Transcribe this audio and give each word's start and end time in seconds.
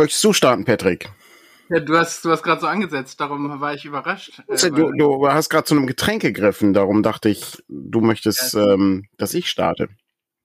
Möchtest 0.00 0.24
du 0.24 0.32
starten, 0.32 0.64
Patrick? 0.64 1.10
Ja, 1.68 1.78
du 1.78 1.98
hast, 1.98 2.24
du 2.24 2.30
hast 2.30 2.42
gerade 2.42 2.62
so 2.62 2.66
angesetzt, 2.66 3.20
darum 3.20 3.60
war 3.60 3.74
ich 3.74 3.84
überrascht. 3.84 4.42
Äh, 4.48 4.70
du, 4.70 4.92
du 4.92 5.28
hast 5.28 5.50
gerade 5.50 5.64
zu 5.64 5.74
einem 5.74 5.86
Getränk 5.86 6.22
gegriffen, 6.22 6.72
darum 6.72 7.02
dachte 7.02 7.28
ich, 7.28 7.62
du 7.68 8.00
möchtest, 8.00 8.54
ja. 8.54 8.72
ähm, 8.72 9.04
dass 9.18 9.34
ich 9.34 9.50
starte. 9.50 9.90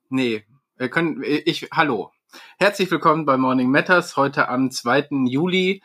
Nee, 0.10 0.44
wir 0.76 0.90
können, 0.90 1.24
ich, 1.24 1.70
hallo. 1.72 2.12
Herzlich 2.58 2.92
willkommen 2.92 3.24
bei 3.24 3.38
Morning 3.38 3.72
Matters, 3.72 4.18
heute 4.18 4.50
am 4.50 4.72
2. 4.72 5.08
Juli. 5.30 5.82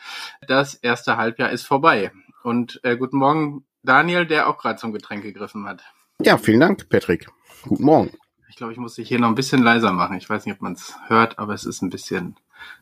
Das 0.48 0.74
erste 0.74 1.16
Halbjahr 1.16 1.50
ist 1.50 1.64
vorbei. 1.64 2.10
Und 2.42 2.80
äh, 2.82 2.96
guten 2.96 3.18
Morgen, 3.18 3.66
Daniel, 3.84 4.26
der 4.26 4.48
auch 4.48 4.58
gerade 4.58 4.80
zum 4.80 4.92
Getränk 4.92 5.22
gegriffen 5.22 5.64
hat. 5.66 5.84
Ja, 6.20 6.38
vielen 6.38 6.58
Dank, 6.58 6.88
Patrick. 6.88 7.28
Guten 7.62 7.84
Morgen. 7.84 8.10
Ich 8.48 8.56
glaube, 8.56 8.72
ich 8.72 8.80
muss 8.80 8.96
dich 8.96 9.06
hier 9.06 9.20
noch 9.20 9.28
ein 9.28 9.36
bisschen 9.36 9.62
leiser 9.62 9.92
machen. 9.92 10.16
Ich 10.16 10.28
weiß 10.28 10.44
nicht, 10.44 10.56
ob 10.56 10.60
man 10.60 10.72
es 10.72 10.96
hört, 11.06 11.38
aber 11.38 11.54
es 11.54 11.64
ist 11.64 11.82
ein 11.82 11.90
bisschen 11.90 12.34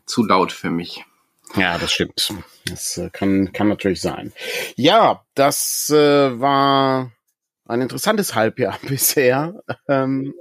zu 0.05 0.25
laut 0.25 0.51
für 0.51 0.69
mich. 0.69 1.05
Ja, 1.55 1.77
das 1.77 1.91
stimmt. 1.91 2.33
Das 2.65 2.97
äh, 2.97 3.09
kann, 3.09 3.51
kann 3.53 3.69
natürlich 3.69 4.01
sein. 4.01 4.33
Ja, 4.75 5.25
das 5.33 5.89
äh, 5.89 6.39
war 6.39 7.11
ein 7.65 7.81
interessantes 7.81 8.35
Halbjahr 8.35 8.77
bisher. 8.87 9.61
Ähm, 9.87 10.33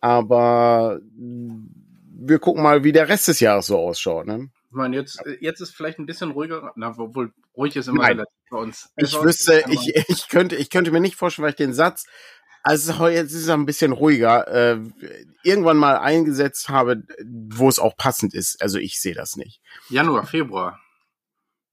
aber 0.00 1.00
wir 1.14 2.38
gucken 2.38 2.62
mal, 2.62 2.84
wie 2.84 2.92
der 2.92 3.08
Rest 3.08 3.28
des 3.28 3.40
Jahres 3.40 3.66
so 3.66 3.78
ausschaut. 3.78 4.26
Ne? 4.26 4.50
Ich 4.70 4.76
meine, 4.76 4.96
jetzt, 4.96 5.22
jetzt 5.40 5.60
ist 5.60 5.74
vielleicht 5.74 5.98
ein 5.98 6.06
bisschen 6.06 6.30
ruhiger, 6.30 6.72
na, 6.76 6.94
obwohl 6.96 7.32
ruhig 7.56 7.76
ist 7.76 7.88
immer 7.88 8.02
Nein. 8.02 8.12
relativ 8.12 8.34
bei 8.50 8.58
uns. 8.58 8.90
Ich 8.96 9.20
wüsste, 9.20 9.64
ich, 9.68 9.94
ich 10.08 10.28
könnte, 10.28 10.56
ich 10.56 10.70
könnte 10.70 10.90
mir 10.90 11.00
nicht 11.00 11.16
vorstellen, 11.16 11.44
weil 11.44 11.50
ich 11.50 11.56
den 11.56 11.74
Satz 11.74 12.06
also 12.62 13.08
jetzt 13.08 13.32
ist 13.32 13.42
es 13.42 13.48
ein 13.48 13.66
bisschen 13.66 13.92
ruhiger, 13.92 14.46
äh, 14.48 14.80
irgendwann 15.42 15.76
mal 15.76 15.98
eingesetzt 15.98 16.68
habe, 16.68 17.02
wo 17.24 17.68
es 17.68 17.78
auch 17.78 17.96
passend 17.96 18.34
ist. 18.34 18.62
Also 18.62 18.78
ich 18.78 19.00
sehe 19.00 19.14
das 19.14 19.36
nicht. 19.36 19.60
Januar, 19.88 20.26
Februar. 20.26 20.80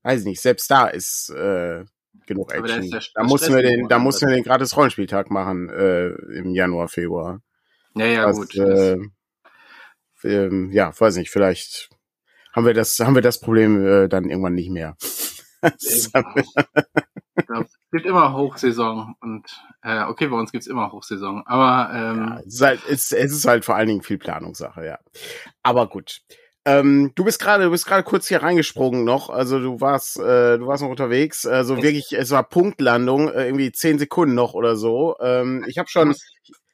Weiß 0.03 0.23
nicht, 0.23 0.41
selbst 0.41 0.71
da 0.71 0.87
ist 0.87 1.29
äh, 1.29 1.83
genug 2.25 2.53
Action. 2.53 2.89
Da, 2.89 2.99
da 3.13 3.23
mussten 3.23 3.53
wir 3.53 3.61
den, 3.61 3.87
da 3.87 3.99
mussten 3.99 4.27
wir 4.27 4.35
den 4.35 4.43
gratis 4.43 4.75
Rollenspieltag 4.75 5.29
machen 5.29 5.69
äh, 5.69 6.07
im 6.07 6.55
Januar, 6.55 6.87
Februar. 6.87 7.41
Ja, 7.95 8.05
ja, 8.05 8.25
das, 8.25 8.37
gut. 8.37 8.55
Äh, 8.55 8.97
äh, 10.23 10.69
ja, 10.71 10.91
weiß 10.97 11.17
nicht, 11.17 11.29
vielleicht 11.29 11.89
haben 12.53 12.65
wir 12.65 12.73
das, 12.73 12.99
haben 12.99 13.15
wir 13.15 13.21
das 13.21 13.39
Problem 13.39 13.85
äh, 13.85 14.07
dann 14.07 14.29
irgendwann 14.29 14.55
nicht 14.55 14.69
mehr. 14.69 14.97
Es 15.61 16.09
gibt 17.91 18.05
immer 18.05 18.33
Hochsaison 18.33 19.15
und 19.21 19.63
äh, 19.81 20.03
okay, 20.03 20.27
bei 20.27 20.37
uns 20.37 20.51
gibt's 20.51 20.67
immer 20.67 20.91
Hochsaison, 20.91 21.43
aber 21.45 21.93
ähm, 21.93 22.27
ja, 22.27 22.39
es, 22.39 22.53
ist 22.53 22.61
halt, 22.61 22.81
es, 22.89 23.11
es 23.11 23.31
ist 23.31 23.45
halt 23.45 23.65
vor 23.65 23.75
allen 23.75 23.87
Dingen 23.87 24.01
viel 24.01 24.17
Planungssache, 24.17 24.85
ja. 24.85 24.99
Aber 25.63 25.87
gut. 25.87 26.21
Ähm, 26.65 27.13
du 27.15 27.23
bist 27.23 27.39
gerade, 27.39 27.63
du 27.63 27.71
bist 27.71 27.85
gerade 27.85 28.03
kurz 28.03 28.27
hier 28.27 28.43
reingesprungen 28.43 29.03
noch. 29.03 29.29
Also 29.29 29.59
du 29.59 29.81
warst, 29.81 30.19
äh, 30.19 30.57
du 30.57 30.67
warst 30.67 30.83
noch 30.83 30.89
unterwegs. 30.89 31.45
Also 31.45 31.81
wirklich, 31.81 32.11
es 32.13 32.31
war 32.31 32.43
Punktlandung, 32.43 33.29
äh, 33.29 33.45
irgendwie 33.45 33.71
zehn 33.71 33.97
Sekunden 33.97 34.35
noch 34.35 34.53
oder 34.53 34.75
so. 34.75 35.15
Ähm, 35.19 35.65
ich 35.67 35.77
habe 35.77 35.89
schon, 35.89 36.13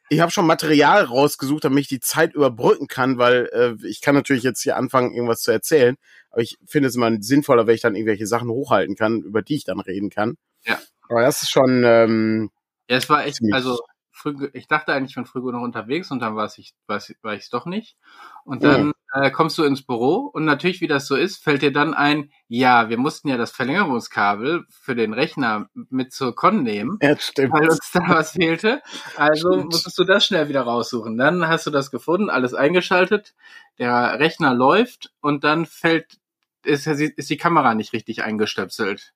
ich 0.10 0.20
habe 0.20 0.32
schon 0.32 0.48
Material 0.48 1.04
rausgesucht, 1.04 1.64
damit 1.64 1.82
ich 1.82 1.88
die 1.88 2.00
Zeit 2.00 2.34
überbrücken 2.34 2.88
kann, 2.88 3.18
weil 3.18 3.50
äh, 3.54 3.88
ich 3.88 4.02
kann 4.02 4.16
natürlich 4.16 4.44
jetzt 4.44 4.64
hier 4.64 4.76
anfangen, 4.76 5.14
irgendwas 5.14 5.42
zu 5.42 5.52
erzählen. 5.52 5.96
Aber 6.32 6.42
ich 6.42 6.58
finde 6.66 6.90
es 6.90 6.96
immer 6.96 7.12
sinnvoller, 7.22 7.66
wenn 7.66 7.76
ich 7.76 7.82
dann 7.82 7.96
irgendwelche 7.96 8.28
Sachen 8.28 8.50
hochhalten 8.50 8.96
kann, 8.96 9.22
über 9.22 9.42
die 9.44 9.56
ich 9.56 9.64
dann 9.64 9.80
reden 9.80 10.10
kann. 10.10 10.36
Ja. 10.66 10.80
Aber 11.10 11.22
das 11.22 11.44
ist 11.44 11.50
schon. 11.50 11.84
Ähm, 11.86 12.52
ja, 12.90 12.98
es 12.98 13.10
war 13.10 13.26
echt, 13.26 13.40
also 13.52 13.80
früh, 14.16 14.50
ich 14.54 14.68
dachte 14.68 14.94
eigentlich, 14.94 15.12
ich 15.12 15.16
bin 15.16 15.26
früh 15.26 15.40
noch 15.52 15.62
unterwegs 15.62 16.10
und 16.10 16.20
dann 16.20 16.36
war 16.36 16.52
ich, 16.58 16.74
war 16.88 16.98
ich, 16.98 17.16
ich 17.44 17.50
doch 17.50 17.66
nicht. 17.66 17.98
Und 18.44 18.64
dann 18.64 18.94
ja. 19.14 19.24
äh, 19.24 19.32
kommst 19.32 19.58
du 19.58 19.64
ins 19.64 19.86
Büro 19.86 20.30
und 20.34 20.46
natürlich, 20.46 20.82
wie 20.82 20.88
das 20.88 21.06
so 21.08 21.16
ist, 21.16 21.44
fällt 21.44 21.62
dir 21.62 21.74
dann 21.74 21.94
ein, 21.94 22.32
ja, 22.48 22.90
wir 22.90 22.98
mussten 22.98 23.28
ja 23.28 23.38
das 23.38 23.52
Verlängerungskabel 23.52 24.66
für 24.70 24.96
den 24.96 25.14
Rechner 25.14 25.70
mit 25.74 26.14
zur 26.14 26.34
Con 26.34 26.64
nehmen, 26.64 26.98
ja, 27.02 27.18
stimmt. 27.18 27.54
weil 27.54 27.70
uns 27.70 27.92
da 27.92 28.02
was 28.08 28.32
fehlte. 28.32 28.82
Also 29.16 29.52
stimmt. 29.52 29.66
musstest 29.66 29.98
du 29.98 30.06
das 30.06 30.26
schnell 30.26 30.48
wieder 30.48 30.62
raussuchen. 30.62 31.18
Dann 31.18 31.48
hast 31.48 31.68
du 31.68 31.72
das 31.72 31.92
gefunden, 31.92 32.30
alles 32.30 32.54
eingeschaltet, 32.54 33.36
der 33.78 34.20
Rechner 34.20 34.54
läuft 34.54 35.12
und 35.20 35.44
dann 35.44 35.66
fällt, 35.66 36.18
ist, 36.64 36.88
ist 36.88 37.30
die 37.30 37.38
Kamera 37.38 37.76
nicht 37.76 37.94
richtig 37.94 38.24
eingestöpselt. 38.24 39.14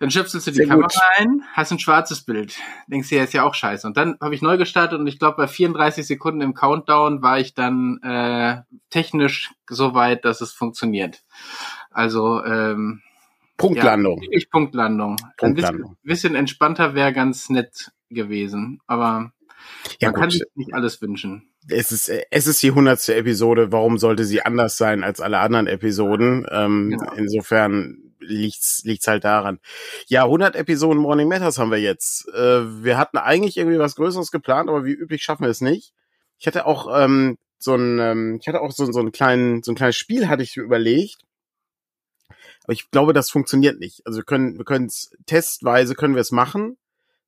Dann 0.00 0.10
schöpselst 0.10 0.46
du 0.46 0.50
die 0.52 0.58
Sehr 0.58 0.68
Kamera 0.68 0.86
gut. 0.86 0.96
ein, 1.16 1.42
hast 1.54 1.72
ein 1.72 1.78
schwarzes 1.78 2.22
Bild. 2.22 2.56
Denkst 2.86 3.08
dir, 3.08 3.24
ist 3.24 3.32
ja 3.32 3.42
auch 3.42 3.54
scheiße. 3.54 3.86
Und 3.86 3.96
dann 3.96 4.16
habe 4.20 4.34
ich 4.34 4.42
neu 4.42 4.56
gestartet 4.56 5.00
und 5.00 5.06
ich 5.06 5.18
glaube, 5.18 5.36
bei 5.36 5.48
34 5.48 6.06
Sekunden 6.06 6.40
im 6.40 6.54
Countdown 6.54 7.22
war 7.22 7.40
ich 7.40 7.54
dann 7.54 8.00
äh, 8.02 8.62
technisch 8.90 9.52
so 9.68 9.94
weit, 9.94 10.24
dass 10.24 10.40
es 10.40 10.52
funktioniert. 10.52 11.24
Also 11.90 12.44
ähm, 12.44 13.02
Punktlandung. 13.56 14.22
Ja, 14.30 14.40
Punktlandung. 14.50 15.16
Punktlandung. 15.36 15.40
Ein 15.40 15.54
bisschen, 15.54 15.96
bisschen 16.02 16.34
entspannter 16.36 16.94
wäre 16.94 17.12
ganz 17.12 17.50
nett 17.50 17.90
gewesen, 18.08 18.80
aber 18.86 19.32
ja, 20.00 20.08
man 20.08 20.14
gut. 20.14 20.20
kann 20.20 20.30
sich 20.30 20.42
nicht 20.54 20.74
alles 20.74 21.02
wünschen. 21.02 21.50
Es 21.68 21.92
ist, 21.92 22.10
es 22.30 22.46
ist 22.46 22.62
die 22.62 22.70
hundertste 22.70 23.14
Episode. 23.16 23.72
Warum 23.72 23.98
sollte 23.98 24.24
sie 24.24 24.42
anders 24.42 24.78
sein 24.78 25.02
als 25.04 25.20
alle 25.20 25.40
anderen 25.40 25.66
Episoden? 25.66 26.46
Ähm, 26.50 26.90
genau. 26.90 27.12
Insofern 27.14 28.07
liegt's, 28.28 28.82
liegt's 28.84 29.06
halt 29.06 29.24
daran. 29.24 29.58
Ja, 30.06 30.24
100 30.24 30.56
Episoden 30.56 31.00
Morning 31.00 31.28
Matters 31.28 31.58
haben 31.58 31.70
wir 31.70 31.80
jetzt. 31.80 32.28
Äh, 32.28 32.84
wir 32.84 32.98
hatten 32.98 33.18
eigentlich 33.18 33.56
irgendwie 33.56 33.78
was 33.78 33.96
Größeres 33.96 34.30
geplant, 34.30 34.68
aber 34.68 34.84
wie 34.84 34.92
üblich 34.92 35.22
schaffen 35.22 35.44
wir 35.44 35.50
es 35.50 35.60
nicht. 35.60 35.92
Ich 36.38 36.46
hatte 36.46 36.66
auch 36.66 36.88
ähm, 36.96 37.38
so 37.58 37.74
ein, 37.74 37.98
ähm, 37.98 38.38
ich 38.40 38.46
hatte 38.46 38.60
auch 38.60 38.70
so, 38.70 38.90
so 38.90 39.00
einen 39.00 39.12
kleinen, 39.12 39.62
so 39.62 39.72
ein 39.72 39.74
kleines 39.74 39.96
Spiel 39.96 40.28
hatte 40.28 40.42
ich 40.42 40.56
überlegt. 40.56 41.18
Aber 42.64 42.72
ich 42.72 42.90
glaube, 42.90 43.12
das 43.12 43.30
funktioniert 43.30 43.80
nicht. 43.80 44.02
Also 44.06 44.18
wir 44.18 44.24
können, 44.24 44.58
wir 44.58 44.64
können 44.64 44.86
es 44.86 45.10
testweise 45.26 45.94
können 45.94 46.14
wir 46.14 46.20
es 46.20 46.32
machen. 46.32 46.76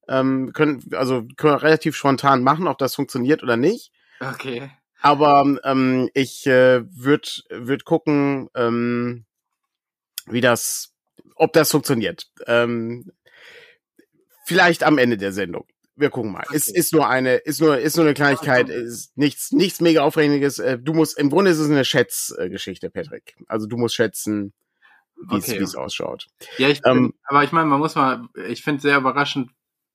Ähm, 0.09 0.53
können, 0.53 0.83
also 0.93 1.27
können 1.37 1.55
wir 1.55 1.63
relativ 1.63 1.97
spontan 1.97 2.43
machen, 2.43 2.69
ob 2.69 2.79
das 2.79 2.95
funktioniert 2.95 3.43
oder 3.43 3.57
nicht. 3.57 3.93
Okay. 4.21 4.71
Aber 5.01 5.57
ähm, 5.65 6.11
ich 6.15 6.47
äh, 6.47 6.83
würde 6.95 7.29
würd 7.49 7.85
gucken, 7.85 8.49
ähm, 8.55 9.25
wie 10.31 10.41
das, 10.41 10.93
ob 11.35 11.53
das 11.53 11.71
funktioniert. 11.71 12.29
Ähm, 12.47 13.11
vielleicht 14.45 14.83
am 14.83 14.99
Ende 14.99 15.17
der 15.17 15.33
Sendung. 15.33 15.67
Wir 15.97 16.11
gucken 16.11 16.33
mal. 16.33 16.45
Okay. 16.47 16.57
Ist, 16.57 16.69
ist 16.69 16.95
nur 16.95 17.09
eine, 17.09 17.37
ist 17.37 17.61
nur, 17.61 17.79
ist 17.79 17.97
nur 17.97 18.07
eine 18.07 18.15
Kleinigkeit, 18.15 18.69
ist 18.71 19.17
nichts, 19.17 19.53
nichts 19.53 19.81
mega 19.81 20.03
aufregendes. 20.03 20.59
Äh, 20.59 20.79
du 20.79 20.95
musst, 20.95 21.19
im 21.19 21.31
Grunde 21.31 21.51
ist 21.51 21.59
es 21.59 21.69
eine 21.69 21.85
Schätzgeschichte, 21.85 22.91
Patrick. 22.91 23.37
Also 23.49 23.67
du 23.67 23.77
musst 23.77 23.95
schätzen, 23.95 24.55
wie 25.29 25.37
okay. 25.37 25.59
es 25.59 25.75
ausschaut. 25.75 26.27
Ja, 26.57 26.69
ich, 26.69 26.81
ähm, 26.87 27.15
aber 27.25 27.45
ich 27.45 27.53
meine, 27.53 27.67
man 27.67 27.81
muss 27.81 27.95
mal, 27.95 28.29
ich 28.49 28.63
finde 28.63 28.81
sehr 28.81 28.97
überraschend, 28.97 29.51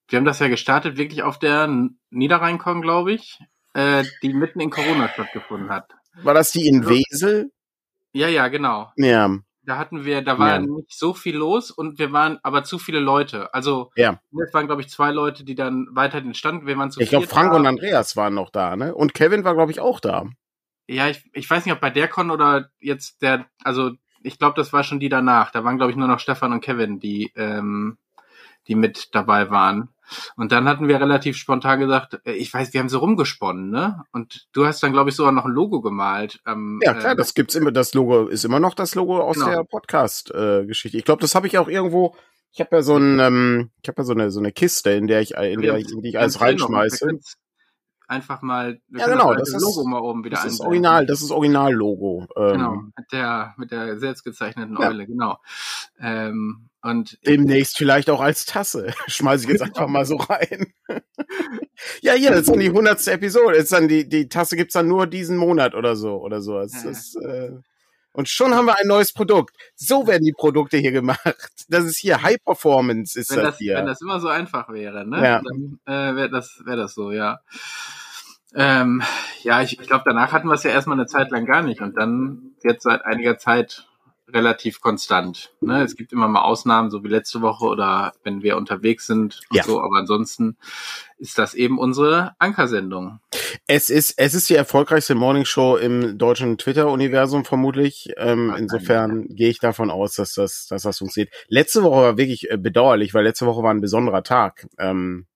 wir 0.08 0.18
haben 0.18 0.26
das 0.26 0.40
ja 0.40 0.48
gestartet, 0.48 0.98
wirklich 0.98 1.24
auf 1.24 1.40
der 1.40 1.68
Niederrheinkon, 2.12 2.82
glaube 2.82 3.14
ich, 3.14 3.40
äh, 3.74 4.04
die 4.22 4.34
mitten 4.34 4.60
in 4.60 4.70
Corona 4.70 5.10
stattgefunden 5.10 5.70
hat. 5.70 5.92
War 6.22 6.34
das 6.34 6.52
die 6.52 6.68
in 6.68 6.86
also 6.86 6.92
Wesel? 6.92 7.52
Ja, 8.14 8.28
ja, 8.28 8.48
genau. 8.48 8.92
Ja. 8.96 9.38
Da 9.66 9.78
hatten 9.78 10.06
wir, 10.06 10.22
da 10.22 10.38
war 10.38 10.50
ja. 10.50 10.60
nicht 10.60 10.94
so 10.94 11.14
viel 11.14 11.36
los 11.36 11.72
und 11.72 12.00
wir 12.00 12.12
waren 12.12 12.40
aber 12.44 12.64
zu 12.64 12.78
viele 12.78 13.00
Leute. 13.00 13.54
Also 13.54 13.92
ja. 13.96 14.20
es 14.46 14.54
waren, 14.54 14.68
glaube 14.68 14.82
ich, 14.82 14.90
zwei 14.90 15.12
Leute, 15.12 15.44
die 15.44 15.56
dann 15.56 15.88
weiter 15.92 16.22
den 16.22 16.34
Stand, 16.34 16.66
wir 16.66 16.78
waren 16.78 16.92
zu 16.92 17.02
Ich 17.02 17.10
glaube, 17.10 17.28
Frank 17.28 17.52
da. 17.52 17.58
und 17.58 17.66
Andreas 17.66 18.16
waren 18.16 18.34
noch 18.34 18.50
da, 18.50 18.76
ne? 18.76 18.94
Und 18.94 19.14
Kevin 19.14 19.44
war, 19.44 19.56
glaube 19.56 19.72
ich, 19.72 19.80
auch 19.80 20.00
da. 20.00 20.26
Ja, 20.88 21.08
ich, 21.10 21.24
ich 21.34 21.50
weiß 21.50 21.66
nicht, 21.66 21.74
ob 21.74 21.82
bei 21.82 21.90
der 21.90 22.08
Con 22.08 22.30
oder 22.30 22.70
jetzt 22.80 23.22
der, 23.22 23.46
also 23.64 23.92
ich 24.22 24.38
glaube, 24.38 24.56
das 24.56 24.74
war 24.74 24.84
schon 24.84 25.00
die 25.00 25.10
danach. 25.10 25.52
Da 25.52 25.64
waren, 25.64 25.78
glaube 25.78 25.92
ich, 25.92 25.98
nur 25.98 26.08
noch 26.08 26.20
Stefan 26.20 26.52
und 26.52 26.62
Kevin, 26.62 27.00
die, 27.00 27.32
ähm, 27.36 27.98
die 28.68 28.76
mit 28.76 29.14
dabei 29.14 29.50
waren. 29.50 29.90
Und 30.36 30.52
dann 30.52 30.68
hatten 30.68 30.88
wir 30.88 31.00
relativ 31.00 31.38
spontan 31.38 31.80
gesagt, 31.80 32.20
äh, 32.26 32.34
ich 32.34 32.54
weiß, 32.54 32.74
wir 32.74 32.80
haben 32.80 32.90
so 32.90 33.00
rumgesponnen, 33.00 33.70
ne? 33.70 34.04
Und 34.12 34.48
du 34.54 34.66
hast 34.66 34.82
dann, 34.84 34.94
glaube 34.94 35.10
ich, 35.10 35.16
sogar 35.16 35.32
noch 35.32 35.46
ein 35.46 35.52
Logo 35.52 35.82
gemalt. 35.82 36.40
Ähm, 36.46 36.80
ja, 36.84 36.94
klar, 36.94 37.14
äh, 37.14 37.16
das 37.16 37.34
gibt's 37.34 37.56
immer, 37.56 37.72
das 37.72 37.94
Logo 37.94 38.28
ist 38.28 38.46
immer 38.46 38.60
noch 38.60 38.74
das 38.74 38.96
Logo 38.96 39.20
aus 39.20 39.36
genau. 39.36 39.48
der 39.48 39.64
Podcast-Geschichte. 39.64 40.98
Äh, 40.98 41.00
ich 41.00 41.06
glaube, 41.06 41.22
das 41.22 41.36
habe 41.36 41.48
ich 41.48 41.58
auch 41.58 41.68
irgendwo. 41.68 42.16
Ich 42.52 42.62
habe 42.62 42.78
ja 42.78 42.82
so 42.82 42.96
ein, 42.96 43.20
ähm, 43.20 43.72
ich 43.82 43.90
habe 43.90 44.02
ja 44.02 44.06
so 44.06 44.14
eine 44.14 44.32
so 44.32 44.40
eine 44.40 44.54
Kiste, 44.54 44.92
in 44.92 45.08
der 45.08 45.22
ich, 45.22 45.32
in 45.32 45.62
der 45.62 45.78
ich, 45.78 45.92
in 45.92 46.02
die 46.02 46.10
ich 46.10 46.20
alles 46.20 46.40
reinschmeiße 46.40 47.20
einfach 48.08 48.42
mal 48.42 48.80
ja 48.90 49.08
genau 49.08 49.34
das, 49.34 49.52
das 49.52 49.62
Logo 49.62 49.88
mal 49.88 50.00
oben 50.00 50.24
wieder 50.24 50.38
das 50.38 50.46
ist 50.46 50.62
original 50.62 51.06
das 51.06 51.22
ist 51.22 51.32
original 51.32 51.74
Logo 51.74 52.28
ähm, 52.36 52.52
genau 52.52 52.76
mit 52.96 53.12
der 53.12 53.54
mit 53.58 53.72
der 53.72 54.00
selbst 54.00 54.24
gezeichneten 54.24 54.78
Eule 54.78 55.04
ja. 55.04 55.06
genau 55.06 55.38
ähm, 56.00 56.70
und 56.86 57.18
demnächst 57.26 57.78
vielleicht 57.78 58.10
auch 58.10 58.22
als 58.22 58.46
Tasse 58.46 58.94
schmeiße 59.08 59.46
ich 59.46 59.52
jetzt 59.52 59.62
einfach 59.64 59.88
mal 59.88 60.06
so 60.06 60.18
rein 60.18 60.74
ja 62.02 62.14
hier 62.14 62.30
das 62.30 62.42
ist 62.42 62.50
dann 62.50 62.60
die 62.60 62.72
hundertste 62.72 63.12
Episode 63.12 63.58
ist 63.58 63.72
dann 63.72 63.88
die 63.88 64.08
die 64.08 64.30
Tasse 64.30 64.56
gibt's 64.56 64.74
dann 64.74 64.88
nur 64.88 65.08
diesen 65.08 65.38
Monat 65.38 65.74
oder 65.76 65.96
so 65.96 66.18
oder 66.18 66.42
so 66.42 66.60
es 66.60 66.84
ja. 66.84 66.90
ist 66.90 67.16
äh, 67.16 67.52
und 68.12 68.30
schon 68.30 68.56
haben 68.56 68.66
wir 68.66 68.80
ein 68.80 68.88
neues 68.88 69.12
Produkt. 69.12 69.58
So 69.76 70.08
werden 70.08 70.24
die 70.24 70.32
Produkte 70.32 70.78
hier 70.78 70.94
gemacht. 70.94 71.20
Das 71.68 71.84
ist 71.84 71.98
hier 71.98 72.22
High 72.22 72.42
Performance 72.46 73.20
ist 73.20 73.32
wenn 73.32 73.44
das, 73.44 73.46
das 73.48 73.58
hier. 73.58 73.76
Wenn 73.76 73.88
das 73.88 74.00
immer 74.00 74.22
so 74.22 74.30
einfach 74.30 74.70
wäre, 74.70 75.06
ne? 75.06 75.22
Ja. 75.22 75.42
Dann 75.42 75.80
äh, 75.86 76.16
wäre 76.16 76.30
das, 76.30 76.62
wäre 76.64 76.78
das 76.78 76.94
so, 76.94 77.12
ja. 77.12 77.42
Ähm, 78.54 79.04
ja, 79.44 79.62
ich, 79.62 79.82
ich 79.82 79.88
glaube, 79.88 80.04
danach 80.06 80.32
hatten 80.32 80.48
wir 80.48 80.54
es 80.54 80.64
ja 80.64 80.72
erstmal 80.72 80.98
eine 80.98 81.08
Zeit 81.08 81.30
lang 81.32 81.46
gar 81.46 81.62
nicht 81.62 81.82
und 81.82 81.98
dann 81.98 82.56
jetzt 82.64 82.84
seit 82.84 83.04
einiger 83.04 83.38
Zeit 83.38 83.86
relativ 84.28 84.82
konstant. 84.82 85.54
Ne? 85.62 85.84
Es 85.84 85.96
gibt 85.96 86.12
immer 86.12 86.28
mal 86.28 86.42
Ausnahmen, 86.42 86.90
so 86.90 87.04
wie 87.04 87.08
letzte 87.10 87.42
Woche 87.42 87.66
oder 87.66 88.14
wenn 88.24 88.42
wir 88.42 88.58
unterwegs 88.58 89.06
sind 89.06 89.42
und 89.50 89.58
Ja. 89.58 89.64
so, 89.64 89.80
aber 89.82 89.98
ansonsten 89.98 90.58
ist 91.18 91.38
das 91.38 91.54
eben 91.54 91.78
unsere 91.80 92.36
Ankersendung. 92.40 93.20
Es 93.68 93.90
ist, 93.90 94.16
es 94.18 94.34
ist 94.34 94.50
die 94.50 94.56
erfolgreichste 94.56 95.16
Morningshow 95.16 95.78
im 95.78 96.18
deutschen 96.18 96.58
Twitter-Universum 96.58 97.46
vermutlich. 97.46 98.14
Ähm, 98.18 98.54
insofern 98.58 99.28
gehe 99.30 99.50
ich 99.50 99.60
davon 99.60 99.92
aus, 99.92 100.16
dass 100.16 100.34
das, 100.34 100.68
dass 100.68 100.84
das 100.84 100.98
funktioniert. 100.98 101.34
Letzte 101.48 101.84
Woche 101.84 102.02
war 102.02 102.18
wirklich 102.18 102.50
äh, 102.50 102.58
bedauerlich, 102.58 103.14
weil 103.14 103.24
letzte 103.24 103.46
Woche 103.46 103.64
war 103.64 103.74
ein 103.74 103.82
besonderer 103.82 104.24
Tag. 104.24 104.68
Ähm, 104.80 105.28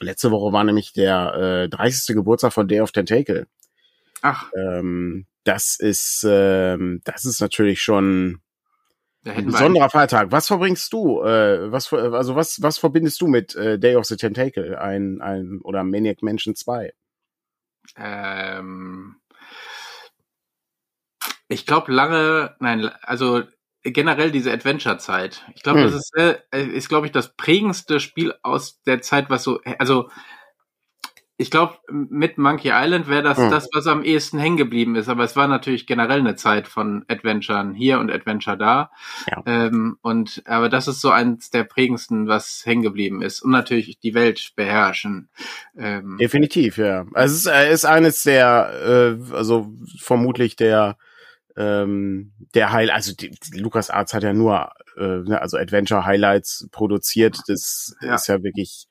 letzte 0.00 0.30
Woche 0.32 0.52
war 0.52 0.64
nämlich 0.64 0.92
der 0.92 1.34
äh, 1.64 1.68
30. 1.68 2.14
Geburtstag 2.16 2.52
von 2.52 2.66
Day 2.68 2.80
of 2.80 2.92
Tentacle. 2.92 3.46
Ach, 4.20 4.50
Ähm, 4.56 5.26
das 5.44 5.74
ist, 5.78 6.24
ähm, 6.28 7.00
das 7.04 7.24
ist 7.24 7.40
natürlich 7.40 7.82
schon 7.82 8.40
ein 9.24 9.46
besonderer 9.46 9.90
Feiertag. 9.90 10.32
Was 10.32 10.48
verbringst 10.48 10.92
du? 10.92 11.22
Äh, 11.22 11.70
was, 11.70 11.92
also 11.92 12.34
was, 12.34 12.60
was 12.62 12.78
verbindest 12.78 13.20
du 13.20 13.28
mit 13.28 13.54
äh, 13.54 13.78
Day 13.78 13.96
of 13.96 14.04
the 14.06 14.16
Tentacle? 14.16 14.78
Ein, 14.78 15.20
ein 15.20 15.60
oder 15.62 15.84
Maniac 15.84 16.22
Mansion 16.22 16.54
2? 16.54 16.92
Ähm, 17.96 19.16
ich 21.48 21.66
glaube 21.66 21.92
lange, 21.92 22.56
nein, 22.60 22.90
also 23.02 23.42
generell 23.84 24.30
diese 24.30 24.52
Adventure-Zeit. 24.52 25.44
Ich 25.54 25.62
glaube, 25.62 25.84
Hm. 25.84 25.90
das 25.90 25.94
ist, 25.94 26.16
äh, 26.16 26.66
ist 26.66 26.88
glaube 26.88 27.06
ich, 27.06 27.12
das 27.12 27.34
prägendste 27.34 28.00
Spiel 28.00 28.34
aus 28.42 28.80
der 28.82 29.02
Zeit, 29.02 29.28
was 29.30 29.42
so, 29.42 29.60
also 29.78 30.08
ich 31.42 31.50
glaube, 31.50 31.74
mit 31.90 32.38
Monkey 32.38 32.70
Island 32.72 33.08
wäre 33.08 33.22
das 33.22 33.36
Hm. 33.36 33.50
das, 33.50 33.68
was 33.74 33.86
am 33.86 34.02
ehesten 34.04 34.38
hängen 34.38 34.56
geblieben 34.56 34.94
ist. 34.96 35.08
Aber 35.08 35.24
es 35.24 35.36
war 35.36 35.48
natürlich 35.48 35.86
generell 35.86 36.20
eine 36.20 36.36
Zeit 36.36 36.68
von 36.68 37.04
Adventuren 37.08 37.74
hier 37.74 37.98
und 37.98 38.10
Adventure 38.10 38.56
da. 38.56 38.90
Ja. 39.30 39.42
Ähm, 39.44 39.98
und 40.02 40.42
aber 40.46 40.68
das 40.68 40.88
ist 40.88 41.00
so 41.00 41.10
eins 41.10 41.50
der 41.50 41.64
prägendsten, 41.64 42.28
was 42.28 42.62
hängen 42.64 42.82
geblieben 42.82 43.20
ist. 43.22 43.42
Und 43.42 43.50
natürlich 43.50 43.98
die 43.98 44.14
Welt 44.14 44.52
beherrschen. 44.56 45.28
Ähm, 45.76 46.16
Definitiv, 46.18 46.78
ja. 46.78 47.04
Also 47.12 47.34
es 47.34 47.40
ist, 47.40 47.46
äh, 47.52 47.72
ist 47.72 47.84
eines 47.84 48.22
der, 48.22 49.18
äh, 49.30 49.34
also 49.34 49.72
vermutlich 50.00 50.56
der, 50.56 50.96
ähm, 51.56 52.32
der 52.54 52.72
Highlight, 52.72 52.94
also 52.96 53.14
die, 53.14 53.30
die 53.30 53.58
Lukas 53.58 53.90
Arts 53.90 54.14
hat 54.14 54.22
ja 54.22 54.32
nur, 54.32 54.70
äh, 54.96 55.18
ne, 55.18 55.40
also 55.42 55.58
Adventure 55.58 56.06
Highlights 56.06 56.68
produziert. 56.70 57.38
Das 57.48 57.94
Ja. 58.00 58.14
ist 58.14 58.28
ja 58.28 58.42
wirklich 58.42 58.86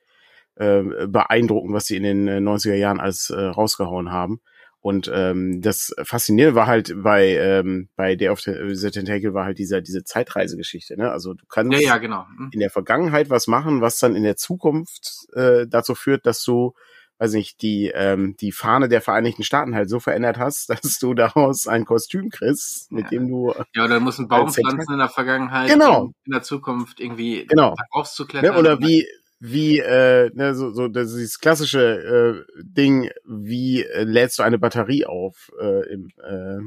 äh, 0.55 0.83
beeindruckend, 1.07 1.73
was 1.73 1.85
sie 1.85 1.97
in 1.97 2.03
den 2.03 2.27
äh, 2.27 2.37
90er 2.37 2.75
Jahren 2.75 2.99
alles 2.99 3.29
äh, 3.29 3.39
rausgehauen 3.39 4.11
haben. 4.11 4.41
Und 4.83 5.11
ähm, 5.13 5.61
das 5.61 5.93
Faszinierende 6.01 6.55
war 6.55 6.65
halt 6.65 6.91
bei 7.03 7.35
ähm, 7.37 7.89
bei 7.95 8.15
Day 8.15 8.29
of 8.29 8.41
the, 8.41 8.51
the 8.73 8.89
Tentacle 8.89 9.35
war 9.35 9.45
halt 9.45 9.59
dieser 9.59 9.79
diese 9.81 10.03
Zeitreisegeschichte. 10.03 10.97
Ne? 10.97 11.11
Also 11.11 11.35
du 11.35 11.45
kannst 11.47 11.73
ja, 11.73 11.79
ja, 11.87 11.97
genau. 11.99 12.25
Hm. 12.35 12.49
in 12.51 12.59
der 12.59 12.71
Vergangenheit 12.71 13.29
was 13.29 13.45
machen, 13.45 13.81
was 13.81 13.99
dann 13.99 14.15
in 14.15 14.23
der 14.23 14.37
Zukunft 14.37 15.27
äh, 15.35 15.67
dazu 15.67 15.93
führt, 15.93 16.25
dass 16.25 16.43
du, 16.43 16.73
weiß 17.19 17.33
nicht, 17.33 17.61
die 17.61 17.91
ähm, 17.93 18.35
die 18.41 18.51
Fahne 18.51 18.89
der 18.89 19.01
Vereinigten 19.01 19.43
Staaten 19.43 19.75
halt 19.75 19.87
so 19.87 19.99
verändert 19.99 20.39
hast, 20.39 20.69
dass 20.83 20.97
du 20.97 21.13
daraus 21.13 21.67
ein 21.67 21.85
Kostüm 21.85 22.31
kriegst, 22.31 22.91
mit 22.91 23.03
Ja. 23.03 23.09
dem 23.11 23.27
du 23.29 23.53
Ja, 23.75 23.85
oder 23.85 23.99
muss 23.99 24.17
einen 24.17 24.29
Baum 24.29 24.51
pflanzen 24.51 24.93
in 24.93 24.97
der 24.97 25.09
Vergangenheit, 25.09 25.69
Genau. 25.69 26.11
in 26.25 26.31
der 26.31 26.41
Zukunft 26.41 26.99
irgendwie 26.99 27.45
Genau. 27.45 27.75
da 27.77 27.83
rauszuklettern. 27.95 28.53
ne, 28.55 28.59
oder 28.59 28.79
wie 28.79 29.05
wie 29.41 29.79
äh, 29.79 30.29
ne, 30.35 30.53
so, 30.53 30.71
so 30.71 30.87
das 30.87 31.09
ist 31.09 31.17
dieses 31.17 31.39
klassische 31.39 32.45
äh, 32.55 32.61
Ding, 32.63 33.09
wie 33.25 33.83
äh, 33.83 34.03
lädst 34.03 34.37
du 34.37 34.43
eine 34.43 34.59
Batterie 34.59 35.05
auf 35.05 35.51
äh, 35.59 35.91
im, 35.91 36.09
äh, 36.23 36.59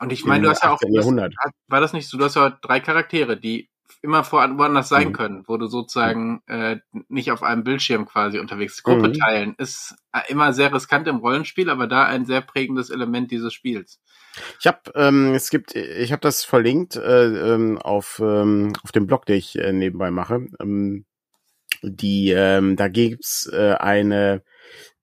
Und 0.00 0.12
ich 0.12 0.24
meine, 0.24 0.42
du 0.42 0.50
hast 0.50 0.64
ja 0.64 0.70
auch, 0.70 0.74
18. 0.74 0.92
das, 0.92 1.04
Jahrhundert. 1.04 1.34
war 1.68 1.80
das 1.80 1.92
nicht 1.92 2.08
so, 2.08 2.18
du 2.18 2.24
hast 2.24 2.34
ja 2.34 2.50
drei 2.60 2.80
Charaktere, 2.80 3.38
die 3.38 3.70
immer 4.02 4.24
vor, 4.24 4.42
woanders 4.58 4.88
sein 4.88 5.08
Mhm. 5.08 5.12
können, 5.12 5.44
wo 5.46 5.56
du 5.56 5.66
sozusagen 5.66 6.42
äh, 6.46 6.78
nicht 7.08 7.30
auf 7.30 7.42
einem 7.44 7.62
Bildschirm 7.62 8.06
quasi 8.06 8.40
unterwegs. 8.40 8.82
Gruppe 8.82 9.08
Mhm. 9.08 9.14
teilen 9.14 9.54
ist 9.56 9.94
äh, 10.12 10.20
immer 10.28 10.52
sehr 10.52 10.72
riskant 10.74 11.06
im 11.06 11.16
Rollenspiel, 11.18 11.70
aber 11.70 11.86
da 11.86 12.04
ein 12.04 12.26
sehr 12.26 12.40
prägendes 12.40 12.90
Element 12.90 13.30
dieses 13.30 13.52
Spiels. 13.54 14.00
Ich 14.60 14.66
habe, 14.66 14.80
ähm, 14.94 15.34
es 15.34 15.50
gibt, 15.50 15.74
ich 15.74 16.12
habe 16.12 16.20
das 16.20 16.44
verlinkt 16.44 16.96
äh, 16.96 17.54
ähm, 17.54 17.78
auf 17.78 18.20
ähm, 18.22 18.72
auf 18.82 18.92
dem 18.92 19.06
Blog, 19.06 19.24
den 19.26 19.36
ich 19.36 19.56
äh, 19.58 19.72
nebenbei 19.72 20.10
mache. 20.10 20.46
Ähm, 20.60 21.04
die, 21.82 22.30
ähm, 22.30 22.76
da 22.76 22.88
gibt's 22.88 23.48
äh, 23.52 23.74
eine, 23.78 24.42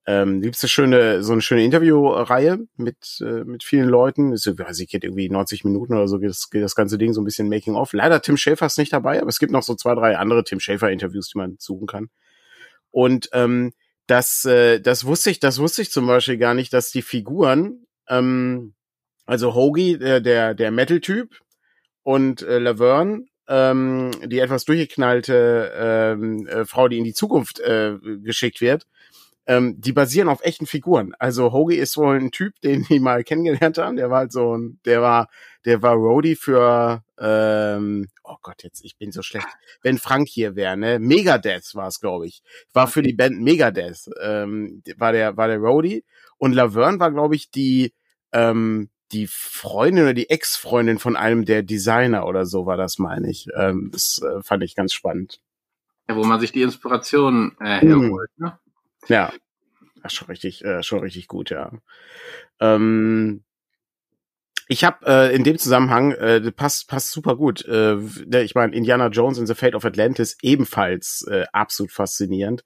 ähm, 0.07 0.41
gibt's 0.41 0.63
eine 0.63 0.69
schöne, 0.69 1.23
so 1.23 1.33
eine 1.33 1.41
schöne 1.41 1.63
Interviewreihe 1.63 2.59
mit 2.77 3.19
äh, 3.21 3.43
mit 3.43 3.63
vielen 3.63 3.89
Leuten. 3.89 4.35
So, 4.37 4.57
weiß 4.57 4.79
ich, 4.79 4.89
geht 4.89 5.03
irgendwie 5.03 5.29
90 5.29 5.63
Minuten 5.63 5.93
oder 5.93 6.07
so 6.07 6.19
geht 6.19 6.29
das, 6.29 6.49
geht 6.49 6.63
das 6.63 6.75
ganze 6.75 6.97
Ding 6.97 7.13
so 7.13 7.21
ein 7.21 7.25
bisschen 7.25 7.49
Making 7.49 7.75
of. 7.75 7.93
Leider 7.93 8.21
Tim 8.21 8.37
Schäfer 8.37 8.67
ist 8.67 8.77
nicht 8.77 8.93
dabei, 8.93 9.19
aber 9.19 9.29
es 9.29 9.39
gibt 9.39 9.51
noch 9.51 9.63
so 9.63 9.75
zwei, 9.75 9.95
drei 9.95 10.17
andere 10.17 10.43
Tim 10.43 10.59
Schäfer 10.59 10.91
Interviews, 10.91 11.29
die 11.29 11.37
man 11.37 11.55
suchen 11.59 11.87
kann. 11.87 12.09
Und 12.91 13.29
ähm, 13.33 13.73
das, 14.07 14.45
äh, 14.45 14.79
das 14.79 15.05
wusste 15.05 15.31
ich, 15.31 15.39
das 15.39 15.59
wusste 15.59 15.81
ich 15.81 15.91
zum 15.91 16.07
Beispiel 16.07 16.37
gar 16.37 16.53
nicht, 16.53 16.73
dass 16.73 16.91
die 16.91 17.01
Figuren, 17.01 17.85
ähm, 18.07 18.75
also 19.25 19.55
Hoagie, 19.55 19.97
der, 19.97 20.21
der, 20.21 20.53
der 20.53 20.71
Metal-Typ 20.71 21.39
und 22.03 22.43
äh, 22.43 22.59
Laverne, 22.59 23.25
ähm, 23.47 24.11
die 24.25 24.39
etwas 24.39 24.65
durchgeknallte 24.65 25.71
ähm, 25.75 26.47
äh, 26.47 26.65
Frau, 26.65 26.87
die 26.87 26.97
in 26.97 27.03
die 27.03 27.13
Zukunft 27.13 27.59
äh, 27.59 27.97
geschickt 28.23 28.61
wird, 28.61 28.85
ähm, 29.47 29.79
die 29.79 29.93
basieren 29.93 30.29
auf 30.29 30.43
echten 30.43 30.65
Figuren. 30.65 31.13
Also 31.19 31.51
Hoagie 31.51 31.75
ist 31.75 31.97
wohl 31.97 32.17
ein 32.17 32.31
Typ, 32.31 32.59
den 32.61 32.83
die 32.83 32.99
mal 32.99 33.23
kennengelernt 33.23 33.77
haben. 33.77 33.95
Der 33.95 34.09
war 34.09 34.19
halt 34.19 34.31
so 34.31 34.57
ein, 34.57 34.79
der 34.85 35.01
war, 35.01 35.29
der 35.65 35.81
war 35.81 35.93
Roadie 35.93 36.35
für, 36.35 37.03
ähm, 37.19 38.07
oh 38.23 38.37
Gott, 38.41 38.63
jetzt, 38.63 38.83
ich 38.83 38.97
bin 38.97 39.11
so 39.11 39.21
schlecht. 39.21 39.47
Wenn 39.81 39.97
Frank 39.97 40.27
hier 40.27 40.55
wäre, 40.55 40.77
ne? 40.77 40.99
Megadeth 40.99 41.75
war 41.75 41.87
es, 41.87 41.99
glaube 41.99 42.27
ich. 42.27 42.41
War 42.73 42.87
für 42.87 43.03
die 43.03 43.13
Band 43.13 43.41
Megadeth, 43.41 44.09
ähm, 44.21 44.81
war 44.97 45.11
der, 45.11 45.37
war 45.37 45.47
der 45.47 45.59
Roadie. 45.59 46.03
Und 46.37 46.53
Laverne 46.53 46.99
war, 46.99 47.11
glaube 47.11 47.35
ich, 47.35 47.51
die, 47.51 47.93
ähm, 48.31 48.89
die 49.11 49.27
Freundin 49.27 50.03
oder 50.03 50.13
die 50.13 50.29
Ex-Freundin 50.29 50.99
von 50.99 51.15
einem 51.15 51.45
der 51.45 51.63
Designer 51.63 52.25
oder 52.27 52.45
so 52.45 52.65
war 52.65 52.77
das, 52.77 52.97
meine 52.97 53.29
ich. 53.29 53.47
Ähm, 53.55 53.89
das 53.91 54.21
äh, 54.21 54.41
fand 54.41 54.63
ich 54.63 54.75
ganz 54.75 54.93
spannend. 54.93 55.39
Ja, 56.09 56.15
wo 56.15 56.23
man 56.23 56.39
sich 56.39 56.51
die 56.51 56.61
Inspiration 56.61 57.55
äh, 57.59 57.83
Mhm. 57.85 58.01
herholt. 58.03 58.29
Ne? 58.37 58.59
Ja, 59.07 59.31
ist 60.03 60.15
schon 60.15 60.27
richtig, 60.27 60.63
äh, 60.65 60.83
schon 60.83 60.99
richtig 60.99 61.27
gut, 61.27 61.49
ja. 61.49 61.71
Ähm, 62.59 63.43
ich 64.67 64.83
habe 64.83 65.05
äh, 65.05 65.35
in 65.35 65.43
dem 65.43 65.57
Zusammenhang, 65.59 66.11
äh, 66.13 66.41
das 66.41 66.51
passt, 66.53 66.87
passt 66.87 67.11
super 67.11 67.35
gut. 67.35 67.63
Äh, 67.65 67.97
der- 68.25 68.43
ich 68.43 68.55
meine, 68.55 68.75
Indiana 68.75 69.07
Jones 69.07 69.37
in 69.37 69.45
the 69.45 69.53
Fate 69.53 69.75
of 69.75 69.85
Atlantis 69.85 70.37
ebenfalls 70.41 71.25
äh, 71.29 71.45
absolut 71.53 71.91
faszinierend. 71.91 72.63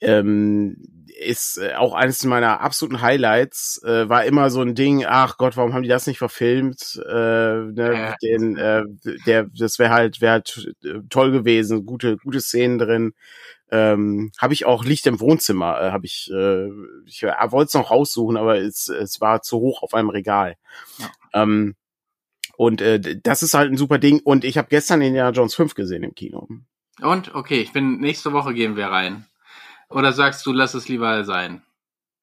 Ähm, 0.00 0.76
ist 1.18 1.58
äh, 1.58 1.74
auch 1.74 1.94
eines 1.94 2.24
meiner 2.24 2.60
absoluten 2.60 3.00
Highlights. 3.00 3.82
Äh, 3.82 4.08
war 4.08 4.24
immer 4.24 4.50
so 4.50 4.60
ein 4.60 4.74
Ding. 4.74 5.04
Ach 5.06 5.38
Gott, 5.38 5.56
warum 5.56 5.72
haben 5.72 5.82
die 5.82 5.88
das 5.88 6.06
nicht 6.06 6.18
verfilmt? 6.18 7.00
Äh, 7.08 7.12
ne, 7.12 7.74
Ja. 7.76 8.14
den, 8.22 8.56
äh, 8.56 8.82
der, 9.24 9.46
das 9.58 9.78
wäre 9.78 9.90
halt, 9.90 10.20
wäre 10.20 10.32
halt 10.32 10.74
äh, 10.84 11.00
toll 11.08 11.32
gewesen. 11.32 11.86
Gute, 11.86 12.18
gute 12.18 12.40
Szenen 12.40 12.78
drin 12.78 13.14
ähm, 13.70 14.30
habe 14.38 14.54
ich 14.54 14.64
auch 14.64 14.84
Licht 14.84 15.06
im 15.06 15.18
Wohnzimmer, 15.20 15.80
äh, 15.80 15.90
habe 15.90 16.06
ich, 16.06 16.30
äh, 16.32 16.68
ich 17.04 17.22
äh, 17.22 17.32
wollte 17.50 17.68
es 17.68 17.74
noch 17.74 17.90
raussuchen, 17.90 18.36
aber 18.36 18.58
es, 18.58 18.88
es 18.88 19.20
war 19.20 19.42
zu 19.42 19.58
hoch 19.58 19.82
auf 19.82 19.94
einem 19.94 20.10
Regal. 20.10 20.56
Ja. 20.98 21.10
Ähm, 21.42 21.74
und 22.56 22.80
äh, 22.80 23.18
das 23.22 23.42
ist 23.42 23.54
halt 23.54 23.70
ein 23.70 23.76
super 23.76 23.98
Ding. 23.98 24.20
Und 24.20 24.44
ich 24.44 24.56
habe 24.56 24.68
gestern 24.68 25.02
Indiana 25.02 25.30
Jones 25.30 25.54
5 25.54 25.74
gesehen 25.74 26.04
im 26.04 26.14
Kino. 26.14 26.48
Und 27.02 27.34
okay, 27.34 27.60
ich 27.60 27.72
bin 27.72 27.98
nächste 27.98 28.32
Woche 28.32 28.54
gehen 28.54 28.76
wir 28.76 28.86
rein. 28.86 29.26
Oder 29.88 30.12
sagst 30.12 30.44
du, 30.46 30.52
lass 30.52 30.74
es 30.74 30.88
lieber 30.88 31.24
sein? 31.24 31.62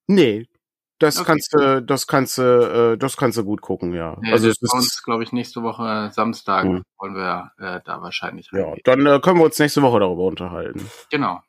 Nee, 0.08 0.48
das 1.00 1.18
Okay. 1.18 1.26
kannst 1.28 1.54
du, 1.54 1.82
das 1.82 2.08
kannst 2.08 2.38
du, 2.38 2.94
äh, 2.94 2.98
das 2.98 3.18
kannst 3.18 3.38
du 3.38 3.44
gut 3.44 3.62
gucken, 3.62 3.94
ja. 3.94 4.18
Nee, 4.22 4.32
also 4.32 4.50
es 4.50 4.60
bei 4.60 4.66
ist, 4.66 4.74
uns, 4.74 5.04
glaube 5.04 5.24
ich, 5.24 5.32
nächste 5.32 5.64
Woche 5.64 6.12
Samstag 6.14 6.66
Mhm. 6.66 6.84
wollen 6.98 7.16
wir 7.16 7.52
äh, 7.58 7.80
da 7.86 8.02
wahrscheinlich 8.02 8.50
ja, 8.52 8.64
reingehen. 8.64 8.82
dann 8.84 9.06
äh, 9.06 9.20
können 9.20 9.40
wir 9.40 9.46
uns 9.46 9.60
nächste 9.60 9.82
Woche 9.82 10.00
darüber 10.00 10.24
unterhalten. 10.24 10.90
Genau. 11.10 11.42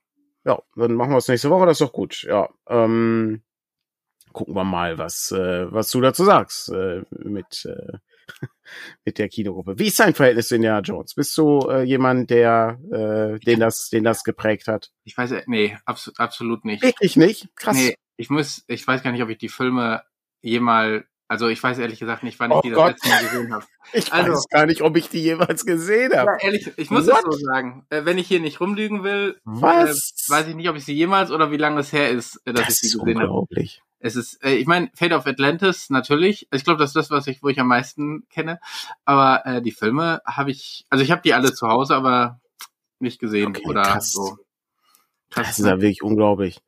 Ja, 0.45 0.61
dann 0.77 0.95
machen 0.95 1.11
wir 1.13 1.19
es 1.19 1.29
nächste 1.29 1.51
Woche, 1.51 1.67
das 1.67 1.81
ist 1.81 1.87
doch 1.87 1.93
gut. 1.93 2.23
Ja, 2.23 2.49
ähm, 2.69 3.43
gucken 4.33 4.55
wir 4.55 4.65
mal, 4.65 4.99
was, 4.99 5.31
äh, 5.33 5.73
was 5.73 5.91
du 5.91 6.01
dazu 6.01 6.25
sagst 6.25 6.71
äh, 6.71 7.03
mit, 7.11 7.65
äh, 7.65 7.99
mit 9.05 9.19
der 9.19 9.29
Kinogruppe. 9.29 9.79
Wie 9.79 9.87
ist 9.89 9.99
dein 10.01 10.15
Verhältnis 10.15 10.49
zu 10.49 10.57
Indiana 10.57 10.81
Jones? 10.81 11.15
Bist 11.15 11.37
du 11.39 11.61
äh, 11.71 11.83
jemand, 11.83 12.31
der 12.31 12.79
äh, 12.91 13.39
den 13.41 13.61
das, 13.61 13.89
den 13.91 14.05
das 14.05 14.25
geprägt 14.25 14.69
hat? 14.69 14.91
Ich 15.05 15.17
weiß, 15.17 15.33
äh, 15.33 15.43
nee, 15.47 15.77
abs 15.85 16.13
absolut 16.19 16.65
nicht. 16.65 16.83
Wirklich 16.83 17.17
nicht? 17.17 17.49
Krass. 17.57 17.77
Nee, 17.77 17.97
ich 18.17 18.31
muss, 18.31 18.65
ich 18.69 18.87
weiß 18.87 19.03
gar 19.03 19.13
nicht, 19.13 19.23
ob 19.23 19.29
ich 19.29 19.39
die 19.39 19.49
Filme 19.49 20.03
jemals, 20.43 21.05
also 21.29 21.49
ich 21.49 21.63
weiß 21.63 21.79
ehrlich 21.79 21.99
gesagt 21.99 22.23
nicht, 22.23 22.39
wann 22.39 22.51
ich 22.51 22.57
Oh 22.59 22.61
die 22.63 22.71
das 22.71 22.77
Gott. 22.79 22.91
letzte 22.93 23.09
Mal 23.09 23.23
gesehen 23.25 23.55
habe. 23.55 23.65
ich 23.93 24.13
also- 24.13 24.33
weiß 24.33 24.49
gar 24.51 24.67
nicht, 24.67 24.83
ob 24.83 24.97
ich 24.97 25.09
die 25.09 25.23
jemals 25.23 25.65
gesehen 25.65 26.13
habe. 26.15 26.33
Ja, 26.33 26.47
ehrlich, 26.47 26.71
ich 26.77 26.91
muss 26.91 27.07
What? 27.07 27.17
es 27.19 27.23
so 27.25 27.45
sagen. 27.47 27.87
Äh, 27.91 28.05
wenn 28.05 28.19
ich 28.19 28.29
hier 28.29 28.41
nicht 28.41 28.61
rumlügen 28.61 29.03
will, 29.05 29.41
Was? 29.45 30.13
äh, 30.29 30.33
weiß 30.33 30.49
ich 30.49 30.55
nicht, 30.55 30.69
ob 30.69 30.77
ich 30.77 30.85
sie 30.85 30.95
jemals 30.95 31.31
oder 31.31 31.51
wie 31.51 31.57
lange 31.57 31.81
es 31.81 31.93
her 31.93 32.11
ist, 32.11 32.41
dass 32.45 32.55
das 32.55 32.63
ich 32.63 32.69
ist 32.69 32.81
sie 32.93 32.99
gesehen 32.99 33.19
habe. 33.21 33.29
unglaublich. 33.29 33.83
Es 34.05 34.17
ist, 34.17 34.45
äh, 34.45 34.55
ich 34.57 34.67
meine, 34.67 34.91
Fate 34.95 35.15
of 35.15 35.27
Atlantis 35.27 35.89
natürlich. 35.89 36.47
Ich 36.53 36.63
glaube, 36.63 36.79
das 36.79 36.91
ist 36.91 36.97
das, 36.97 37.11
was 37.11 37.27
ich, 37.27 37.43
wo 37.43 37.49
ich 37.49 37.59
am 37.59 37.69
meisten 37.69 38.29
kenne. 38.29 38.61
Aber 39.07 39.47
äh, 39.47 39.63
die 39.63 39.73
Filme 39.73 40.21
habe 40.27 40.51
ich, 40.51 40.85
also 40.91 41.03
ich 41.03 41.11
habe 41.11 41.23
die 41.23 41.33
alle 41.33 41.55
zu 41.55 41.69
Hause, 41.69 41.97
aber 41.97 42.39
nicht 42.99 43.19
gesehen 43.19 43.49
okay, 43.49 43.67
oder 43.67 43.83
krass. 43.83 44.13
so. 44.13 44.37
Krass, 45.31 45.47
das 45.49 45.59
ist 45.59 45.65
ja 45.65 45.81
wirklich 45.81 46.03
unglaublich. 46.03 46.61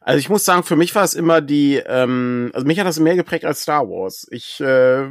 Also 0.00 0.18
ich 0.18 0.28
muss 0.28 0.44
sagen, 0.44 0.64
für 0.64 0.74
mich 0.74 0.92
war 0.96 1.04
es 1.04 1.14
immer 1.14 1.40
die, 1.40 1.76
ähm, 1.76 2.50
also 2.52 2.66
mich 2.66 2.80
hat 2.80 2.86
das 2.86 2.98
mehr 2.98 3.14
geprägt 3.14 3.44
als 3.44 3.62
Star 3.62 3.88
Wars. 3.88 4.26
Ich 4.32 4.60
äh, 4.60 5.08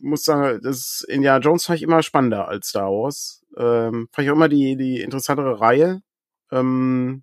muss 0.00 0.24
sagen, 0.24 0.60
das 0.64 1.04
Indiana 1.08 1.38
Jones 1.38 1.66
fand 1.66 1.76
ich 1.76 1.84
immer 1.84 2.02
spannender 2.02 2.48
als 2.48 2.70
Star 2.70 2.90
Wars. 2.90 3.44
Ähm, 3.56 4.08
fand 4.10 4.24
ich 4.24 4.30
auch 4.30 4.36
immer 4.36 4.48
die, 4.48 4.76
die 4.76 5.00
interessantere 5.00 5.60
Reihe. 5.60 6.02
Ähm, 6.50 7.22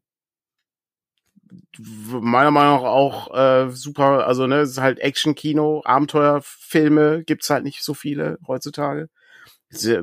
meiner 1.78 2.52
Meinung 2.52 2.82
nach 2.82 2.90
auch 2.90 3.34
äh, 3.36 3.70
super, 3.72 4.28
also 4.28 4.48
ne, 4.48 4.60
es 4.60 4.72
ist 4.72 4.82
halt 4.82 5.00
Action-Kino, 5.00 5.82
Abenteuerfilme 5.86 7.24
gibt's 7.24 7.50
halt 7.50 7.64
nicht 7.64 7.84
so 7.84 7.94
viele 7.94 8.38
heutzutage. 8.48 9.10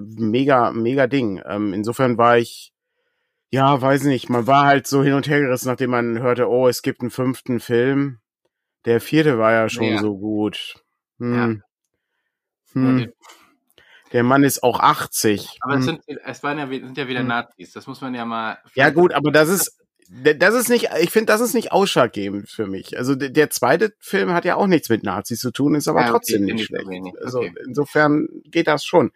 Mega, 0.01 0.73
mega 0.73 1.07
Ding. 1.07 1.41
Ähm, 1.47 1.73
insofern 1.73 2.19
war 2.19 2.37
ich 2.37 2.73
ja, 3.53 3.81
weiß 3.81 4.05
nicht, 4.05 4.31
man 4.31 4.47
war 4.47 4.65
halt 4.65 4.87
so 4.87 5.03
hin 5.05 5.13
und 5.13 5.29
her 5.29 5.41
gerissen, 5.41 5.69
nachdem 5.69 5.91
man 5.91 6.21
hörte, 6.21 6.49
oh, 6.49 6.69
es 6.69 6.81
gibt 6.81 7.03
einen 7.03 7.11
fünften 7.11 7.61
Film. 7.61 8.19
Der 8.87 8.99
vierte 8.99 9.39
war 9.39 9.53
ja 9.53 9.69
schon 9.69 9.85
ja. 9.85 10.01
so 10.01 10.17
gut. 10.17 10.83
Hm. 11.19 11.63
Ja. 12.75 12.81
Hm. 12.81 13.13
Der 14.13 14.23
Mann 14.23 14.43
ist 14.43 14.63
auch 14.63 14.81
80. 14.81 15.59
Aber 15.61 15.75
hm. 15.75 15.81
es, 15.81 15.85
sind, 15.85 16.01
es 16.25 16.43
waren 16.43 16.59
ja, 16.59 16.67
sind 16.67 16.97
ja 16.97 17.09
wieder 17.09 17.21
hm. 17.21 17.27
Nazis, 17.27 17.73
das 17.73 17.87
muss 17.87 18.01
man 18.01 18.15
ja 18.15 18.25
mal. 18.25 18.57
Ja, 18.75 18.89
gut, 18.89 19.13
aber 19.13 19.31
das 19.31 19.51
ist, 19.51 19.79
das 20.13 20.55
ist 20.55 20.69
nicht, 20.69 20.91
ich 21.01 21.11
finde, 21.11 21.33
das 21.33 21.41
ist 21.41 21.55
nicht 21.55 21.73
ausschlaggebend 21.73 22.51
für 22.51 22.67
mich. 22.67 22.99
Also 22.99 23.15
der, 23.15 23.31
der, 23.31 23.49
zweite 23.49 23.95
Film 23.99 24.33
hat 24.33 24.45
ja 24.45 24.57
auch 24.57 24.67
nichts 24.67 24.91
mit 24.91 25.03
Nazis 25.05 25.41
zu 25.41 25.51
tun, 25.51 25.75
ist 25.75 25.89
aber 25.89 26.01
ja, 26.01 26.07
okay, 26.07 26.13
trotzdem 26.13 26.45
nicht 26.45 26.67
schlecht. 26.67 26.87
Nicht. 26.87 27.19
Also 27.23 27.39
okay. 27.39 27.55
insofern 27.67 28.29
geht 28.45 28.67
das 28.67 28.85
schon. 28.85 29.13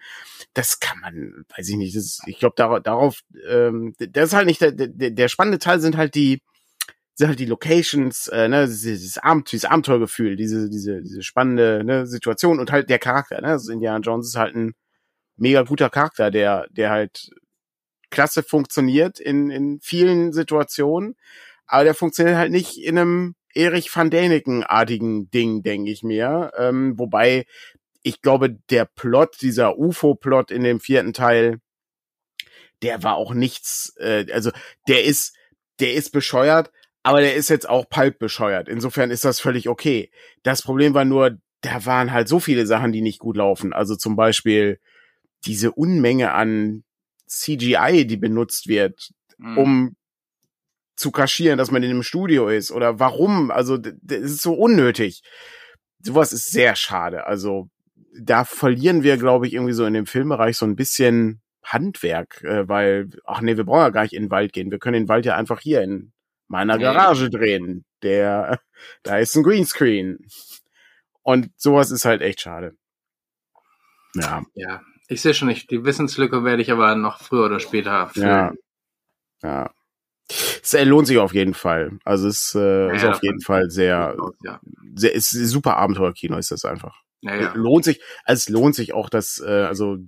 Das 0.55 0.81
kann 0.81 0.99
man, 1.01 1.45
weiß 1.55 1.69
ich 1.69 1.77
nicht, 1.77 1.95
das 1.95 2.21
ich 2.27 2.39
glaube 2.39 2.55
darauf, 2.57 2.81
darauf 2.83 3.21
ähm, 3.47 3.95
das 3.99 4.29
ist 4.29 4.35
halt 4.35 4.47
nicht 4.47 4.63
der, 4.63 4.73
der, 4.73 5.11
der 5.11 5.29
spannende 5.29 5.59
Teil 5.59 5.81
sind 5.81 5.99
halt 5.99 6.15
die 6.15 6.41
sind 7.15 7.29
halt 7.29 7.39
die 7.39 7.47
Locations, 7.47 8.29
äh, 8.29 8.49
ne, 8.49 8.67
dieses, 8.67 9.17
Abend, 9.19 9.51
dieses 9.51 9.65
Abenteuergefühl, 9.65 10.37
diese, 10.37 10.69
diese, 10.69 11.01
diese 11.01 11.23
spannende 11.23 11.83
ne, 11.83 12.07
Situation 12.07 12.61
und 12.61 12.71
halt 12.71 12.91
der 12.91 12.99
Charakter, 12.99 13.41
ne? 13.41 13.49
Also 13.49 13.73
Indiana 13.73 14.01
Jones 14.01 14.29
ist 14.29 14.37
halt 14.37 14.55
ein 14.55 14.75
mega 15.37 15.63
guter 15.63 15.89
Charakter, 15.89 16.31
der, 16.31 16.67
der 16.71 16.91
halt 16.91 17.31
klasse 18.11 18.43
funktioniert 18.43 19.19
in, 19.19 19.51
in 19.51 19.81
vielen 19.81 20.33
Situationen, 20.33 21.17
aber 21.67 21.85
der 21.85 21.95
funktioniert 21.95 22.37
halt 22.37 22.53
nicht 22.53 22.79
in 22.79 22.99
einem 22.99 23.35
Erich 23.55 23.95
van 23.95 24.11
Däniken-artigen 24.11 25.31
Ding, 25.31 25.63
denke 25.63 25.91
ich 25.91 26.03
mir. 26.03 26.53
Ähm, 26.59 26.99
wobei 26.99 27.47
ich 28.03 28.23
glaube, 28.23 28.51
der 28.71 28.85
Plot, 28.85 29.41
dieser 29.41 29.79
UFO-Plot 29.79 30.51
in 30.51 30.63
dem 30.63 30.79
vierten 30.79 31.13
Teil, 31.13 31.61
der 32.83 33.03
war 33.03 33.17
auch 33.17 33.35
nichts, 33.35 33.95
äh, 33.99 34.27
also 34.33 34.51
der 34.87 35.05
ist, 35.05 35.35
der 35.81 35.95
ist 35.95 36.13
bescheuert, 36.13 36.71
aber 37.03 37.21
der 37.21 37.35
ist 37.35 37.49
jetzt 37.49 37.69
auch 37.69 37.89
pulp 37.89 38.19
bescheuert. 38.19 38.69
Insofern 38.69 39.11
ist 39.11 39.25
das 39.25 39.41
völlig 39.41 39.69
okay. 39.69 40.11
Das 40.43 40.63
Problem 40.63 40.95
war 40.95 41.05
nur, 41.05 41.39
da 41.63 41.85
waren 41.87 42.13
halt 42.13 42.29
so 42.29 42.39
viele 42.39 42.67
Sachen, 42.67 42.93
die 42.93 43.01
nicht 43.01 43.19
gut 43.19 43.37
laufen. 43.37 43.73
Also 43.73 43.97
zum 43.97 44.15
Beispiel 44.15 44.79
diese 45.45 45.73
Unmenge 45.73 46.33
an 46.33 46.85
CGI, 47.27 48.07
die 48.07 48.17
benutzt 48.17 48.69
wird, 48.69 49.11
mhm. 49.39 49.59
um 49.59 49.97
zu 50.97 51.11
kaschieren, 51.11 51.59
dass 51.59 51.71
man 51.71 51.83
in 51.83 51.91
einem 51.91 52.03
Studio 52.03 52.49
ist 52.49 52.73
oder 52.73 52.99
warum. 52.99 53.51
Also 53.51 53.77
das 53.77 54.21
ist 54.21 54.43
so 54.43 54.55
unnötig. 54.55 55.23
Sowas 56.01 56.33
ist 56.33 56.51
sehr 56.51 56.75
schade. 56.75 57.27
Also 57.27 57.69
da 58.19 58.45
verlieren 58.45 59.03
wir, 59.03 59.19
glaube 59.19 59.47
ich, 59.47 59.55
irgendwie 59.55 59.75
so 59.75 59.85
in 59.85 59.95
dem 59.95 60.07
Filmbereich 60.07 60.57
so 60.57 60.65
ein 60.67 60.77
bisschen 60.77 61.43
Handwerk, 61.63 62.43
äh, 62.45 62.69
weil, 62.69 63.11
ach 63.25 63.41
nee, 63.41 63.57
wir 63.57 63.65
brauchen 63.65 63.81
ja 63.81 63.91
gar 63.91 64.03
nicht 64.03 64.15
in 64.15 64.25
den 64.25 64.31
Wald 64.31 64.53
gehen. 64.53 64.71
Wir 64.71 64.79
können 64.79 65.05
den 65.05 65.09
Wald 65.09 65.27
ja 65.27 65.37
einfach 65.37 65.61
hier 65.61 65.83
in 65.83 66.13
meiner 66.49 66.79
Garage 66.79 67.29
drehen. 67.29 67.85
Der, 68.03 68.61
da 69.03 69.19
ist 69.19 69.37
ein 69.37 69.43
Greenscreen. 69.43 70.27
Und 71.23 71.51
sowas 71.57 71.91
ist 71.91 72.05
halt 72.05 72.23
echt 72.23 72.41
schade. 72.41 72.77
Ja. 74.15 74.45
Ja, 74.55 74.81
ich 75.09 75.21
sehe 75.21 75.35
schon 75.35 75.49
nicht. 75.49 75.71
Die 75.71 75.85
Wissenslücke 75.85 76.45
werde 76.45 76.63
ich 76.63 76.71
aber 76.71 76.95
noch 76.95 77.21
früher 77.21 77.47
oder 77.47 77.61
später 77.61 78.09
füllen. 78.09 78.29
Ja. 78.29 78.53
Ja. 79.43 79.71
Es 80.63 80.75
äh, 80.75 80.85
lohnt 80.85 81.07
sich 81.07 81.19
auf 81.19 81.35
jeden 81.35 81.55
Fall. 81.55 81.99
Also 82.05 82.29
es 82.29 82.55
äh, 82.55 82.89
ja, 82.89 82.93
ist 82.93 83.05
auf 83.05 83.23
jeden 83.23 83.41
Fall 83.41 83.71
sehr, 83.71 84.17
aus, 84.19 84.35
ja. 84.43 84.61
sehr 84.95 85.15
ist 85.15 85.31
super 85.31 85.77
Abenteuerkino 85.77 86.37
ist 86.37 86.51
das 86.51 86.65
einfach. 86.65 87.03
Ja. 87.21 87.53
Lohnt 87.55 87.85
sich, 87.85 88.01
also 88.25 88.41
es 88.41 88.49
lohnt 88.49 88.75
sich 88.75 88.93
auch, 88.93 89.09
dass, 89.09 89.43
äh, 89.45 89.65
also 89.65 89.99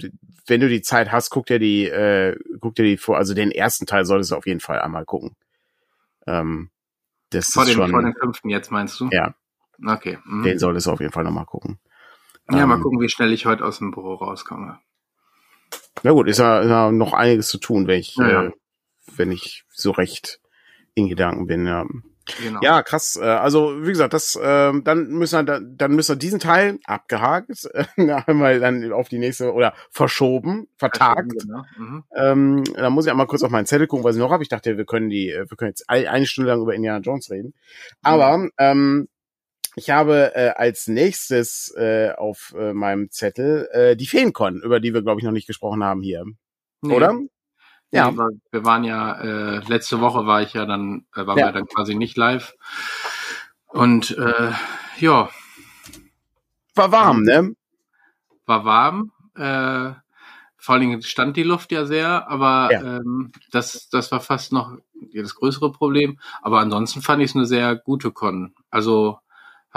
wenn 0.46 0.60
du 0.60 0.68
die 0.68 0.82
Zeit 0.82 1.12
hast, 1.12 1.30
guck 1.30 1.46
dir 1.46 1.58
die, 1.58 1.86
äh, 1.86 2.36
guck 2.60 2.74
dir 2.74 2.84
die 2.84 2.96
vor, 2.96 3.16
also 3.16 3.34
den 3.34 3.50
ersten 3.50 3.86
Teil 3.86 4.04
solltest 4.04 4.32
du 4.32 4.36
auf 4.36 4.46
jeden 4.46 4.60
Fall 4.60 4.80
einmal 4.80 5.04
gucken. 5.04 5.36
Ähm, 6.26 6.70
das 7.30 7.52
vor, 7.52 7.62
ist 7.62 7.70
dem, 7.70 7.76
schon, 7.76 7.90
vor 7.90 8.02
dem 8.02 8.14
fünften 8.14 8.48
jetzt 8.50 8.70
meinst 8.70 8.98
du? 9.00 9.08
Ja. 9.12 9.34
Okay. 9.84 10.18
Mhm. 10.24 10.42
Den 10.42 10.58
solltest 10.58 10.86
du 10.86 10.92
auf 10.92 11.00
jeden 11.00 11.12
Fall 11.12 11.24
nochmal 11.24 11.46
gucken. 11.46 11.78
Ja, 12.50 12.62
ähm, 12.62 12.68
mal 12.68 12.80
gucken, 12.80 13.00
wie 13.00 13.08
schnell 13.08 13.32
ich 13.32 13.46
heute 13.46 13.64
aus 13.64 13.78
dem 13.78 13.90
Büro 13.90 14.14
rauskomme. 14.14 14.80
Na 16.02 16.12
gut, 16.12 16.28
ist 16.28 16.38
ja, 16.38 16.60
ist 16.60 16.68
ja 16.68 16.90
noch 16.90 17.12
einiges 17.12 17.48
zu 17.48 17.58
tun, 17.58 17.86
wenn 17.86 18.00
ich, 18.00 18.16
ja. 18.16 18.44
Äh, 18.44 18.50
wenn 19.16 19.32
ich 19.32 19.64
so 19.70 19.90
recht 19.90 20.40
in 20.94 21.08
Gedanken 21.08 21.46
bin. 21.46 21.66
Ja. 21.66 21.86
Genau. 22.42 22.60
Ja, 22.62 22.82
krass. 22.82 23.18
Äh, 23.20 23.24
also 23.24 23.82
wie 23.82 23.90
gesagt, 23.90 24.12
das 24.12 24.36
äh, 24.36 24.72
dann 24.82 25.08
müssen 25.08 25.46
wir 25.46 25.60
dann 25.60 25.92
müssen 25.92 26.12
wir 26.12 26.18
diesen 26.18 26.40
Teil 26.40 26.78
abgehakt, 26.84 27.68
einmal 28.26 28.60
dann 28.60 28.92
auf 28.92 29.08
die 29.08 29.18
nächste 29.18 29.52
oder 29.52 29.72
verschoben, 29.90 30.68
vertagt. 30.76 31.32
Genau. 31.40 31.62
Mhm. 31.78 32.04
Ähm, 32.14 32.64
dann 32.74 32.92
muss 32.92 33.06
ich 33.06 33.10
einmal 33.10 33.26
kurz 33.26 33.42
auf 33.42 33.50
meinen 33.50 33.66
Zettel 33.66 33.86
gucken, 33.86 34.04
was 34.04 34.16
ich 34.16 34.20
noch 34.20 34.30
habe. 34.30 34.42
Ich 34.42 34.48
dachte, 34.48 34.76
wir 34.76 34.84
können 34.84 35.08
die, 35.08 35.28
wir 35.28 35.56
können 35.56 35.70
jetzt 35.70 35.88
eine 35.88 36.26
Stunde 36.26 36.50
lang 36.50 36.60
über 36.60 36.74
Indiana 36.74 37.00
Jones 37.00 37.30
reden. 37.30 37.54
Aber 38.02 38.36
mhm. 38.36 38.50
ähm, 38.58 39.08
ich 39.78 39.90
habe 39.90 40.34
äh, 40.34 40.50
als 40.50 40.88
nächstes 40.88 41.74
äh, 41.76 42.12
auf 42.16 42.54
äh, 42.58 42.72
meinem 42.72 43.10
Zettel 43.10 43.68
äh, 43.72 43.96
die 43.96 44.06
Feencon, 44.06 44.60
über 44.60 44.80
die 44.80 44.92
wir, 44.92 45.02
glaube 45.02 45.20
ich, 45.20 45.24
noch 45.24 45.32
nicht 45.32 45.46
gesprochen 45.46 45.84
haben 45.84 46.02
hier. 46.02 46.24
Nee. 46.82 46.94
Oder? 46.94 47.18
Ja. 47.90 48.10
ja. 48.10 48.28
Wir 48.50 48.64
waren 48.64 48.84
ja, 48.84 49.20
äh, 49.20 49.58
letzte 49.68 50.00
Woche 50.00 50.26
war 50.26 50.42
ich 50.42 50.52
ja 50.52 50.66
dann, 50.66 51.06
äh, 51.14 51.26
waren 51.26 51.38
ja. 51.38 51.46
wir 51.46 51.52
dann 51.52 51.66
quasi 51.66 51.94
nicht 51.94 52.16
live. 52.16 52.54
Und 53.68 54.16
äh, 54.18 54.52
ja. 54.98 55.30
War 56.74 56.92
warm, 56.92 57.22
ne? 57.22 57.54
War 58.46 58.64
warm. 58.64 59.12
Äh, 59.36 59.92
vor 60.56 60.74
allen 60.74 60.82
Dingen 60.82 61.02
stand 61.02 61.36
die 61.36 61.44
Luft 61.44 61.70
ja 61.70 61.86
sehr, 61.86 62.28
aber 62.28 62.70
ja. 62.72 62.96
Ähm, 62.96 63.32
das, 63.52 63.88
das 63.90 64.10
war 64.10 64.20
fast 64.20 64.52
noch 64.52 64.76
das 65.14 65.34
größere 65.34 65.72
Problem. 65.72 66.18
Aber 66.42 66.60
ansonsten 66.60 67.00
fand 67.00 67.22
ich 67.22 67.30
es 67.30 67.36
eine 67.36 67.46
sehr 67.46 67.76
gute 67.76 68.10
Con. 68.10 68.54
Also 68.70 69.18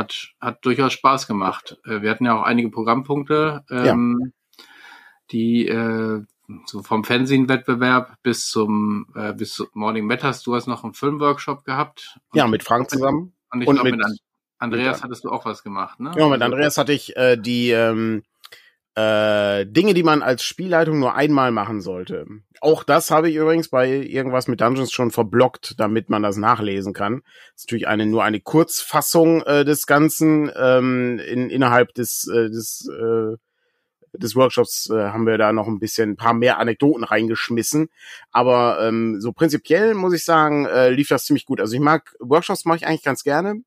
hat, 0.02 0.34
hat 0.40 0.66
durchaus 0.66 0.94
Spaß 0.94 1.28
gemacht. 1.28 1.78
Äh, 1.86 2.02
wir 2.02 2.10
hatten 2.10 2.26
ja 2.26 2.40
auch 2.40 2.44
einige 2.44 2.70
Programmpunkte, 2.70 3.64
ähm, 3.70 4.34
ja. 4.58 4.64
die 5.32 5.68
äh, 5.68 6.24
so 6.66 6.84
vom 6.84 7.04
Fernsehen-Wettbewerb 7.04 8.18
bis 8.24 8.50
zum 8.50 9.08
äh, 9.16 9.34
bis 9.34 9.54
zum 9.54 9.68
Morning 9.74 10.06
Matters. 10.06 10.44
Du 10.44 10.56
hast 10.56 10.68
noch 10.68 10.84
einen 10.84 10.94
Filmworkshop 10.94 11.64
gehabt. 11.64 12.20
Ja, 12.34 12.48
mit 12.48 12.64
Frank 12.64 12.90
zusammen. 12.90 13.34
Und 13.52 13.62
ich 13.62 13.70
glaube, 13.70 13.92
mit, 13.92 14.00
mit 14.00 14.20
Andreas 14.58 14.98
mit, 14.98 15.04
hattest 15.04 15.24
du 15.24 15.30
auch 15.30 15.46
was 15.46 15.64
gemacht, 15.64 16.00
ne? 16.00 16.12
Ja, 16.16 16.28
mit 16.28 16.42
Andreas 16.42 16.78
hatte 16.78 16.94
ich 16.94 17.16
äh, 17.16 17.38
die 17.38 17.72
ähm, 17.72 18.24
äh, 18.96 19.66
Dinge, 19.66 19.94
die 19.94 20.04
man 20.04 20.22
als 20.22 20.44
Spielleitung 20.44 21.00
nur 21.00 21.16
einmal 21.16 21.52
machen 21.52 21.82
sollte. 21.82 22.26
Auch 22.60 22.84
das 22.84 23.10
habe 23.10 23.30
ich 23.30 23.36
übrigens 23.36 23.70
bei 23.70 23.90
irgendwas 23.90 24.48
mit 24.48 24.62
Dungeons 24.62 24.92
schon 24.92 25.12
verblockt, 25.12 25.80
damit 25.80 26.10
man 26.10 26.24
das 26.24 26.38
nachlesen 26.38 26.94
kann. 26.94 27.22
Das 27.54 27.64
ist 27.64 27.68
natürlich 27.68 27.88
eine 27.88 28.06
nur 28.06 28.24
eine 28.24 28.42
Kurzfassung 28.42 29.44
äh, 29.44 29.66
des 29.66 29.88
Ganzen 29.88 30.52
ähm, 30.56 31.20
in, 31.20 31.50
innerhalb 31.50 31.94
des 31.94 32.28
äh, 32.28 32.50
des 32.50 32.88
äh, 32.90 33.38
des 34.14 34.36
Workshops 34.36 34.90
äh, 34.90 35.08
haben 35.08 35.26
wir 35.26 35.38
da 35.38 35.54
noch 35.54 35.68
ein 35.68 35.80
bisschen 35.80 36.12
ein 36.12 36.18
paar 36.18 36.34
mehr 36.34 36.60
Anekdoten 36.60 37.06
reingeschmissen. 37.06 37.88
Aber 38.32 38.86
ähm, 38.86 39.22
so 39.22 39.32
prinzipiell 39.32 39.94
muss 39.94 40.14
ich 40.14 40.26
sagen, 40.26 40.66
äh, 40.66 40.90
lief 40.90 41.08
das 41.08 41.24
ziemlich 41.26 41.46
gut. 41.46 41.62
Also 41.62 41.76
ich 41.76 41.80
mag 41.80 42.14
Workshops 42.20 42.66
mache 42.66 42.78
ich 42.78 42.86
eigentlich 42.86 43.04
ganz 43.04 43.24
gerne. 43.24 43.64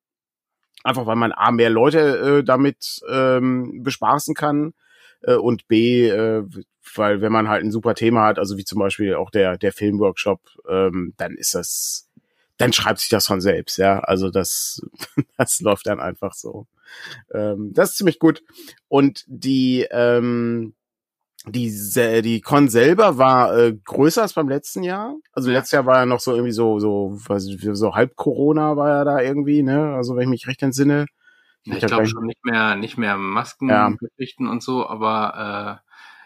Einfach 0.83 1.07
weil 1.07 1.17
man 1.17 1.33
A 1.33 1.51
mehr 1.51 1.71
Leute 1.71 2.41
äh, 2.41 2.45
damit 2.45 3.01
ähm, 3.09 3.83
bespaßen 3.83 4.35
kann 4.35 4.75
äh, 5.23 5.35
und 5.35 5.69
B, 5.69 6.09
äh, 6.09 6.45
weil 6.95 7.21
wenn 7.21 7.33
man 7.33 7.49
halt 7.49 7.65
ein 7.65 7.71
super 7.71 7.95
Thema 7.95 8.25
hat, 8.25 8.39
also 8.39 8.57
wie 8.57 8.65
zum 8.65 8.79
Beispiel 8.79 9.15
auch 9.15 9.31
der, 9.31 9.57
der 9.57 9.73
Filmworkshop, 9.73 10.41
ähm, 10.69 11.15
dann 11.17 11.35
ist 11.35 11.55
das, 11.55 12.09
dann 12.57 12.73
schreibt 12.73 13.01
sich 13.01 13.09
das 13.09 13.27
von 13.27 13.41
selbst, 13.41 13.79
ja. 13.79 14.01
Also 14.01 14.31
das, 14.31 14.81
das 15.39 15.61
läuft 15.61 15.87
dann 15.87 16.01
einfach 16.01 16.35
so. 16.35 16.67
Ähm, 17.33 17.73
das 17.73 17.91
ist 17.91 17.97
ziemlich 17.97 18.19
gut. 18.19 18.43
Und 18.89 19.25
die, 19.27 19.87
ähm, 19.91 20.75
die, 21.47 21.71
die 22.23 22.41
Con 22.41 22.69
selber 22.69 23.19
war 23.19 23.57
äh, 23.57 23.77
größer 23.85 24.23
als 24.23 24.33
beim 24.33 24.49
letzten 24.49 24.83
Jahr. 24.83 25.17
Also 25.33 25.51
letztes 25.51 25.73
Jahr 25.73 25.87
war 25.87 25.99
ja 25.99 26.07
noch 26.07 26.21
so 26.21 26.33
irgendwie 26.33 26.53
so, 26.53 26.79
so, 26.79 27.19
was, 27.27 27.45
so 27.45 27.95
halb 27.95 28.17
Corona 28.17 28.77
war 28.77 28.89
ja 28.89 29.05
da 29.05 29.21
irgendwie, 29.21 29.63
ne? 29.63 29.95
Also 29.95 30.17
wenn 30.17 30.23
ich 30.23 30.29
mich 30.29 30.47
recht 30.47 30.63
entsinne. 30.63 31.07
Ich, 31.65 31.75
ich 31.75 31.87
glaube 31.87 32.07
schon 32.07 32.27
nicht 32.27 32.45
mehr, 32.45 32.77
nicht 32.77 32.99
mehr 32.99 33.17
Maskengeschichten 33.17 34.47
ja. 34.47 34.53
und 34.53 34.63
so, 34.63 34.87
aber 34.87 35.81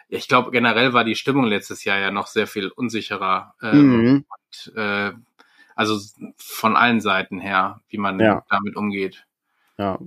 äh, 0.09 0.15
ich 0.15 0.27
glaube 0.27 0.51
generell 0.51 0.93
war 0.93 1.03
die 1.03 1.15
Stimmung 1.15 1.45
letztes 1.45 1.83
Jahr 1.83 1.99
ja 1.99 2.11
noch 2.11 2.27
sehr 2.27 2.47
viel 2.47 2.69
unsicherer. 2.69 3.53
Äh, 3.61 3.73
mhm. 3.73 4.25
und, 4.27 4.75
äh, 4.75 5.11
also 5.75 5.97
von 6.37 6.75
allen 6.75 6.99
Seiten 6.99 7.39
her, 7.39 7.79
wie 7.87 7.97
man 7.97 8.19
ja. 8.19 8.43
damit 8.49 8.75
umgeht. 8.75 9.25
Ja, 9.77 9.97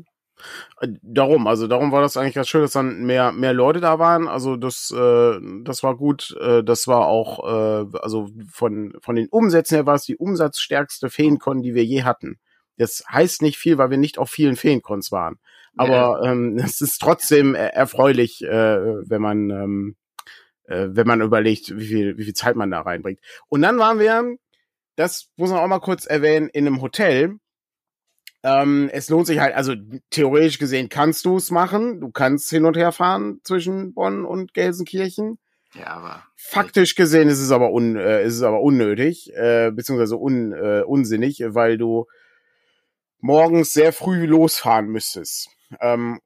Darum, 1.02 1.46
also 1.46 1.68
darum 1.68 1.92
war 1.92 2.00
das 2.00 2.16
eigentlich 2.16 2.34
ganz 2.34 2.48
schön, 2.48 2.62
dass 2.62 2.72
dann 2.72 3.04
mehr 3.04 3.32
mehr 3.32 3.52
Leute 3.52 3.80
da 3.80 3.98
waren. 3.98 4.26
Also 4.26 4.56
das 4.56 4.90
äh, 4.90 5.38
das 5.62 5.82
war 5.82 5.96
gut. 5.96 6.36
Äh, 6.40 6.64
das 6.64 6.88
war 6.88 7.06
auch 7.06 7.44
äh, 7.44 7.98
also 7.98 8.28
von 8.50 8.92
von 9.00 9.14
den 9.14 9.28
Umsätzen 9.28 9.76
her 9.76 9.86
war 9.86 9.94
es 9.94 10.04
die 10.04 10.16
umsatzstärkste 10.16 11.10
Feencon, 11.10 11.62
die 11.62 11.74
wir 11.74 11.84
je 11.84 12.02
hatten. 12.02 12.38
Das 12.76 13.04
heißt 13.10 13.42
nicht 13.42 13.58
viel, 13.58 13.78
weil 13.78 13.90
wir 13.90 13.98
nicht 13.98 14.18
auf 14.18 14.30
vielen 14.30 14.56
Feencons 14.56 15.12
waren. 15.12 15.38
Aber 15.76 16.20
ja. 16.22 16.32
ähm, 16.32 16.58
es 16.62 16.80
ist 16.80 16.98
trotzdem 16.98 17.54
erfreulich, 17.54 18.42
äh, 18.42 19.08
wenn 19.08 19.22
man 19.22 19.50
ähm, 19.50 19.96
äh, 20.64 20.88
wenn 20.90 21.06
man 21.06 21.20
überlegt, 21.20 21.76
wie 21.76 21.86
viel 21.86 22.18
wie 22.18 22.24
viel 22.24 22.34
Zeit 22.34 22.56
man 22.56 22.70
da 22.70 22.80
reinbringt. 22.80 23.20
Und 23.48 23.62
dann 23.62 23.78
waren 23.78 23.98
wir, 23.98 24.36
das 24.96 25.30
muss 25.36 25.50
man 25.50 25.60
auch 25.60 25.68
mal 25.68 25.80
kurz 25.80 26.06
erwähnen, 26.06 26.48
in 26.48 26.66
einem 26.66 26.82
Hotel 26.82 27.38
ähm, 28.44 28.90
es 28.92 29.08
lohnt 29.08 29.26
sich 29.26 29.38
halt, 29.38 29.54
also 29.54 29.74
theoretisch 30.10 30.58
gesehen 30.58 30.88
kannst 30.88 31.24
du 31.24 31.36
es 31.36 31.50
machen. 31.50 32.00
Du 32.00 32.10
kannst 32.10 32.50
hin 32.50 32.64
und 32.64 32.76
her 32.76 32.92
fahren 32.92 33.40
zwischen 33.44 33.94
Bonn 33.94 34.24
und 34.24 34.52
Gelsenkirchen. 34.52 35.38
Ja, 35.74 35.86
aber. 35.86 36.24
Faktisch 36.36 36.96
gesehen 36.96 37.28
ist 37.28 37.40
es 37.40 37.52
aber, 37.52 37.70
un, 37.70 37.96
äh, 37.96 38.24
ist 38.24 38.34
es 38.34 38.42
aber 38.42 38.60
unnötig, 38.60 39.32
äh, 39.34 39.70
beziehungsweise 39.70 40.16
un, 40.16 40.52
äh, 40.52 40.82
unsinnig, 40.84 41.42
weil 41.46 41.78
du 41.78 42.06
morgens 43.22 43.72
sehr 43.72 43.94
früh 43.94 44.26
losfahren 44.26 44.88
müsstest. 44.88 45.48
Ähm, 45.80 46.20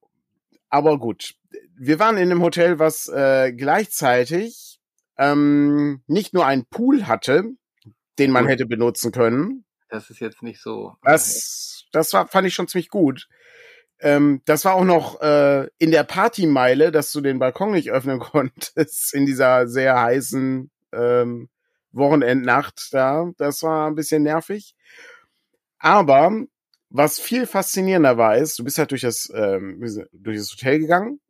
aber 0.69 0.99
gut. 0.99 1.35
Wir 1.79 1.99
waren 1.99 2.17
in 2.17 2.31
einem 2.31 2.43
Hotel, 2.43 2.79
was 2.79 3.07
äh, 3.07 3.53
gleichzeitig 3.53 4.81
ähm, 5.19 6.03
nicht 6.07 6.35
nur 6.35 6.47
einen 6.47 6.67
Pool 6.67 7.07
hatte, 7.07 7.45
den 8.19 8.31
man 8.33 8.49
hätte 8.49 8.67
benutzen 8.67 9.13
können. 9.13 9.65
Das 9.89 10.11
ist 10.11 10.21
jetzt 10.21 10.43
nicht 10.43 10.61
so. 10.61 10.97
Das 11.03 11.77
das 11.93 12.13
war, 12.13 12.27
fand 12.29 12.47
ich 12.47 12.55
schon 12.55 12.69
ziemlich 12.69 12.91
gut. 12.91 13.29
Ähm, 14.01 14.43
das 14.45 14.65
war 14.65 14.75
auch 14.75 14.85
noch 14.85 15.21
äh, 15.23 15.69
in 15.79 15.91
der 15.91 16.05
Partymeile, 16.05 16.93
dass 16.93 17.13
du 17.13 17.21
den 17.21 17.39
Balkon 17.39 17.73
nicht 17.73 17.91
öffnen 17.91 18.19
konntest 18.21 19.15
in 19.15 19.27
dieser 19.27 19.69
sehr 19.69 20.01
heißen 20.01 20.71
ähm, 20.93 21.49
Wochenendnacht 21.93 22.89
da. 22.93 23.31
Das 23.39 23.63
war 23.63 23.89
ein 23.89 23.95
bisschen 23.95 24.23
nervig. 24.23 24.75
Aber 25.79 26.33
was 26.97 27.19
viel 27.19 27.47
faszinierender 27.47 28.17
war, 28.17 28.37
ist, 28.37 28.59
du 28.59 28.65
bist 28.65 28.79
halt 28.79 28.91
durch 28.91 29.03
das, 29.03 29.31
ähm, 29.35 29.81
durch 30.13 30.39
das 30.39 30.53
Hotel 30.53 30.79
gegangen 30.79 31.21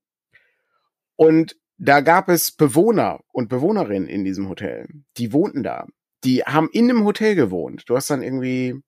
und 1.17 1.57
da 1.79 2.01
gab 2.01 2.29
es 2.29 2.53
Bewohner 2.53 3.21
und 3.33 3.49
Bewohnerinnen 3.49 4.09
in 4.09 4.25
diesem 4.25 4.49
Hotel. 4.49 4.89
Die 5.19 5.33
wohnten 5.33 5.63
da. 5.63 5.87
Die 6.25 6.43
haben 6.43 6.69
in 6.73 6.89
dem 6.89 7.05
Hotel 7.05 7.35
gewohnt. 7.35 7.85
Du 7.87 7.97
hast 7.97 8.09
dann 8.09 8.23
irgendwie 8.23 8.83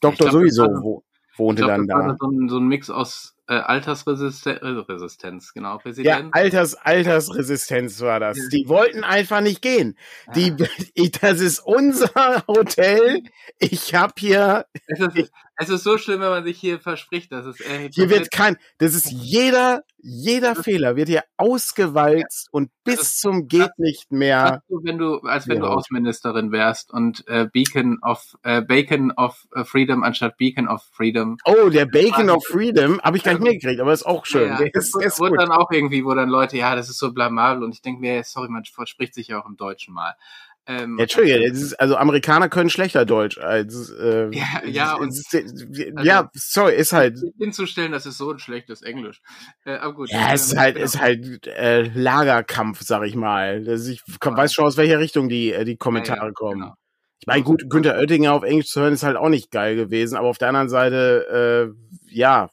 Doktor 0.00 0.30
sowieso 0.30 0.64
wo, 0.64 1.04
wohnte 1.36 1.62
glaub, 1.62 1.76
dann 1.76 1.86
da. 1.86 2.16
So 2.20 2.26
ein, 2.28 2.48
so 2.48 2.58
ein 2.58 2.68
Mix 2.68 2.90
aus 2.90 3.34
äh, 3.46 3.54
Altersresistenz, 3.54 5.48
äh, 5.48 5.52
genau. 5.54 5.78
Präsident. 5.78 6.06
Ja, 6.06 6.28
Alters, 6.30 6.74
Altersresistenz 6.76 8.00
war 8.00 8.20
das. 8.20 8.38
Die 8.50 8.68
wollten 8.68 9.04
einfach 9.04 9.40
nicht 9.40 9.60
gehen. 9.60 9.98
Die, 10.34 10.52
ah. 10.52 10.66
ich, 10.94 11.10
das 11.20 11.40
ist 11.40 11.58
unser 11.58 12.44
Hotel. 12.46 13.22
Ich 13.58 13.94
habe 13.94 14.14
hier. 14.18 14.66
Es 14.86 15.00
ist, 15.00 15.30
es 15.56 15.68
ist 15.68 15.84
so 15.84 15.98
schlimm, 15.98 16.20
wenn 16.20 16.30
man 16.30 16.44
sich 16.44 16.58
hier 16.58 16.80
verspricht, 16.80 17.30
dass 17.30 17.46
es. 17.46 17.60
Äh, 17.60 17.90
hier 17.92 18.10
wird 18.10 18.30
kein. 18.30 18.56
Das 18.78 18.94
ist 18.94 19.10
jeder, 19.10 19.82
jeder 19.98 20.56
Fehler 20.56 20.96
wird 20.96 21.08
hier 21.08 21.22
ausgewalzt 21.36 22.46
ja. 22.46 22.48
und 22.52 22.70
bis 22.82 23.16
zum 23.16 23.46
geht 23.46 23.70
nicht 23.78 24.10
mehr. 24.10 24.62
Du, 24.68 24.80
wenn 24.82 24.98
du, 24.98 25.18
als 25.20 25.46
wenn 25.46 25.58
ja. 25.58 25.62
du 25.62 25.68
Außenministerin 25.68 26.50
wärst 26.50 26.92
und 26.92 27.26
äh, 27.28 27.46
Beacon 27.52 27.98
of 28.02 28.36
äh, 28.42 28.62
Bacon 28.62 29.12
of 29.12 29.46
äh, 29.54 29.64
Freedom 29.64 30.02
anstatt 30.02 30.36
Beacon 30.38 30.66
of 30.66 30.82
Freedom. 30.92 31.36
Oh, 31.44 31.68
der 31.68 31.86
Bacon 31.86 32.30
of 32.30 32.44
Freedom 32.44 33.00
habe 33.02 33.16
ich 33.16 33.22
gar 33.22 33.32
nicht 33.32 33.42
mitgekriegt, 33.42 33.80
aber 33.80 33.92
ist 33.92 34.06
auch 34.06 34.26
schön. 34.26 34.48
Ja, 34.48 34.58
ist, 34.72 35.00
ist 35.00 35.20
wurde 35.20 35.36
dann 35.36 35.52
auch 35.52 35.70
irgendwie, 35.70 36.04
wo 36.04 36.14
dann 36.14 36.28
Leute, 36.28 36.56
ja, 36.56 36.74
das 36.74 36.88
ist 36.88 36.98
so 36.98 37.12
blamabel 37.12 37.62
und 37.62 37.74
ich 37.74 37.82
denke 37.82 38.00
mir, 38.00 38.24
sorry, 38.24 38.48
man 38.48 38.64
verspricht 38.64 39.14
sich 39.14 39.28
ja 39.28 39.40
auch 39.40 39.46
im 39.46 39.56
Deutschen 39.56 39.94
mal. 39.94 40.16
Ähm, 40.66 40.98
Entschuldige, 40.98 41.44
ist, 41.44 41.74
also 41.74 41.96
Amerikaner 41.96 42.48
können 42.48 42.70
schlechter 42.70 43.04
Deutsch 43.04 43.36
als 43.36 43.90
äh, 43.90 44.30
ja, 44.34 44.64
ja, 44.64 44.94
und, 44.94 45.08
ist, 45.08 45.34
also, 45.34 45.66
ja, 46.02 46.30
sorry, 46.32 46.74
ist 46.74 46.94
halt 46.94 47.18
hinzustellen, 47.38 47.92
das 47.92 48.06
ist 48.06 48.16
so 48.16 48.30
ein 48.30 48.38
schlechtes 48.38 48.80
Englisch. 48.80 49.20
Äh, 49.66 49.74
aber 49.76 49.94
gut. 49.94 50.10
Ja, 50.10 50.32
es 50.32 50.46
ist 50.46 50.56
halt, 50.56 50.78
ist 50.78 50.98
halt 50.98 51.46
äh, 51.46 51.82
Lagerkampf, 51.82 52.80
sag 52.82 53.04
ich 53.04 53.14
mal. 53.14 53.62
Das, 53.62 53.86
ich 53.86 54.02
ja. 54.22 54.36
weiß 54.36 54.54
schon 54.54 54.64
aus 54.64 54.78
welcher 54.78 54.98
Richtung 54.98 55.28
die 55.28 55.52
äh, 55.52 55.64
die 55.64 55.76
Kommentare 55.76 56.20
ja, 56.20 56.26
ja, 56.26 56.32
kommen. 56.32 56.60
Genau. 56.60 56.74
Ich 57.20 57.26
meine, 57.26 57.42
gut, 57.42 57.68
Günther 57.68 57.98
Oettinger 57.98 58.32
auf 58.32 58.42
Englisch 58.42 58.68
zu 58.68 58.80
hören 58.80 58.94
ist 58.94 59.02
halt 59.02 59.16
auch 59.16 59.28
nicht 59.28 59.50
geil 59.50 59.76
gewesen, 59.76 60.16
aber 60.16 60.28
auf 60.28 60.38
der 60.38 60.48
anderen 60.48 60.68
Seite, 60.68 61.74
äh, 62.10 62.14
ja, 62.14 62.50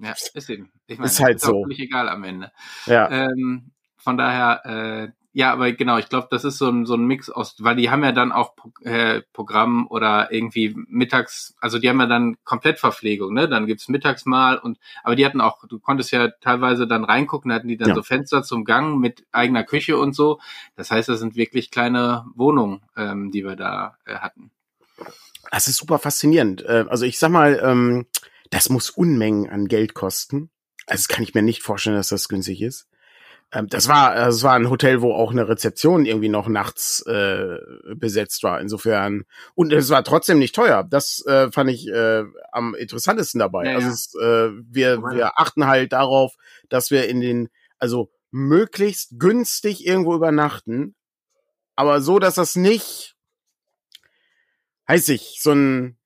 ja, 0.00 0.14
ist 0.34 0.50
eben. 0.50 0.70
Ich 0.86 0.98
meine, 0.98 1.10
ist 1.10 1.20
halt 1.20 1.36
ist 1.36 1.44
so. 1.44 1.62
völlig 1.62 1.80
egal 1.80 2.08
am 2.08 2.24
Ende. 2.24 2.50
Ja. 2.86 3.10
Ähm, 3.10 3.72
von 3.96 4.16
daher, 4.16 4.64
äh, 4.64 5.08
ja, 5.32 5.52
aber 5.52 5.70
genau, 5.72 5.98
ich 5.98 6.08
glaube, 6.08 6.28
das 6.30 6.44
ist 6.44 6.58
so 6.58 6.68
ein, 6.68 6.86
so 6.86 6.94
ein 6.94 7.04
Mix 7.04 7.28
aus, 7.28 7.56
weil 7.58 7.76
die 7.76 7.90
haben 7.90 8.02
ja 8.02 8.12
dann 8.12 8.32
auch 8.32 8.54
äh, 8.82 9.20
Programm 9.32 9.86
oder 9.88 10.32
irgendwie 10.32 10.74
mittags, 10.88 11.54
also 11.60 11.78
die 11.78 11.88
haben 11.88 12.00
ja 12.00 12.06
dann 12.06 12.36
Komplettverpflegung, 12.44 13.34
ne? 13.34 13.48
Dann 13.48 13.66
gibt's 13.66 13.88
Mittagsmahl 13.88 14.58
und 14.58 14.78
aber 15.04 15.16
die 15.16 15.26
hatten 15.26 15.40
auch, 15.40 15.66
du 15.68 15.78
konntest 15.78 16.12
ja 16.12 16.28
teilweise 16.40 16.86
dann 16.86 17.04
reingucken, 17.04 17.50
da 17.50 17.56
hatten 17.56 17.68
die 17.68 17.76
dann 17.76 17.90
ja. 17.90 17.94
so 17.94 18.02
Fenster 18.02 18.42
zum 18.42 18.64
Gang 18.64 18.98
mit 18.98 19.26
eigener 19.30 19.64
Küche 19.64 19.98
und 19.98 20.14
so. 20.14 20.40
Das 20.76 20.90
heißt, 20.90 21.08
das 21.08 21.20
sind 21.20 21.36
wirklich 21.36 21.70
kleine 21.70 22.24
Wohnungen, 22.34 22.80
ähm, 22.96 23.30
die 23.30 23.44
wir 23.44 23.54
da 23.54 23.98
äh, 24.06 24.14
hatten. 24.14 24.50
Das 25.50 25.68
ist 25.68 25.76
super 25.76 25.98
faszinierend. 25.98 26.62
Äh, 26.62 26.86
also 26.88 27.04
ich 27.04 27.18
sag 27.18 27.30
mal, 27.30 27.60
ähm, 27.62 28.06
das 28.50 28.70
muss 28.70 28.90
Unmengen 28.90 29.48
an 29.48 29.68
Geld 29.68 29.94
kosten. 29.94 30.50
Also 30.86 31.02
das 31.02 31.08
kann 31.08 31.22
ich 31.22 31.34
mir 31.34 31.42
nicht 31.42 31.62
vorstellen, 31.62 31.96
dass 31.96 32.08
das 32.08 32.28
günstig 32.28 32.62
ist. 32.62 32.88
Ähm, 33.52 33.66
das 33.68 33.88
war, 33.88 34.14
das 34.14 34.42
war 34.42 34.54
ein 34.54 34.70
Hotel, 34.70 35.00
wo 35.00 35.12
auch 35.12 35.30
eine 35.30 35.48
Rezeption 35.48 36.04
irgendwie 36.04 36.28
noch 36.28 36.48
nachts 36.48 37.04
äh, 37.06 37.56
besetzt 37.94 38.42
war. 38.42 38.60
Insofern 38.60 39.24
und 39.54 39.72
es 39.72 39.90
war 39.90 40.04
trotzdem 40.04 40.38
nicht 40.38 40.54
teuer. 40.54 40.84
Das 40.84 41.24
äh, 41.26 41.50
fand 41.50 41.70
ich 41.70 41.88
äh, 41.88 42.24
am 42.52 42.74
interessantesten 42.74 43.38
dabei. 43.38 43.66
Ja, 43.66 43.74
also 43.76 43.88
Es, 43.88 44.14
äh, 44.14 44.50
wir 44.70 45.02
wir 45.02 45.38
achten 45.38 45.66
halt 45.66 45.92
darauf, 45.92 46.34
dass 46.68 46.90
wir 46.90 47.08
in 47.08 47.20
den 47.20 47.48
also 47.78 48.10
möglichst 48.30 49.18
günstig 49.18 49.86
irgendwo 49.86 50.14
übernachten, 50.14 50.94
aber 51.76 52.00
so, 52.00 52.18
dass 52.18 52.34
das 52.34 52.56
nicht, 52.56 53.16
heißt 54.88 55.08
ich, 55.10 55.38
so 55.40 55.52
ein 55.52 55.96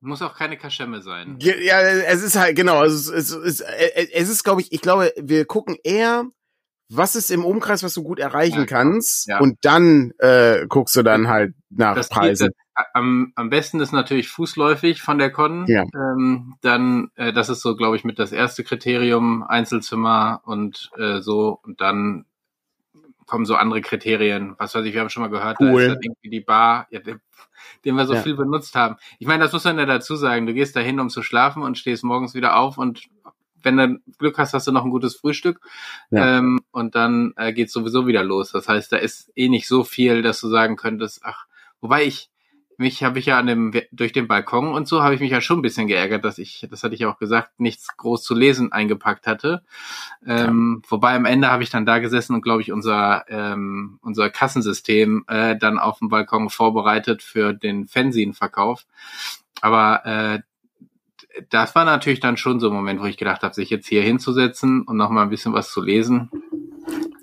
muss 0.00 0.22
auch 0.22 0.34
keine 0.34 0.56
Kaschemme 0.56 1.02
sein. 1.02 1.38
Ja, 1.40 1.80
es 1.80 2.22
ist 2.22 2.36
halt, 2.36 2.56
genau, 2.56 2.82
es, 2.84 3.08
es, 3.08 3.30
es, 3.30 3.60
es 3.60 4.28
ist, 4.28 4.44
glaube 4.44 4.62
ich, 4.62 4.72
ich 4.72 4.80
glaube, 4.80 5.12
wir 5.16 5.44
gucken 5.44 5.76
eher, 5.84 6.24
was 6.88 7.14
ist 7.14 7.30
im 7.30 7.44
Umkreis, 7.44 7.82
was 7.82 7.94
du 7.94 8.02
gut 8.02 8.18
erreichen 8.18 8.60
ja, 8.60 8.66
kannst, 8.66 9.28
ja. 9.28 9.38
und 9.38 9.58
dann 9.62 10.12
äh, 10.18 10.66
guckst 10.68 10.96
du 10.96 11.02
dann 11.02 11.28
halt 11.28 11.54
nach 11.68 11.94
das 11.94 12.08
Preisen. 12.08 12.48
Geht, 12.48 12.56
am, 12.94 13.32
am 13.36 13.50
besten 13.50 13.80
ist 13.80 13.92
natürlich 13.92 14.28
fußläufig 14.28 15.02
von 15.02 15.18
der 15.18 15.30
Con. 15.30 15.66
Ja. 15.66 15.84
Ähm, 15.94 16.56
dann, 16.62 17.10
äh, 17.16 17.32
das 17.32 17.48
ist 17.48 17.60
so, 17.60 17.76
glaube 17.76 17.96
ich, 17.96 18.04
mit 18.04 18.18
das 18.18 18.32
erste 18.32 18.64
Kriterium, 18.64 19.42
Einzelzimmer 19.42 20.40
und 20.44 20.90
äh, 20.96 21.20
so, 21.20 21.58
und 21.62 21.80
dann 21.80 22.24
kommen 23.30 23.46
so 23.46 23.54
andere 23.54 23.80
Kriterien. 23.80 24.54
Was 24.58 24.74
weiß 24.74 24.84
ich, 24.84 24.92
wir 24.92 25.00
haben 25.00 25.08
schon 25.08 25.22
mal 25.22 25.30
gehört, 25.30 25.58
cool. 25.60 25.86
da 25.86 25.92
ist 25.94 26.04
irgendwie 26.04 26.30
die 26.30 26.40
Bar. 26.40 26.88
Ja, 26.90 27.00
den 27.84 27.94
wir 27.94 28.06
so 28.06 28.14
ja. 28.14 28.22
viel 28.22 28.34
benutzt 28.34 28.74
haben. 28.74 28.96
Ich 29.18 29.26
meine, 29.26 29.44
das 29.44 29.52
muss 29.52 29.64
man 29.64 29.78
ja 29.78 29.86
dazu 29.86 30.16
sagen. 30.16 30.46
Du 30.46 30.52
gehst 30.52 30.76
dahin, 30.76 31.00
um 31.00 31.08
zu 31.08 31.22
schlafen 31.22 31.62
und 31.62 31.78
stehst 31.78 32.04
morgens 32.04 32.34
wieder 32.34 32.56
auf 32.56 32.76
und 32.76 33.08
wenn 33.62 33.76
du 33.76 34.00
Glück 34.18 34.38
hast, 34.38 34.54
hast 34.54 34.66
du 34.66 34.72
noch 34.72 34.84
ein 34.84 34.90
gutes 34.90 35.16
Frühstück 35.16 35.60
ja. 36.10 36.38
ähm, 36.38 36.60
und 36.72 36.94
dann 36.94 37.34
äh, 37.36 37.52
geht 37.52 37.70
sowieso 37.70 38.06
wieder 38.06 38.24
los. 38.24 38.52
Das 38.52 38.68
heißt, 38.68 38.90
da 38.90 38.96
ist 38.96 39.30
eh 39.36 39.48
nicht 39.48 39.68
so 39.68 39.84
viel, 39.84 40.22
dass 40.22 40.40
du 40.40 40.48
sagen 40.48 40.76
könntest, 40.76 41.20
ach, 41.24 41.46
wobei 41.80 42.04
ich 42.04 42.30
mich 42.80 43.04
habe 43.04 43.18
ich 43.18 43.26
ja 43.26 43.38
an 43.38 43.46
dem 43.46 43.72
durch 43.92 44.12
den 44.12 44.26
Balkon 44.26 44.72
und 44.72 44.88
so 44.88 45.02
habe 45.02 45.14
ich 45.14 45.20
mich 45.20 45.30
ja 45.30 45.40
schon 45.40 45.58
ein 45.58 45.62
bisschen 45.62 45.86
geärgert, 45.86 46.24
dass 46.24 46.38
ich, 46.38 46.66
das 46.70 46.82
hatte 46.82 46.94
ich 46.94 47.04
auch 47.04 47.18
gesagt, 47.18 47.60
nichts 47.60 47.96
groß 47.96 48.22
zu 48.22 48.34
lesen 48.34 48.72
eingepackt 48.72 49.26
hatte. 49.26 49.62
Ähm, 50.26 50.80
ja. 50.82 50.90
Wobei 50.90 51.14
am 51.14 51.26
Ende 51.26 51.50
habe 51.50 51.62
ich 51.62 51.70
dann 51.70 51.84
da 51.84 51.98
gesessen 51.98 52.34
und 52.34 52.42
glaube 52.42 52.62
ich 52.62 52.72
unser 52.72 53.24
ähm, 53.28 53.98
unser 54.02 54.30
Kassensystem 54.30 55.24
äh, 55.28 55.56
dann 55.56 55.78
auf 55.78 55.98
dem 55.98 56.08
Balkon 56.08 56.48
vorbereitet 56.48 57.22
für 57.22 57.52
den 57.52 57.86
Fanzine-Verkauf. 57.86 58.86
Aber 59.60 60.06
äh, 60.06 60.40
das 61.50 61.74
war 61.74 61.84
natürlich 61.84 62.20
dann 62.20 62.36
schon 62.36 62.60
so 62.60 62.68
ein 62.68 62.74
Moment, 62.74 63.00
wo 63.00 63.04
ich 63.04 63.18
gedacht 63.18 63.42
habe, 63.42 63.54
sich 63.54 63.70
jetzt 63.70 63.88
hier 63.88 64.02
hinzusetzen 64.02 64.82
und 64.82 64.96
noch 64.96 65.10
mal 65.10 65.22
ein 65.22 65.30
bisschen 65.30 65.52
was 65.52 65.70
zu 65.70 65.82
lesen. 65.82 66.30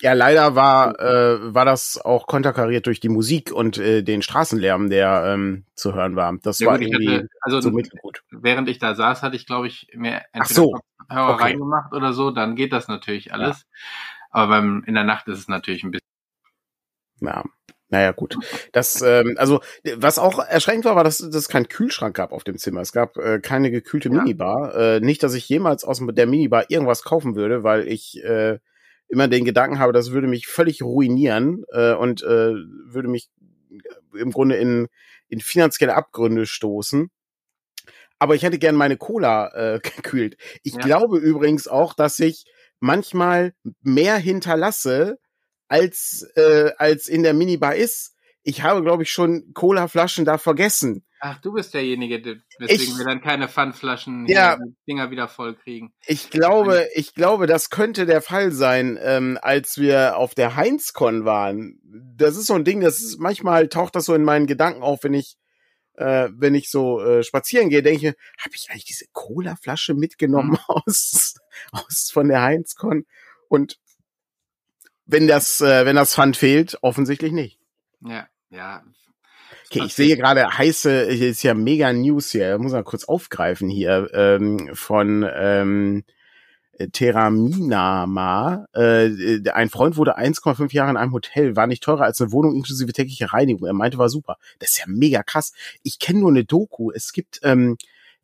Ja, 0.01 0.13
leider 0.13 0.55
war, 0.55 0.99
äh, 0.99 1.53
war 1.53 1.65
das 1.65 1.99
auch 2.03 2.27
konterkariert 2.27 2.85
durch 2.85 2.99
die 2.99 3.09
Musik 3.09 3.51
und 3.51 3.77
äh, 3.77 4.03
den 4.03 4.21
Straßenlärm, 4.21 4.89
der 4.89 5.33
ähm, 5.33 5.65
zu 5.75 5.93
hören 5.93 6.15
war. 6.15 6.37
Das 6.43 6.59
ja, 6.59 6.67
war 6.67 6.77
gut, 6.77 6.87
irgendwie 6.87 7.15
hatte, 7.15 7.29
also 7.41 7.61
so 7.61 7.71
mittelgut. 7.71 8.21
Während 8.29 8.69
ich 8.69 8.77
da 8.77 8.93
saß, 8.93 9.23
hatte 9.23 9.35
ich, 9.35 9.47
glaube 9.47 9.67
ich, 9.67 9.87
mehr 9.95 10.25
entweder 10.33 10.53
so. 10.53 10.71
Kopfhörer 10.99 11.33
okay. 11.33 11.43
reingemacht 11.43 11.93
oder 11.93 12.13
so, 12.13 12.31
dann 12.31 12.55
geht 12.55 12.73
das 12.73 12.87
natürlich 12.87 13.33
alles. 13.33 13.57
Ja. 13.57 13.65
Aber 14.29 14.47
beim, 14.49 14.83
in 14.85 14.93
der 14.93 15.03
Nacht 15.03 15.27
ist 15.27 15.39
es 15.39 15.47
natürlich 15.47 15.83
ein 15.83 15.91
bisschen. 15.91 16.07
Ja. 17.21 17.43
Naja, 17.89 18.11
gut. 18.11 18.35
Das, 18.73 19.01
ähm, 19.01 19.35
also, 19.37 19.61
was 19.95 20.19
auch 20.19 20.39
erschreckend 20.39 20.83
war, 20.83 20.97
war, 20.97 21.05
dass, 21.05 21.19
dass 21.19 21.35
es 21.35 21.47
keinen 21.47 21.69
Kühlschrank 21.69 22.15
gab 22.17 22.33
auf 22.33 22.43
dem 22.43 22.57
Zimmer. 22.57 22.81
Es 22.81 22.91
gab 22.91 23.15
äh, 23.15 23.39
keine 23.39 23.71
gekühlte 23.71 24.09
ja. 24.09 24.15
Minibar. 24.15 24.75
Äh, 24.75 24.99
nicht, 24.99 25.23
dass 25.23 25.33
ich 25.33 25.47
jemals 25.47 25.85
aus 25.85 26.01
der 26.05 26.27
Minibar 26.27 26.69
irgendwas 26.69 27.03
kaufen 27.03 27.35
würde, 27.35 27.63
weil 27.63 27.87
ich 27.87 28.21
äh, 28.25 28.59
immer 29.07 29.27
den 29.27 29.45
Gedanken 29.45 29.79
habe, 29.79 29.93
das 29.93 30.11
würde 30.11 30.27
mich 30.27 30.47
völlig 30.47 30.81
ruinieren 30.81 31.63
äh, 31.71 31.93
und 31.93 32.23
äh, 32.23 32.53
würde 32.53 33.07
mich 33.07 33.29
im 34.13 34.31
Grunde 34.31 34.55
in, 34.55 34.87
in 35.29 35.39
finanzielle 35.39 35.95
Abgründe 35.95 36.45
stoßen. 36.45 37.09
Aber 38.19 38.35
ich 38.35 38.43
hätte 38.43 38.59
gern 38.59 38.75
meine 38.75 38.97
Cola 38.97 39.49
äh, 39.53 39.79
gekühlt. 39.95 40.37
Ich 40.63 40.73
ja. 40.73 40.79
glaube 40.79 41.19
übrigens 41.19 41.67
auch, 41.67 41.93
dass 41.93 42.19
ich 42.19 42.45
manchmal 42.79 43.53
mehr 43.81 44.17
hinterlasse, 44.17 45.19
als, 45.67 46.23
äh, 46.35 46.71
als 46.77 47.07
in 47.07 47.23
der 47.23 47.33
Minibar 47.33 47.75
ist. 47.75 48.15
Ich 48.43 48.63
habe, 48.63 48.81
glaube 48.81 49.03
ich, 49.03 49.11
schon 49.11 49.53
Cola-Flaschen 49.53 50.23
da 50.23 50.37
vergessen. 50.37 51.03
Ach, 51.19 51.39
du 51.39 51.53
bist 51.53 51.73
derjenige, 51.73 52.41
weswegen 52.59 52.93
ich, 52.93 52.97
wir 52.97 53.05
dann 53.05 53.21
keine 53.21 53.47
Pfandflaschen 53.47 54.27
ja, 54.27 54.57
Dinger 54.87 55.09
wieder 55.09 55.27
voll 55.27 55.55
kriegen. 55.55 55.93
Ich 56.05 56.29
glaube, 56.29 56.87
ich 56.93 57.15
glaube, 57.15 57.47
das 57.47 57.69
könnte 57.69 58.05
der 58.05 58.21
Fall 58.21 58.51
sein, 58.51 58.99
ähm, 59.01 59.39
als 59.41 59.77
wir 59.77 60.17
auf 60.17 60.35
der 60.35 60.55
Heinzcon 60.55 61.25
waren. 61.25 61.79
Das 62.15 62.37
ist 62.37 62.47
so 62.47 62.53
ein 62.53 62.65
Ding, 62.65 62.81
das 62.81 62.99
ist, 62.99 63.19
manchmal 63.19 63.67
taucht 63.67 63.95
das 63.95 64.05
so 64.05 64.13
in 64.13 64.23
meinen 64.23 64.45
Gedanken 64.45 64.83
auf, 64.83 65.03
wenn 65.03 65.13
ich 65.13 65.37
äh, 65.97 66.29
wenn 66.31 66.53
ich 66.53 66.69
so 66.69 67.01
äh, 67.01 67.23
spazieren 67.23 67.69
gehe, 67.69 67.81
denke 67.81 68.09
ich, 68.09 68.15
habe 68.43 68.55
ich 68.55 68.69
eigentlich 68.69 68.85
diese 68.85 69.05
Cola-Flasche 69.11 69.95
mitgenommen 69.95 70.51
mhm. 70.51 70.57
aus, 70.67 71.35
aus 71.71 72.11
von 72.11 72.27
der 72.27 72.43
Heinzcon? 72.43 73.05
Und 73.49 73.79
wenn 75.05 75.27
das, 75.27 75.59
äh, 75.61 75.85
wenn 75.85 75.95
das 75.95 76.13
Pfand 76.13 76.37
fehlt, 76.37 76.77
offensichtlich 76.81 77.31
nicht. 77.31 77.59
Ja, 78.01 78.27
ja. 78.49 78.83
Okay, 79.69 79.83
ich 79.85 79.93
sehe 79.93 80.15
gerade 80.15 80.57
heiße, 80.57 81.09
hier 81.09 81.29
ist 81.29 81.43
ja 81.43 81.53
mega 81.53 81.91
News 81.91 82.31
hier, 82.31 82.57
muss 82.57 82.71
mal 82.71 82.83
kurz 82.83 83.03
aufgreifen 83.03 83.69
hier, 83.69 84.09
ähm, 84.13 84.69
von 84.73 85.27
ähm, 85.35 86.03
Teraminama. 86.93 88.67
Äh, 88.73 89.49
ein 89.51 89.69
Freund 89.69 89.97
wurde 89.97 90.17
1,5 90.17 90.73
Jahre 90.73 90.91
in 90.91 90.97
einem 90.97 91.11
Hotel, 91.11 91.55
war 91.55 91.67
nicht 91.67 91.83
teurer 91.83 92.03
als 92.03 92.21
eine 92.21 92.31
Wohnung 92.31 92.55
inklusive 92.55 92.93
tägliche 92.93 93.33
Reinigung. 93.33 93.67
Er 93.67 93.73
meinte, 93.73 93.97
war 93.97 94.09
super. 94.09 94.37
Das 94.59 94.71
ist 94.71 94.79
ja 94.79 94.85
mega 94.87 95.23
krass. 95.23 95.53
Ich 95.83 95.99
kenne 95.99 96.19
nur 96.19 96.29
eine 96.29 96.45
Doku. 96.45 96.91
Es 96.91 97.11
gibt, 97.11 97.39
ähm, 97.43 97.77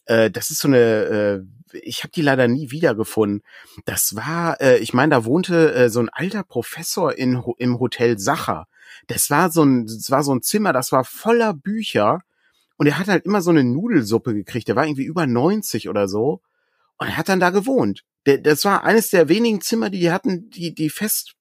äh, 0.06 0.30
das 0.30 0.52
ist 0.52 0.60
so 0.60 0.68
eine, 0.68 0.78
äh, 0.78 1.42
ich 1.82 2.04
habe 2.04 2.12
die 2.12 2.22
leider 2.22 2.48
nie 2.48 2.72
wiedergefunden. 2.72 3.44
Das 3.86 4.16
war, 4.16 4.62
äh, 4.62 4.78
ich 4.78 4.94
meine, 4.94 5.16
da 5.16 5.26
wohnte 5.26 5.74
äh, 5.74 5.90
so 5.90 6.00
ein 6.00 6.10
alter 6.10 6.44
Professor 6.44 7.18
in, 7.18 7.44
im 7.58 7.80
Hotel 7.80 8.20
Sacher. 8.20 8.68
Das 9.08 9.30
war 9.30 9.52
so 9.52 9.64
ein, 9.64 9.86
das 9.86 10.10
war 10.10 10.24
so 10.24 10.34
ein 10.34 10.42
Zimmer, 10.42 10.74
das 10.74 10.92
war 10.92 11.04
voller 11.04 11.54
Bücher. 11.54 12.22
Und 12.78 12.88
er 12.88 12.98
hat 12.98 13.08
halt 13.08 13.26
immer 13.26 13.42
so 13.42 13.52
eine 13.52 13.64
Nudelsuppe 13.64 14.34
gekriegt. 14.34 14.68
Der 14.68 14.76
war 14.76 14.86
irgendwie 14.86 15.06
über 15.06 15.28
90 15.28 15.90
oder 15.90 16.08
so. 16.08 16.42
Und 16.98 17.08
er 17.08 17.18
hat 17.18 17.30
dann 17.30 17.40
da 17.40 17.50
gewohnt. 17.50 18.04
Der, 18.26 18.38
das 18.38 18.66
war 18.66 18.84
eines 18.84 19.10
der 19.10 19.30
wenigen 19.30 19.62
Zimmer, 19.62 19.90
die 19.90 20.12
hatten, 20.12 20.50
die, 20.50 20.74
die 20.74 20.90
fest, 20.90 21.36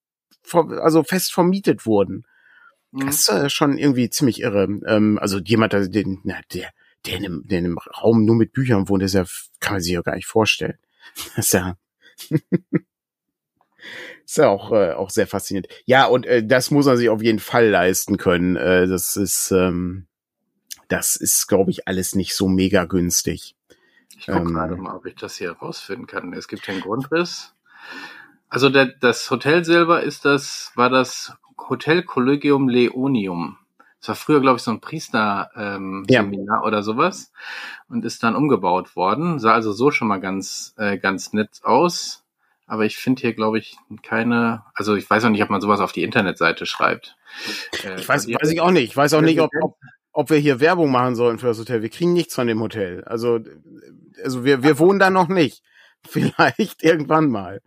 also 0.52 1.04
fest 1.04 1.32
vermietet 1.32 1.86
wurden. 1.86 2.24
Mhm. 2.90 3.06
Das 3.06 3.28
ist 3.28 3.52
schon 3.52 3.78
irgendwie 3.78 4.10
ziemlich 4.10 4.40
irre. 4.40 4.64
Ähm, 4.86 5.18
also 5.20 5.38
jemand, 5.38 5.72
der, 5.72 5.88
der, 5.88 6.04
der, 6.52 6.70
der 7.06 7.16
in, 7.16 7.24
einem, 7.24 7.42
der 7.46 7.58
in 7.60 7.64
einem 7.66 7.78
Raum 7.78 8.24
nur 8.24 8.36
mit 8.36 8.52
Büchern 8.52 8.88
wohnt, 8.88 9.02
das 9.02 9.12
ja, 9.12 9.24
kann 9.60 9.74
man 9.74 9.82
sich 9.82 9.92
ja 9.92 10.02
gar 10.02 10.16
nicht 10.16 10.26
vorstellen. 10.26 10.78
Das 11.36 11.46
ist 11.46 11.52
ja, 11.52 11.76
ist 14.24 14.38
ja 14.38 14.48
auch, 14.48 14.72
äh, 14.72 14.92
auch 14.92 15.10
sehr 15.10 15.26
faszinierend. 15.26 15.68
Ja, 15.84 16.06
und 16.06 16.26
äh, 16.26 16.44
das 16.44 16.70
muss 16.70 16.86
man 16.86 16.96
sich 16.96 17.08
auf 17.08 17.22
jeden 17.22 17.38
Fall 17.38 17.68
leisten 17.68 18.16
können. 18.16 18.56
Äh, 18.56 18.86
das 18.86 19.16
ist, 19.16 19.50
ähm, 19.50 20.06
das 20.88 21.16
ist, 21.16 21.46
glaube 21.48 21.70
ich, 21.70 21.88
alles 21.88 22.14
nicht 22.14 22.34
so 22.34 22.48
mega 22.48 22.84
günstig. 22.84 23.56
Ich 24.16 24.26
gucke 24.26 24.38
ähm, 24.38 24.54
gerade 24.54 24.76
mal, 24.76 24.96
ob 24.96 25.06
ich 25.06 25.16
das 25.16 25.36
hier 25.36 25.52
rausfinden 25.52 26.06
kann. 26.06 26.32
Es 26.32 26.48
gibt 26.48 26.68
einen 26.68 26.80
Grundriss. 26.80 27.54
Also 28.48 28.68
der, 28.68 28.86
das 28.86 29.30
Hotel 29.30 29.64
selber 29.64 30.02
ist 30.02 30.24
das, 30.24 30.72
war 30.74 30.90
das 30.90 31.32
Hotel 31.68 32.02
Collegium 32.02 32.68
Leonium. 32.68 33.58
Das 33.98 34.08
war 34.08 34.14
früher, 34.16 34.40
glaube 34.40 34.56
ich, 34.56 34.62
so 34.62 34.70
ein 34.70 34.80
Priester-Seminar 34.80 36.04
ähm, 36.04 36.04
ja. 36.08 36.62
oder 36.62 36.82
sowas 36.82 37.32
und 37.88 38.04
ist 38.04 38.22
dann 38.22 38.36
umgebaut 38.36 38.96
worden. 38.96 39.38
Sah 39.38 39.54
also 39.54 39.72
so 39.72 39.90
schon 39.90 40.08
mal 40.08 40.20
ganz, 40.20 40.74
äh, 40.76 40.98
ganz 40.98 41.32
nett 41.32 41.60
aus. 41.62 42.21
Aber 42.72 42.86
ich 42.86 42.96
finde 42.96 43.20
hier, 43.20 43.34
glaube 43.34 43.58
ich, 43.58 43.76
keine, 44.02 44.64
also 44.72 44.96
ich 44.96 45.08
weiß 45.10 45.26
auch 45.26 45.28
nicht, 45.28 45.42
ob 45.42 45.50
man 45.50 45.60
sowas 45.60 45.80
auf 45.80 45.92
die 45.92 46.04
Internetseite 46.04 46.64
schreibt. 46.64 47.18
Äh, 47.84 48.00
ich 48.00 48.08
weiß, 48.08 48.26
weiß 48.26 48.50
ich 48.50 48.62
auch 48.62 48.70
nicht. 48.70 48.84
Ich 48.84 48.96
weiß 48.96 49.12
auch 49.12 49.20
nicht, 49.20 49.42
ob, 49.42 49.50
ob, 49.60 49.76
ob 50.10 50.30
wir 50.30 50.38
hier 50.38 50.58
Werbung 50.58 50.90
machen 50.90 51.14
sollten 51.14 51.38
für 51.38 51.48
das 51.48 51.58
Hotel. 51.58 51.82
Wir 51.82 51.90
kriegen 51.90 52.14
nichts 52.14 52.34
von 52.34 52.46
dem 52.46 52.62
Hotel. 52.62 53.04
Also, 53.04 53.40
also 54.24 54.46
wir, 54.46 54.62
wir 54.62 54.78
wohnen 54.78 54.98
da 54.98 55.10
noch 55.10 55.28
nicht. 55.28 55.62
Vielleicht 56.08 56.82
irgendwann 56.82 57.28
mal. 57.28 57.60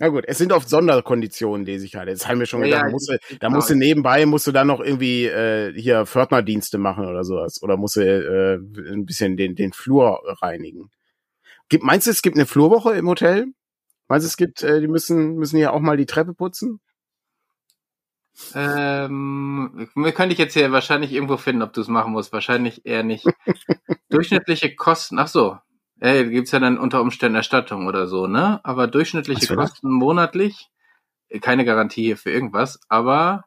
Na 0.00 0.08
gut, 0.08 0.24
es 0.26 0.38
sind 0.38 0.52
oft 0.52 0.68
Sonderkonditionen, 0.68 1.64
lese 1.64 1.86
ich 1.86 1.94
halt. 1.94 2.08
Jetzt 2.08 2.26
haben 2.26 2.40
wir 2.40 2.46
schon 2.46 2.62
gedacht, 2.62 2.86
ja, 2.86 2.90
musst 2.90 3.10
du, 3.10 3.16
da 3.38 3.48
musst 3.48 3.70
du 3.70 3.76
nebenbei, 3.76 4.26
musst 4.26 4.48
du 4.48 4.50
dann 4.50 4.66
noch 4.66 4.80
irgendwie 4.80 5.26
äh, 5.26 5.72
hier 5.72 6.04
Pförtnerdienste 6.04 6.78
machen 6.78 7.06
oder 7.06 7.22
sowas. 7.22 7.62
Oder 7.62 7.76
musst 7.76 7.94
du 7.94 8.00
äh, 8.00 8.54
ein 8.92 9.06
bisschen 9.06 9.36
den, 9.36 9.54
den 9.54 9.72
Flur 9.72 10.20
reinigen. 10.42 10.90
Gibt, 11.68 11.84
meinst 11.84 12.06
du, 12.06 12.10
es 12.10 12.22
gibt 12.22 12.36
eine 12.36 12.46
Flurwoche 12.46 12.94
im 12.94 13.08
Hotel? 13.08 13.46
Meinst 14.08 14.24
du, 14.24 14.28
es 14.28 14.36
gibt, 14.36 14.62
äh, 14.62 14.80
die 14.80 14.88
müssen, 14.88 15.36
müssen 15.36 15.56
hier 15.56 15.72
auch 15.72 15.80
mal 15.80 15.96
die 15.96 16.06
Treppe 16.06 16.34
putzen? 16.34 16.80
Ähm, 18.54 19.88
könnte 19.94 20.32
ich 20.32 20.38
jetzt 20.38 20.54
hier 20.54 20.70
wahrscheinlich 20.72 21.12
irgendwo 21.12 21.36
finden, 21.36 21.62
ob 21.62 21.72
du 21.72 21.80
es 21.80 21.88
machen 21.88 22.12
musst. 22.12 22.32
Wahrscheinlich 22.32 22.86
eher 22.86 23.02
nicht. 23.02 23.26
durchschnittliche 24.10 24.74
Kosten, 24.74 25.18
ach 25.18 25.28
so. 25.28 25.58
Ja, 26.00 26.14
da 26.14 26.22
gibt's 26.22 26.52
ja 26.52 26.60
dann 26.60 26.78
unter 26.78 27.00
Umständen 27.02 27.36
Erstattung 27.36 27.86
oder 27.86 28.06
so, 28.06 28.28
ne? 28.28 28.60
Aber 28.62 28.86
durchschnittliche 28.86 29.54
Kosten 29.54 29.90
monatlich, 29.90 30.70
keine 31.40 31.64
Garantie 31.64 32.04
hier 32.04 32.16
für 32.16 32.30
irgendwas, 32.30 32.78
aber 32.88 33.44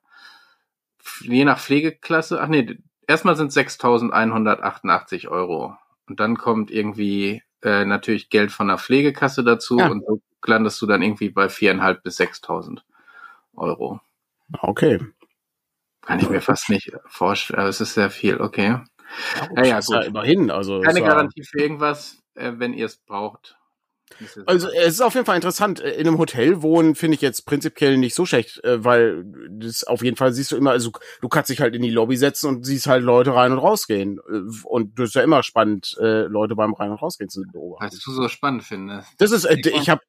je 1.21 1.45
nach 1.45 1.59
Pflegeklasse, 1.59 2.41
ach 2.41 2.49
nee, 2.49 2.77
erstmal 3.07 3.37
sind 3.37 3.53
6.188 3.53 5.29
Euro. 5.29 5.75
Und 6.07 6.19
dann 6.19 6.37
kommt 6.37 6.71
irgendwie 6.71 7.41
äh, 7.63 7.85
natürlich 7.85 8.29
Geld 8.29 8.51
von 8.51 8.67
der 8.67 8.77
Pflegekasse 8.77 9.43
dazu 9.43 9.77
ja. 9.77 9.89
und 9.89 10.03
so 10.05 10.21
landest 10.45 10.81
du 10.81 10.87
dann 10.87 11.01
irgendwie 11.01 11.29
bei 11.29 11.49
viereinhalb 11.49 12.03
bis 12.03 12.19
6.000 12.19 12.79
Euro. 13.55 13.99
Okay. 14.59 14.99
Kann 16.01 16.19
ich 16.19 16.29
mir 16.29 16.41
fast 16.41 16.69
nicht 16.69 16.91
vorstellen, 17.05 17.59
aber 17.59 17.69
es 17.69 17.79
ist 17.79 17.93
sehr 17.93 18.09
viel, 18.09 18.41
okay. 18.41 18.79
Ja, 19.55 19.63
ja, 19.63 19.79
gut. 19.79 19.89
Ja 19.95 20.01
immerhin, 20.01 20.49
also. 20.51 20.81
Keine 20.81 21.01
Garantie 21.01 21.43
für 21.43 21.59
irgendwas, 21.59 22.21
äh, 22.35 22.53
wenn 22.55 22.73
ihr 22.73 22.85
es 22.85 22.97
braucht. 22.97 23.57
Also 24.45 24.67
es 24.69 24.93
ist 24.93 25.01
auf 25.01 25.13
jeden 25.13 25.25
Fall 25.25 25.35
interessant. 25.35 25.79
Äh, 25.79 25.91
in 25.91 26.07
einem 26.07 26.17
Hotel 26.17 26.61
wohnen 26.61 26.95
finde 26.95 27.15
ich 27.15 27.21
jetzt 27.21 27.45
prinzipiell 27.45 27.97
nicht 27.97 28.15
so 28.15 28.25
schlecht, 28.25 28.63
äh, 28.63 28.83
weil 28.83 29.23
das 29.49 29.83
auf 29.83 30.03
jeden 30.03 30.17
Fall 30.17 30.33
siehst 30.33 30.51
du 30.51 30.57
immer, 30.57 30.71
also 30.71 30.91
du 31.21 31.27
kannst 31.27 31.49
dich 31.49 31.61
halt 31.61 31.75
in 31.75 31.81
die 31.81 31.89
Lobby 31.89 32.17
setzen 32.17 32.47
und 32.47 32.65
siehst 32.65 32.87
halt 32.87 33.03
Leute 33.03 33.33
rein 33.33 33.51
und 33.51 33.59
rausgehen. 33.59 34.19
Äh, 34.29 34.41
und 34.65 34.99
das 34.99 35.09
ist 35.09 35.15
ja 35.15 35.23
immer 35.23 35.43
spannend, 35.43 35.95
Leute 35.99 36.55
beim 36.55 36.73
rein 36.73 36.91
und 36.91 37.01
rausgehen 37.01 37.29
zu 37.29 37.43
beobachten. 37.51 37.85
Was 37.85 37.99
du 37.99 38.11
so 38.11 38.27
spannend 38.27 38.63
findest. 38.63 39.09
Das 39.17 39.31
ist, 39.31 39.45
ich 39.45 39.89
habe 39.89 40.01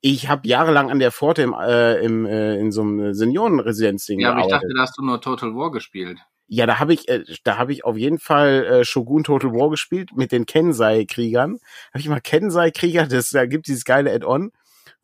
ich 0.00 0.28
habe 0.28 0.46
jahrelang 0.46 0.90
an 0.90 0.98
der 0.98 1.10
Pforte 1.10 1.42
im, 1.42 1.54
im 1.54 2.26
in 2.26 2.72
so 2.72 2.82
einem 2.82 3.14
Seniorenresidenzding 3.14 4.20
Ja, 4.20 4.32
aber 4.32 4.40
ich 4.40 4.48
dachte, 4.48 4.68
da 4.74 4.82
hast 4.82 4.96
du 4.98 5.04
nur 5.04 5.20
Total 5.20 5.54
War 5.54 5.70
gespielt. 5.72 6.18
Ja, 6.54 6.66
da 6.66 6.78
habe 6.78 6.92
ich, 6.92 7.08
äh, 7.08 7.24
da 7.44 7.56
habe 7.56 7.72
ich 7.72 7.82
auf 7.86 7.96
jeden 7.96 8.18
Fall 8.18 8.66
äh, 8.66 8.84
Shogun 8.84 9.24
Total 9.24 9.52
War 9.52 9.70
gespielt 9.70 10.10
mit 10.14 10.32
den 10.32 10.44
Kensei-Kriegern. 10.44 11.52
Habe 11.52 11.98
ich 11.98 12.08
mal 12.10 12.20
Kensei-Krieger, 12.20 13.06
das 13.06 13.30
da 13.30 13.46
gibt 13.46 13.68
dieses 13.68 13.86
geile 13.86 14.12
Add-on, 14.12 14.52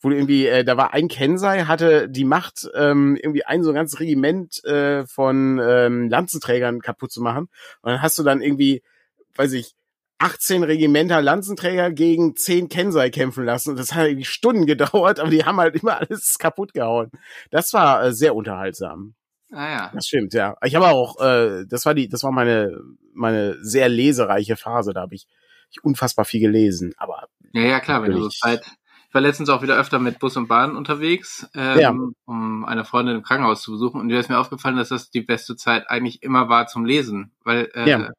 wo 0.02 0.10
du 0.10 0.16
irgendwie, 0.16 0.46
äh, 0.46 0.62
da 0.62 0.76
war 0.76 0.92
ein 0.92 1.08
Kensei, 1.08 1.64
hatte 1.64 2.06
die 2.10 2.26
Macht, 2.26 2.68
ähm, 2.74 3.16
irgendwie 3.16 3.46
ein 3.46 3.62
so 3.62 3.70
ein 3.70 3.76
ganzes 3.76 3.98
Regiment 3.98 4.62
äh, 4.64 5.06
von 5.06 5.58
ähm, 5.58 6.10
Lanzenträgern 6.10 6.82
kaputt 6.82 7.12
zu 7.12 7.22
machen. 7.22 7.48
Und 7.80 7.92
dann 7.92 8.02
hast 8.02 8.18
du 8.18 8.24
dann 8.24 8.42
irgendwie, 8.42 8.82
weiß 9.36 9.54
ich, 9.54 9.74
18 10.18 10.64
Regimenter 10.64 11.22
Lanzenträger 11.22 11.90
gegen 11.92 12.36
10 12.36 12.68
Kensei 12.68 13.08
kämpfen 13.08 13.46
lassen. 13.46 13.70
Und 13.70 13.78
das 13.78 13.94
hat 13.94 14.06
irgendwie 14.06 14.26
Stunden 14.26 14.66
gedauert, 14.66 15.18
aber 15.18 15.30
die 15.30 15.46
haben 15.46 15.56
halt 15.56 15.76
immer 15.76 15.96
alles 15.96 16.36
kaputt 16.38 16.74
gehauen. 16.74 17.10
Das 17.50 17.72
war 17.72 18.04
äh, 18.04 18.12
sehr 18.12 18.34
unterhaltsam. 18.34 19.14
Ah 19.50 19.70
ja. 19.70 19.90
Das 19.94 20.06
stimmt, 20.06 20.34
ja. 20.34 20.56
Ich 20.62 20.74
habe 20.74 20.88
auch, 20.88 21.20
äh, 21.20 21.64
das 21.66 21.86
war 21.86 21.94
die, 21.94 22.08
das 22.08 22.22
war 22.22 22.32
meine, 22.32 22.78
meine 23.14 23.56
sehr 23.64 23.88
lesereiche 23.88 24.56
Phase. 24.56 24.92
Da 24.92 25.00
habe 25.02 25.14
ich, 25.14 25.26
ich 25.70 25.82
unfassbar 25.82 26.24
viel 26.24 26.40
gelesen. 26.40 26.94
Aber 26.98 27.28
ja, 27.52 27.62
ja 27.62 27.80
klar, 27.80 28.02
wenn 28.02 28.12
du 28.12 28.22
so 28.22 28.28
Zeit, 28.28 28.62
Ich 29.08 29.14
war 29.14 29.22
letztens 29.22 29.48
auch 29.48 29.62
wieder 29.62 29.76
öfter 29.78 29.98
mit 29.98 30.18
Bus 30.18 30.36
und 30.36 30.48
Bahn 30.48 30.76
unterwegs, 30.76 31.48
ähm, 31.54 31.78
Ja. 31.78 31.94
um 32.26 32.64
eine 32.66 32.84
Freundin 32.84 33.16
im 33.16 33.22
Krankenhaus 33.22 33.62
zu 33.62 33.72
besuchen. 33.72 34.00
Und 34.02 34.08
mir 34.08 34.20
ist 34.20 34.28
mir 34.28 34.38
aufgefallen, 34.38 34.76
dass 34.76 34.90
das 34.90 35.10
die 35.10 35.22
beste 35.22 35.56
Zeit 35.56 35.88
eigentlich 35.88 36.22
immer 36.22 36.50
war 36.50 36.66
zum 36.66 36.84
Lesen, 36.84 37.32
weil 37.42 37.70
äh, 37.74 37.88
Ja. 37.88 38.10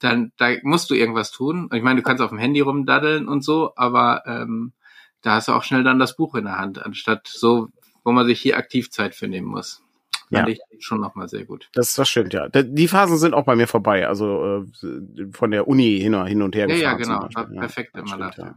dann 0.00 0.32
da 0.36 0.50
musst 0.64 0.90
du 0.90 0.94
irgendwas 0.94 1.30
tun. 1.30 1.68
Und 1.70 1.74
ich 1.74 1.82
meine, 1.82 1.96
du 2.00 2.02
kannst 2.06 2.22
auf 2.22 2.28
dem 2.28 2.38
Handy 2.38 2.60
rumdaddeln 2.60 3.26
und 3.26 3.42
so, 3.42 3.72
aber 3.74 4.22
ähm, 4.26 4.74
da 5.22 5.32
hast 5.36 5.48
du 5.48 5.52
auch 5.52 5.62
schnell 5.64 5.82
dann 5.82 5.98
das 5.98 6.14
Buch 6.14 6.34
in 6.34 6.44
der 6.44 6.58
Hand, 6.58 6.84
anstatt 6.84 7.26
so, 7.26 7.68
wo 8.04 8.12
man 8.12 8.26
sich 8.26 8.38
hier 8.40 8.58
aktiv 8.58 8.90
Zeit 8.90 9.14
für 9.14 9.28
nehmen 9.28 9.48
muss. 9.48 9.82
Fand 10.30 10.48
Ja. 10.48 10.54
ich 10.54 10.84
schon 10.84 11.00
nochmal 11.00 11.28
sehr 11.28 11.44
gut. 11.44 11.68
Das, 11.72 11.94
das 11.94 12.08
stimmt, 12.08 12.32
ja. 12.34 12.48
Da- 12.48 12.62
Die 12.62 12.88
Phasen 12.88 13.16
sind 13.18 13.34
auch 13.34 13.44
bei 13.44 13.56
mir 13.56 13.66
vorbei. 13.66 14.06
Also 14.06 14.64
äh, 14.82 15.26
von 15.32 15.50
der 15.50 15.66
Uni 15.68 15.98
hin, 16.00 16.24
hin 16.26 16.42
und 16.42 16.54
her 16.54 16.68
Ja, 16.68 16.74
ja, 16.76 16.92
genau. 16.94 17.26
Perfekt 17.58 17.90
das 17.94 18.00
immer 18.02 18.08
stimmt, 18.08 18.22
dafür. 18.22 18.44
ja. 18.44 18.54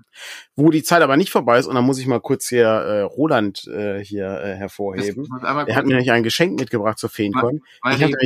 Wo 0.56 0.70
die 0.70 0.84
Zeit 0.84 1.02
aber 1.02 1.18
nicht 1.18 1.32
vorbei 1.32 1.60
ist, 1.60 1.68
und 1.68 1.76
da 1.76 1.82
muss 1.82 1.98
ich 2.00 2.08
mal 2.08 2.20
kurz 2.20 2.48
hier 2.50 2.66
äh, 2.68 3.02
Roland 3.02 3.68
äh, 3.68 4.04
hier 4.04 4.26
äh, 4.42 4.56
hervorheben. 4.56 5.28
Er 5.42 5.76
hat 5.76 5.86
mir 5.86 5.94
nämlich 5.96 6.12
ein 6.12 6.24
Geschenk 6.24 6.60
mitgebracht 6.60 6.98
zur 7.00 7.10
Feencon. 7.10 7.62
Ich 7.90 8.04
hatte 8.04 8.18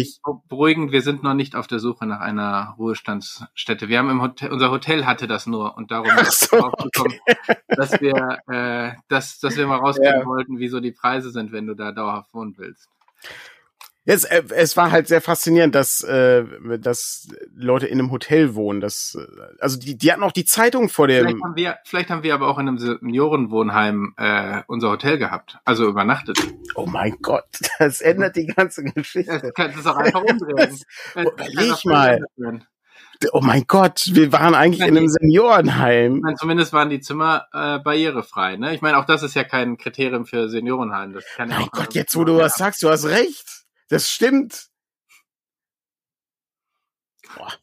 beruhigend, 0.49 0.91
wir 0.91 1.01
sind 1.01 1.23
noch 1.23 1.33
nicht 1.33 1.55
auf 1.55 1.67
der 1.67 1.79
Suche 1.79 2.05
nach 2.05 2.19
einer 2.19 2.75
Ruhestandsstätte. 2.77 3.87
Wir 3.89 3.99
haben 3.99 4.09
im 4.09 4.21
Hotel, 4.21 4.51
unser 4.51 4.71
Hotel 4.71 5.05
hatte 5.05 5.27
das 5.27 5.45
nur 5.47 5.77
und 5.77 5.91
darum 5.91 6.09
so, 6.29 6.57
gekommen, 6.57 7.15
dass 7.67 7.99
wir, 8.01 8.39
äh, 8.47 8.91
dass, 9.07 9.39
dass 9.39 9.57
wir 9.57 9.67
mal 9.67 9.77
rausfinden 9.77 10.21
Ja. 10.21 10.25
wollten, 10.25 10.59
wieso 10.59 10.79
die 10.79 10.91
Preise 10.91 11.29
sind, 11.31 11.51
wenn 11.51 11.67
du 11.67 11.73
da 11.75 11.91
dauerhaft 11.91 12.33
wohnen 12.33 12.55
willst. 12.57 12.89
Es, 14.07 14.23
äh, 14.23 14.43
es 14.55 14.77
war 14.77 14.91
halt 14.91 15.07
sehr 15.07 15.19
faszinierend, 15.21 15.73
dass, 15.73 16.01
äh, 16.03 16.43
dass 16.79 17.27
Leute 17.55 17.87
in 17.87 17.99
einem 17.99 18.11
Hotel 18.11 18.53
wohnen. 18.53 18.79
Das, 18.79 19.17
äh, 19.19 19.25
also 19.59 19.79
die, 19.79 19.97
die 19.97 20.11
hatten 20.11 20.21
auch 20.21 20.31
die 20.31 20.45
Zeitung 20.45 20.89
vor 20.89 21.07
Vielleicht 21.07 21.29
dem. 21.29 21.43
haben 21.43 21.55
wir, 21.55 21.77
vielleicht 21.85 22.11
haben 22.11 22.21
wir 22.21 22.35
aber 22.35 22.47
auch 22.47 22.59
in 22.59 22.67
einem 22.67 22.77
Seniorenwohnheim 22.77 24.13
äh, 24.17 24.61
unser 24.67 24.89
Hotel 24.91 25.17
gehabt, 25.17 25.57
also 25.65 25.87
übernachtet. 25.87 26.37
Oh 26.75 26.85
mein 26.85 27.17
Gott, 27.21 27.45
das 27.79 28.01
ändert 28.01 28.35
die 28.35 28.45
ganze 28.45 28.83
Das 28.83 28.93
Geschichte. 28.93 29.51
kannst 29.55 29.83
du 29.83 29.89
auch 29.89 29.97
einfach 29.97 30.21
umdrehen. 30.23 30.77
Oh, 31.15 31.21
überleg 31.21 31.85
mal. 31.85 32.19
Ich 32.37 32.74
Oh 33.31 33.41
mein 33.41 33.65
Gott, 33.67 34.03
wir 34.11 34.31
waren 34.31 34.55
eigentlich 34.55 34.81
in 34.87 34.97
einem 34.97 35.07
Seniorenheim. 35.07 36.19
meine, 36.19 36.35
zumindest 36.35 36.73
waren 36.73 36.89
die 36.89 36.99
Zimmer 36.99 37.47
äh, 37.53 37.79
barrierefrei. 37.79 38.57
Ne? 38.57 38.75
Ich 38.75 38.81
meine, 38.81 38.97
auch 38.97 39.05
das 39.05 39.23
ist 39.23 39.35
ja 39.35 39.43
kein 39.43 39.77
Kriterium 39.77 40.25
für 40.25 40.49
Seniorenheim. 40.49 41.13
Das 41.13 41.23
kann 41.35 41.49
ja 41.49 41.55
Mein 41.59 41.65
auch 41.67 41.71
Gott, 41.71 41.93
jetzt 41.93 42.15
wo 42.15 42.23
du 42.23 42.37
was 42.37 42.55
sagst, 42.55 42.83
du 42.83 42.89
hast 42.89 43.05
recht. 43.05 43.65
Das 43.89 44.09
stimmt. 44.09 44.67
Boah. 47.35 47.53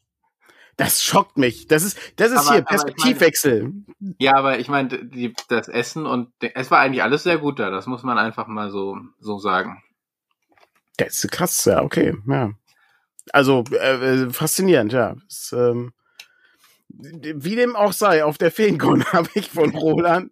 Das 0.75 1.03
schockt 1.03 1.37
mich. 1.37 1.67
Das 1.67 1.83
ist, 1.83 1.97
das 2.15 2.31
ist 2.31 2.39
Aber- 2.39 2.51
hier 2.51 2.59
ich 2.61 2.65
Perspektivwechsel. 2.65 3.73
Ja, 4.17 4.35
aber 4.35 4.57
ich 4.59 4.69
meine, 4.69 4.87
das 5.49 5.67
Essen 5.67 6.05
und 6.05 6.31
es 6.39 6.71
war 6.71 6.79
eigentlich 6.79 7.03
alles 7.03 7.23
sehr 7.23 7.37
gut 7.37 7.59
da. 7.59 7.69
Das 7.69 7.85
muss 7.85 8.01
man 8.03 8.17
einfach 8.17 8.47
mal 8.47 8.71
so 8.71 8.97
so 9.19 9.37
sagen. 9.37 9.83
Das 10.97 11.23
ist 11.23 11.31
krass, 11.31 11.65
ja, 11.65 11.81
okay, 11.81 12.15
ja. 12.27 12.51
Also, 13.31 13.63
äh, 13.71 14.23
äh, 14.25 14.29
faszinierend, 14.29 14.93
ja. 14.93 15.15
Das, 15.27 15.53
ähm, 15.55 15.93
wie 16.89 17.55
dem 17.55 17.75
auch 17.75 17.93
sei, 17.93 18.23
auf 18.23 18.37
der 18.37 18.51
Feencon 18.51 19.03
habe 19.13 19.29
ich 19.33 19.49
von 19.49 19.75
Roland 19.75 20.31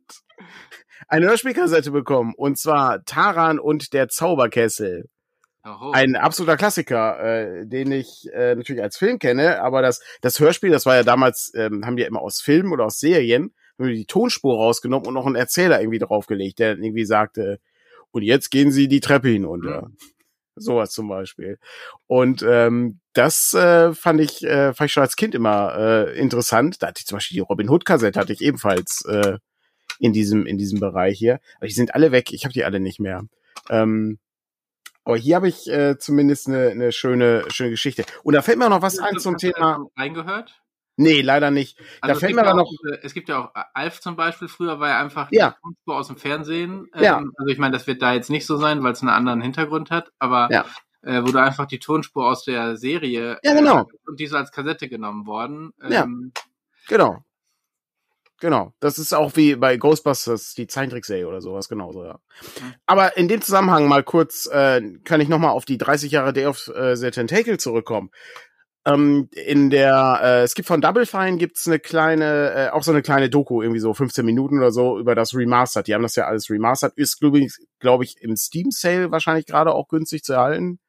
eine 1.07 1.27
Hörspielkassette 1.27 1.91
bekommen. 1.91 2.33
Und 2.35 2.57
zwar 2.57 3.03
Taran 3.05 3.59
und 3.59 3.93
der 3.93 4.09
Zauberkessel. 4.09 5.09
Oho. 5.63 5.91
Ein 5.91 6.15
absoluter 6.15 6.57
Klassiker, 6.57 7.19
äh, 7.19 7.67
den 7.67 7.91
ich 7.91 8.27
äh, 8.33 8.55
natürlich 8.55 8.81
als 8.81 8.97
Film 8.97 9.19
kenne, 9.19 9.61
aber 9.61 9.83
das, 9.83 10.01
das 10.21 10.39
Hörspiel, 10.39 10.71
das 10.71 10.87
war 10.87 10.95
ja 10.95 11.03
damals, 11.03 11.51
ähm, 11.55 11.85
haben 11.85 11.95
die 11.95 12.01
ja 12.01 12.07
immer 12.07 12.21
aus 12.21 12.41
Filmen 12.41 12.73
oder 12.73 12.85
aus 12.85 12.99
Serien, 12.99 13.53
haben 13.77 13.87
die 13.89 13.97
die 13.97 14.05
Tonspur 14.05 14.55
rausgenommen 14.55 15.07
und 15.07 15.13
noch 15.13 15.27
einen 15.27 15.35
Erzähler 15.35 15.79
irgendwie 15.79 15.99
draufgelegt, 15.99 16.57
der 16.57 16.79
irgendwie 16.79 17.05
sagte, 17.05 17.59
und 18.09 18.23
jetzt 18.23 18.49
gehen 18.49 18.71
sie 18.71 18.87
die 18.87 19.01
Treppe 19.01 19.29
hinunter. 19.29 19.91
Sowas 20.55 20.91
zum 20.91 21.07
Beispiel. 21.07 21.57
Und 22.07 22.43
ähm, 22.47 22.99
das 23.13 23.53
äh, 23.53 23.93
fand 23.93 24.19
ich, 24.19 24.43
äh, 24.43 24.73
fand 24.73 24.87
ich 24.87 24.93
schon 24.93 25.03
als 25.03 25.15
Kind 25.15 25.33
immer 25.33 25.75
äh, 25.77 26.19
interessant. 26.19 26.81
Da 26.81 26.87
hatte 26.87 26.99
ich 26.99 27.05
zum 27.05 27.17
Beispiel 27.17 27.35
die 27.35 27.41
Robin 27.41 27.69
Hood-Kassette, 27.69 28.19
hatte 28.19 28.33
ich 28.33 28.41
ebenfalls 28.41 29.05
äh, 29.05 29.37
in 29.99 30.13
diesem, 30.13 30.45
in 30.45 30.57
diesem 30.57 30.79
Bereich 30.79 31.17
hier. 31.17 31.39
Aber 31.57 31.67
die 31.67 31.73
sind 31.73 31.95
alle 31.95 32.11
weg, 32.11 32.33
ich 32.33 32.43
habe 32.43 32.53
die 32.53 32.65
alle 32.65 32.79
nicht 32.79 32.99
mehr. 32.99 33.23
Ähm, 33.69 34.19
aber 35.03 35.17
hier 35.17 35.35
habe 35.35 35.47
ich 35.47 35.69
äh, 35.69 35.97
zumindest 35.97 36.47
eine, 36.47 36.69
eine 36.69 36.91
schöne, 36.91 37.45
schöne 37.49 37.71
Geschichte. 37.71 38.03
Und 38.23 38.33
da 38.33 38.41
fällt 38.41 38.57
mir 38.59 38.65
auch 38.65 38.69
noch 38.69 38.81
was 38.81 38.99
ein 38.99 39.17
zum 39.17 39.37
Thema. 39.37 39.87
Reingehört? 39.97 40.60
Nee, 41.01 41.21
leider 41.21 41.51
nicht. 41.51 41.77
Also 41.99 41.99
da 42.01 42.11
es 42.13 42.19
fällt 42.19 42.29
gibt 42.33 42.41
mir 42.41 42.47
ja 42.49 42.55
noch. 42.55 42.69
diese- 42.69 42.99
Es 43.03 43.13
gibt 43.13 43.29
ja 43.29 43.39
auch 43.45 43.51
Alf 43.73 43.99
zum 44.01 44.15
Beispiel. 44.15 44.47
Früher 44.47 44.79
war 44.79 44.89
ja 44.89 44.99
einfach 45.01 45.27
Ja. 45.31 45.49
die 45.57 45.61
Tonspur 45.61 45.95
aus 45.97 46.07
dem 46.07 46.17
Fernsehen. 46.17 46.87
Ja. 46.95 47.17
Ähm, 47.19 47.33
also 47.37 47.51
ich 47.51 47.57
meine, 47.57 47.73
das 47.73 47.87
wird 47.87 48.01
da 48.01 48.13
jetzt 48.13 48.29
nicht 48.29 48.45
so 48.45 48.57
sein, 48.57 48.83
weil 48.83 48.93
es 48.93 49.01
einen 49.01 49.09
anderen 49.09 49.41
Hintergrund 49.41 49.89
hat. 49.91 50.11
Aber 50.19 50.49
Ja. 50.51 50.65
äh, 51.03 51.21
wo 51.23 51.31
du 51.31 51.39
einfach 51.41 51.65
die 51.65 51.79
Tonspur 51.79 52.27
aus 52.29 52.43
der 52.43 52.77
Serie 52.77 53.39
Ja, 53.43 53.53
genau. 53.53 53.81
äh, 53.81 53.85
und 54.07 54.19
die 54.19 54.25
ist 54.25 54.33
als 54.33 54.51
Kassette 54.51 54.87
genommen 54.89 55.25
worden. 55.25 55.73
Ja. 55.87 56.03
Ähm, 56.03 56.31
Genau. 56.87 57.23
Genau. 58.39 58.73
Das 58.79 58.97
ist 58.97 59.13
auch 59.13 59.35
wie 59.35 59.55
bei 59.55 59.77
Ghostbusters, 59.77 60.55
die 60.55 60.65
Zeichentrickserie 60.65 61.27
oder 61.27 61.41
sowas, 61.41 61.69
genauso, 61.69 62.03
ja. 62.05 62.13
Mhm. 62.59 62.73
Aber 62.87 63.15
in 63.15 63.27
dem 63.27 63.39
Zusammenhang 63.41 63.87
mal 63.87 64.03
kurz, 64.03 64.47
äh, 64.47 64.81
kann 65.03 65.21
ich 65.21 65.29
nochmal 65.29 65.51
auf 65.51 65.65
die 65.65 65.77
30 65.77 66.11
Jahre 66.11 66.33
Day 66.33 66.47
of 66.47 66.67
äh, 66.69 66.95
the 66.95 67.11
Tentacle 67.11 67.59
zurückkommen. 67.59 68.09
Ähm, 68.83 69.29
in 69.31 69.69
der, 69.69 70.19
äh, 70.23 70.41
es 70.41 70.55
gibt 70.55 70.67
von 70.67 70.81
Double 70.81 71.05
Fine 71.05 71.37
gibt's 71.37 71.67
eine 71.67 71.79
kleine, 71.79 72.51
äh, 72.51 72.69
auch 72.69 72.81
so 72.81 72.91
eine 72.91 73.03
kleine 73.03 73.29
Doku, 73.29 73.61
irgendwie 73.61 73.79
so 73.79 73.93
15 73.93 74.25
Minuten 74.25 74.57
oder 74.57 74.71
so, 74.71 74.97
über 74.97 75.13
das 75.13 75.35
Remastered. 75.35 75.87
Die 75.87 75.93
haben 75.93 76.01
das 76.01 76.15
ja 76.15 76.25
alles 76.25 76.49
remastered. 76.49 76.93
Ist, 76.95 77.21
glaube 77.79 78.03
ich, 78.03 78.15
im 78.21 78.35
Steam 78.35 78.71
Sale 78.71 79.11
wahrscheinlich 79.11 79.45
gerade 79.45 79.73
auch 79.73 79.87
günstig 79.87 80.23
zu 80.23 80.33
erhalten. 80.33 80.79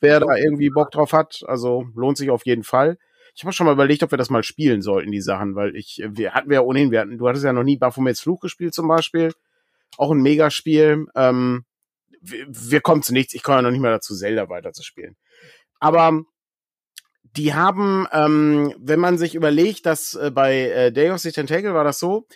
Wer 0.00 0.20
da 0.20 0.34
irgendwie 0.36 0.70
Bock 0.70 0.92
drauf 0.92 1.12
hat, 1.12 1.42
also 1.46 1.86
lohnt 1.94 2.16
sich 2.16 2.30
auf 2.30 2.46
jeden 2.46 2.62
Fall. 2.62 2.98
Ich 3.34 3.42
habe 3.42 3.52
schon 3.52 3.66
mal 3.66 3.72
überlegt, 3.72 4.02
ob 4.02 4.12
wir 4.12 4.18
das 4.18 4.30
mal 4.30 4.42
spielen 4.42 4.80
sollten, 4.80 5.10
die 5.12 5.20
Sachen, 5.20 5.54
weil 5.56 5.76
ich, 5.76 6.02
wir 6.06 6.32
hatten 6.32 6.52
ja 6.52 6.60
ohnehin, 6.62 6.90
wir 6.90 7.00
hatten, 7.00 7.18
du 7.18 7.28
hattest 7.28 7.44
ja 7.44 7.52
noch 7.52 7.64
nie 7.64 7.76
Baphomets 7.76 8.20
Fluch 8.20 8.40
gespielt 8.40 8.74
zum 8.74 8.88
Beispiel. 8.88 9.32
Auch 9.98 10.10
ein 10.10 10.22
Megaspiel. 10.22 11.06
Ähm, 11.14 11.64
wir, 12.20 12.46
wir 12.48 12.80
kommen 12.80 13.02
zu 13.02 13.12
nichts. 13.12 13.34
Ich 13.34 13.42
komme 13.42 13.58
ja 13.58 13.62
noch 13.62 13.70
nicht 13.70 13.80
mal 13.80 13.90
dazu, 13.90 14.14
Zelda 14.14 14.48
weiterzuspielen. 14.48 15.16
Aber 15.80 16.22
die 17.36 17.54
haben, 17.54 18.06
ähm, 18.12 18.74
wenn 18.78 19.00
man 19.00 19.18
sich 19.18 19.34
überlegt, 19.34 19.86
dass 19.86 20.14
äh, 20.14 20.30
bei 20.32 20.54
äh, 20.70 20.92
Day 20.92 21.10
of 21.10 21.20
the 21.20 21.32
Tentacle 21.32 21.74
war 21.74 21.84
das 21.84 21.98
so, 21.98 22.26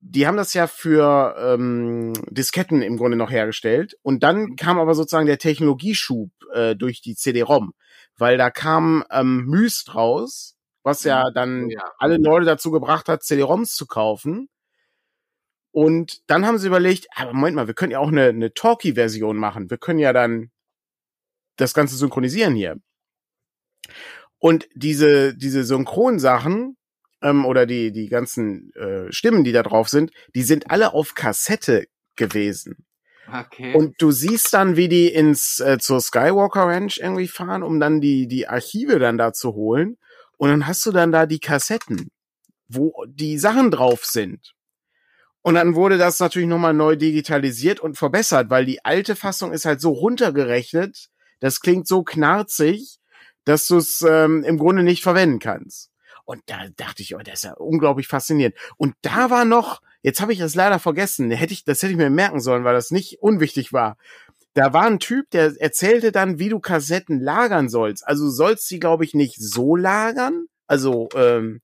die 0.00 0.26
haben 0.26 0.36
das 0.36 0.52
ja 0.54 0.66
für 0.66 1.34
ähm, 1.38 2.12
Disketten 2.30 2.82
im 2.82 2.98
Grunde 2.98 3.16
noch 3.16 3.30
hergestellt. 3.30 3.96
Und 4.02 4.22
dann 4.22 4.56
kam 4.56 4.78
aber 4.78 4.94
sozusagen 4.94 5.26
der 5.26 5.38
Technologieschub 5.38 6.30
äh, 6.52 6.76
durch 6.76 7.00
die 7.00 7.14
CD-ROM, 7.16 7.72
weil 8.18 8.36
da 8.36 8.50
kam 8.50 9.04
ähm, 9.10 9.46
Myst 9.46 9.94
raus, 9.94 10.56
was 10.82 11.04
ja 11.04 11.30
dann 11.32 11.70
Ja. 11.70 11.82
alle 11.98 12.18
Leute 12.18 12.44
dazu 12.44 12.70
gebracht 12.70 13.08
hat, 13.08 13.22
CD-ROMs 13.22 13.74
zu 13.74 13.86
kaufen. 13.86 14.48
Und 15.72 16.22
dann 16.30 16.46
haben 16.46 16.58
sie 16.58 16.68
überlegt, 16.68 17.06
aber 17.16 17.32
Moment 17.32 17.56
mal, 17.56 17.66
wir 17.66 17.74
können 17.74 17.92
ja 17.92 17.98
auch 17.98 18.08
eine, 18.08 18.26
eine 18.28 18.54
Talkie-Version 18.54 19.36
machen. 19.36 19.70
Wir 19.70 19.78
können 19.78 19.98
ja 19.98 20.12
dann 20.12 20.50
das 21.56 21.74
Ganze 21.74 21.96
synchronisieren 21.96 22.54
hier. 22.54 22.76
Und 24.38 24.68
diese, 24.74 25.34
diese 25.34 25.64
Synchronsachen 25.64 26.76
ähm, 27.22 27.46
oder 27.46 27.66
die, 27.66 27.92
die 27.92 28.08
ganzen 28.08 28.72
äh, 28.74 29.10
Stimmen, 29.12 29.44
die 29.44 29.52
da 29.52 29.62
drauf 29.62 29.88
sind, 29.88 30.10
die 30.34 30.42
sind 30.42 30.70
alle 30.70 30.92
auf 30.92 31.14
Kassette 31.14 31.86
gewesen. 32.16 32.84
Okay. 33.32 33.74
Und 33.74 33.94
du 34.00 34.10
siehst 34.10 34.52
dann, 34.52 34.76
wie 34.76 34.88
die 34.88 35.08
ins 35.08 35.58
äh, 35.60 35.78
zur 35.78 36.00
Skywalker 36.00 36.66
Ranch 36.66 36.98
irgendwie 36.98 37.28
fahren, 37.28 37.62
um 37.62 37.80
dann 37.80 38.00
die 38.00 38.28
die 38.28 38.46
Archive 38.48 38.98
dann 38.98 39.16
da 39.16 39.32
zu 39.32 39.54
holen. 39.54 39.96
Und 40.36 40.50
dann 40.50 40.66
hast 40.66 40.84
du 40.84 40.92
dann 40.92 41.10
da 41.10 41.24
die 41.26 41.38
Kassetten, 41.38 42.10
wo 42.68 42.92
die 43.08 43.38
Sachen 43.38 43.70
drauf 43.70 44.04
sind. 44.04 44.52
Und 45.40 45.54
dann 45.54 45.74
wurde 45.74 45.98
das 45.98 46.20
natürlich 46.20 46.48
nochmal 46.48 46.74
neu 46.74 46.96
digitalisiert 46.96 47.80
und 47.80 47.96
verbessert, 47.96 48.50
weil 48.50 48.64
die 48.64 48.84
alte 48.84 49.14
Fassung 49.14 49.52
ist 49.52 49.66
halt 49.66 49.80
so 49.80 49.90
runtergerechnet, 49.92 51.08
das 51.40 51.60
klingt 51.60 51.86
so 51.86 52.02
knarzig, 52.02 52.98
dass 53.44 53.66
du 53.66 53.76
es 53.76 54.02
ähm, 54.02 54.44
im 54.44 54.58
Grunde 54.58 54.82
nicht 54.82 55.02
verwenden 55.02 55.38
kannst. 55.38 55.90
Und 56.24 56.42
da 56.46 56.56
dachte 56.76 57.02
ich, 57.02 57.14
oh, 57.14 57.18
das 57.18 57.34
ist 57.34 57.44
ja 57.44 57.52
unglaublich 57.54 58.08
faszinierend. 58.08 58.54
Und 58.76 58.94
da 59.02 59.30
war 59.30 59.44
noch, 59.44 59.82
jetzt 60.02 60.20
habe 60.20 60.32
ich 60.32 60.40
es 60.40 60.54
leider 60.54 60.78
vergessen, 60.78 61.30
hätte 61.30 61.52
ich, 61.52 61.64
das 61.64 61.82
hätte 61.82 61.92
ich 61.92 61.98
mir 61.98 62.10
merken 62.10 62.40
sollen, 62.40 62.64
weil 62.64 62.74
das 62.74 62.90
nicht 62.90 63.20
unwichtig 63.20 63.72
war. 63.72 63.96
Da 64.54 64.72
war 64.72 64.84
ein 64.84 65.00
Typ, 65.00 65.30
der 65.30 65.52
erzählte 65.60 66.12
dann, 66.12 66.38
wie 66.38 66.48
du 66.48 66.60
Kassetten 66.60 67.20
lagern 67.20 67.68
sollst. 67.68 68.06
Also 68.06 68.30
sollst 68.30 68.68
sie, 68.68 68.80
glaube 68.80 69.04
ich, 69.04 69.12
nicht 69.12 69.36
so 69.38 69.76
lagern, 69.76 70.46
also 70.66 71.08
ähm, 71.14 71.60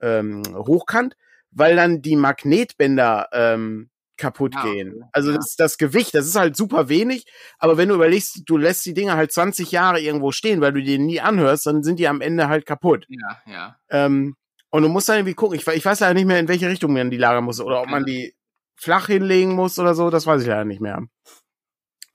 ähm, 0.00 0.42
hochkant, 0.54 1.16
weil 1.50 1.76
dann 1.76 2.02
die 2.02 2.16
Magnetbänder 2.16 3.28
ähm, 3.32 3.90
kaputt 4.16 4.54
Ah, 4.56 4.62
gehen. 4.62 5.04
Also 5.12 5.30
Ja. 5.30 5.36
das, 5.36 5.56
das 5.56 5.78
Gewicht, 5.78 6.14
das 6.14 6.26
ist 6.26 6.36
halt 6.36 6.56
super 6.56 6.88
wenig, 6.88 7.24
aber 7.58 7.76
wenn 7.76 7.88
du 7.88 7.94
überlegst, 7.94 8.42
du 8.46 8.56
lässt 8.56 8.84
die 8.86 8.94
Dinger 8.94 9.16
halt 9.16 9.32
20 9.32 9.72
Jahre 9.72 10.00
irgendwo 10.00 10.32
stehen, 10.32 10.60
weil 10.60 10.72
du 10.72 10.82
die 10.82 10.98
nie 10.98 11.20
anhörst, 11.20 11.66
dann 11.66 11.82
sind 11.82 11.98
die 11.98 12.08
am 12.08 12.20
Ende 12.20 12.48
halt 12.48 12.66
kaputt. 12.66 13.06
ja, 13.08 13.40
ja. 13.46 13.76
Ähm, 13.90 14.36
und 14.70 14.82
du 14.82 14.88
musst 14.88 15.08
dann 15.08 15.16
irgendwie 15.16 15.34
gucken, 15.34 15.58
ich, 15.58 15.66
ich 15.66 15.84
weiß 15.84 16.00
leider 16.00 16.14
nicht 16.14 16.26
mehr, 16.26 16.38
in 16.40 16.48
welche 16.48 16.68
Richtung 16.68 16.92
man 16.94 17.10
die 17.10 17.18
lagern 17.18 17.44
muss 17.44 17.60
oder 17.60 17.82
ob 17.82 17.88
man 17.88 18.04
die 18.06 18.34
flach 18.76 19.06
hinlegen 19.06 19.52
muss 19.54 19.78
oder 19.78 19.94
so, 19.94 20.08
das 20.10 20.26
weiß 20.26 20.40
ich 20.42 20.48
leider 20.48 20.64
nicht 20.64 20.80
mehr. 20.80 21.02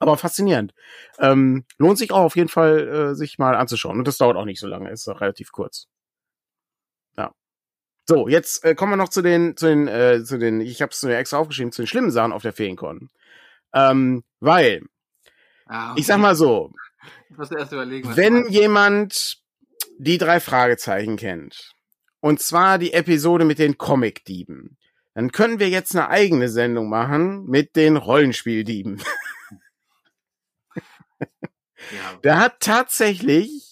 Aber 0.00 0.16
faszinierend. 0.16 0.74
Ähm, 1.18 1.64
lohnt 1.78 1.98
sich 1.98 2.12
auch 2.12 2.20
auf 2.22 2.36
jeden 2.36 2.48
Fall, 2.48 2.88
äh, 2.88 3.14
sich 3.14 3.38
mal 3.38 3.56
anzuschauen. 3.56 3.98
Und 3.98 4.06
das 4.06 4.16
dauert 4.18 4.36
auch 4.36 4.44
nicht 4.44 4.60
so 4.60 4.66
lange, 4.68 4.90
ist 4.90 5.08
auch 5.08 5.20
relativ 5.20 5.50
kurz. 5.52 5.86
So, 8.10 8.26
jetzt 8.26 8.64
äh, 8.64 8.74
kommen 8.74 8.92
wir 8.92 8.96
noch 8.96 9.10
zu 9.10 9.20
den, 9.20 9.54
zu 9.54 9.66
den, 9.66 9.86
äh, 9.86 10.24
zu 10.24 10.38
den, 10.38 10.62
ich 10.62 10.80
habe 10.80 10.92
es 10.92 11.02
mir 11.02 11.18
extra 11.18 11.36
aufgeschrieben, 11.36 11.72
zu 11.72 11.82
den 11.82 11.86
schlimmen 11.86 12.10
Sachen 12.10 12.32
auf 12.32 12.40
der 12.40 12.54
Ferienkon. 12.54 13.10
Ähm, 13.74 14.24
weil, 14.40 14.80
ah, 15.66 15.90
okay. 15.90 16.00
ich 16.00 16.06
sag 16.06 16.18
mal 16.18 16.34
so, 16.34 16.72
überlegen, 17.28 18.16
wenn 18.16 18.48
jemand 18.48 19.42
die 19.98 20.16
drei 20.16 20.40
Fragezeichen 20.40 21.18
kennt, 21.18 21.74
und 22.20 22.40
zwar 22.40 22.78
die 22.78 22.94
Episode 22.94 23.44
mit 23.44 23.58
den 23.58 23.76
Comic-Dieben, 23.76 24.78
dann 25.12 25.30
können 25.30 25.58
wir 25.58 25.68
jetzt 25.68 25.94
eine 25.94 26.08
eigene 26.08 26.48
Sendung 26.48 26.88
machen 26.88 27.44
mit 27.44 27.76
den 27.76 27.98
Rollenspieldieben. 27.98 29.02
ja. 31.20 31.20
Da 32.22 32.38
hat 32.38 32.60
tatsächlich 32.60 33.67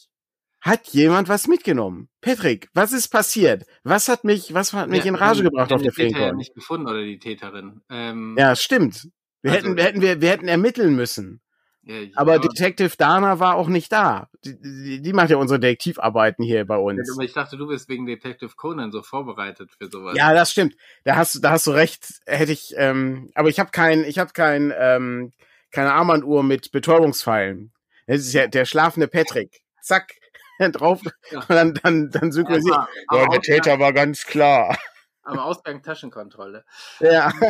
hat 0.67 0.89
jemand 0.89 1.29
was 1.29 1.47
mitgenommen. 1.47 2.09
Patrick, 2.21 2.69
was 2.75 2.93
ist 2.93 3.09
passiert? 3.09 3.65
Was 3.85 4.09
hat 4.09 4.25
mich, 4.25 4.53
was 4.53 4.73
hat 4.73 4.89
mich 4.89 5.05
ja, 5.05 5.11
in 5.11 5.15
Rage 5.15 5.45
gebracht 5.45 5.73
auf 5.73 5.81
der 5.81 5.93
Täter 5.93 6.19
ja 6.19 6.33
nicht 6.33 6.55
gefunden 6.55 6.89
oder 6.89 7.03
die 7.03 7.19
Täterin. 7.19 7.83
Ähm, 7.89 8.35
ja, 8.37 8.57
stimmt. 8.57 9.09
Wir 9.43 9.53
also, 9.53 9.69
hätten, 9.69 9.77
wir 9.77 9.85
hätten, 9.85 10.01
wir, 10.01 10.21
wir 10.21 10.31
hätten 10.31 10.49
ermitteln 10.49 10.97
müssen. 10.97 11.41
Ja, 11.85 11.95
aber, 12.17 12.35
aber 12.35 12.49
Detective 12.49 12.97
Dana 12.99 13.39
war 13.39 13.55
auch 13.55 13.69
nicht 13.69 13.93
da. 13.93 14.29
Die, 14.45 14.61
die, 14.61 15.03
die, 15.03 15.13
macht 15.13 15.31
ja 15.31 15.37
unsere 15.37 15.61
Detektivarbeiten 15.61 16.45
hier 16.45 16.65
bei 16.65 16.77
uns. 16.77 17.09
Aber 17.15 17.23
ich 17.23 17.33
dachte, 17.33 17.57
du 17.57 17.69
bist 17.69 17.89
wegen 17.89 18.07
Detective 18.07 18.51
Conan 18.57 18.91
so 18.91 19.03
vorbereitet 19.03 19.71
für 19.79 19.89
sowas. 19.89 20.17
Ja, 20.17 20.35
das 20.35 20.51
stimmt. 20.51 20.75
Da 21.05 21.15
hast 21.15 21.37
du, 21.37 21.39
da 21.39 21.53
hast 21.53 21.69
du 21.69 21.71
recht. 21.71 22.21
Hätte 22.27 22.51
ich, 22.51 22.75
ähm, 22.77 23.31
aber 23.37 23.51
ich 23.51 23.61
habe 23.61 23.71
kein, 23.71 24.03
ich 24.03 24.19
habe 24.19 24.33
kein, 24.33 24.75
ähm, 24.77 25.33
keine 25.71 25.93
Armbanduhr 25.93 26.43
mit 26.43 26.73
Betäubungspfeilen. 26.73 27.73
Das 28.09 28.19
ist 28.19 28.33
ja 28.33 28.49
der 28.49 28.65
schlafende 28.65 29.07
Patrick. 29.07 29.61
Zack, 29.81 30.17
drauf 30.73 31.01
ja. 31.31 31.41
und 31.41 31.51
dann, 31.51 31.75
dann, 31.75 32.11
dann 32.11 32.33
synchronisiert. 32.33 32.77
Ja, 33.13 33.27
der 33.27 33.41
Täter 33.41 33.79
war 33.79 33.93
ganz 33.93 34.25
klar. 34.25 34.77
Am 35.23 35.39
Ausgang 35.39 35.83
Taschenkontrolle. 35.83 36.65
Ja. 37.01 37.33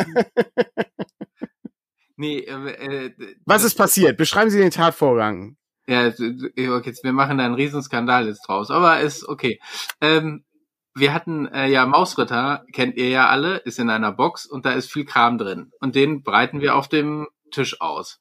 Nee, 2.17 2.39
äh, 2.39 3.07
äh, 3.07 3.15
Was 3.45 3.63
ist 3.63 3.77
passiert? 3.77 4.17
Beschreiben 4.17 4.51
Sie 4.51 4.59
den 4.59 4.71
Tatvorgang. 4.71 5.57
Ja, 5.87 6.09
okay, 6.09 6.95
wir 7.03 7.13
machen 7.13 7.39
da 7.39 7.45
einen 7.45 7.55
Riesenskandal 7.55 8.27
jetzt 8.27 8.49
draus, 8.49 8.71
aber 8.71 9.01
ist 9.01 9.29
okay. 9.29 9.61
Ähm, 10.01 10.45
wir 10.95 11.13
hatten 11.13 11.47
äh, 11.47 11.69
ja 11.69 11.87
Mausritter, 11.87 12.65
kennt 12.73 12.97
ihr 12.97 13.11
ja 13.11 13.29
alle, 13.29 13.59
ist 13.59 13.79
in 13.79 13.91
einer 13.91 14.13
Box 14.13 14.47
und 14.47 14.65
da 14.65 14.73
ist 14.73 14.91
viel 14.91 15.05
Kram 15.05 15.37
drin. 15.37 15.71
Und 15.79 15.95
den 15.95 16.23
breiten 16.23 16.61
wir 16.61 16.75
auf 16.75 16.89
dem 16.89 17.29
Tisch 17.51 17.81
aus. 17.81 18.19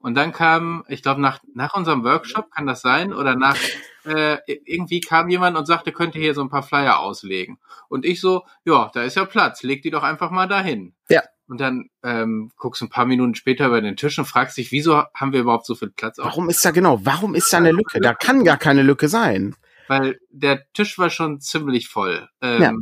Und 0.00 0.14
dann 0.14 0.32
kam, 0.32 0.84
ich 0.88 1.02
glaube, 1.02 1.20
nach, 1.20 1.38
nach 1.54 1.74
unserem 1.74 2.04
Workshop, 2.04 2.50
kann 2.50 2.66
das 2.66 2.80
sein? 2.80 3.12
Oder 3.12 3.36
nach 3.36 3.56
äh, 4.04 4.38
irgendwie 4.46 5.00
kam 5.00 5.28
jemand 5.28 5.56
und 5.56 5.66
sagte, 5.66 5.92
könnte 5.92 6.18
hier 6.18 6.34
so 6.34 6.40
ein 6.40 6.50
paar 6.50 6.62
Flyer 6.62 7.00
auslegen. 7.00 7.58
Und 7.88 8.04
ich 8.04 8.20
so, 8.20 8.44
ja, 8.64 8.90
da 8.94 9.02
ist 9.02 9.16
ja 9.16 9.24
Platz, 9.24 9.62
leg 9.62 9.82
die 9.82 9.90
doch 9.90 10.02
einfach 10.02 10.30
mal 10.30 10.46
dahin. 10.46 10.94
Ja. 11.08 11.22
Und 11.48 11.60
dann 11.60 11.88
ähm, 12.02 12.52
guckst 12.56 12.82
du 12.82 12.86
ein 12.86 12.90
paar 12.90 13.06
Minuten 13.06 13.34
später 13.34 13.66
über 13.66 13.80
den 13.80 13.96
Tisch 13.96 14.18
und 14.18 14.26
fragst 14.26 14.58
dich, 14.58 14.70
wieso 14.70 15.04
haben 15.14 15.32
wir 15.32 15.40
überhaupt 15.40 15.64
so 15.64 15.74
viel 15.74 15.90
Platz? 15.90 16.18
Warum 16.18 16.50
ist 16.50 16.64
da 16.64 16.72
genau? 16.72 17.00
Warum 17.04 17.34
ist 17.34 17.52
da 17.52 17.56
eine 17.56 17.72
Lücke? 17.72 18.00
Da 18.00 18.12
kann 18.12 18.44
gar 18.44 18.58
keine 18.58 18.82
Lücke 18.82 19.08
sein. 19.08 19.56
Weil 19.88 20.20
der 20.30 20.70
Tisch 20.74 20.98
war 20.98 21.08
schon 21.08 21.40
ziemlich 21.40 21.88
voll. 21.88 22.28
Ähm, 22.42 22.62
ja. 22.62 22.72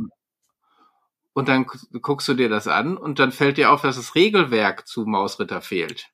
Und 1.37 1.49
dann 1.49 1.67
guckst 2.01 2.27
du 2.27 2.33
dir 2.33 2.49
das 2.49 2.67
an 2.67 2.97
und 2.97 3.19
dann 3.19 3.31
fällt 3.31 3.57
dir 3.57 3.71
auf, 3.71 3.83
dass 3.83 3.95
das 3.95 4.15
Regelwerk 4.15 4.87
zu 4.87 5.05
Mausritter 5.05 5.61
fehlt. 5.61 6.09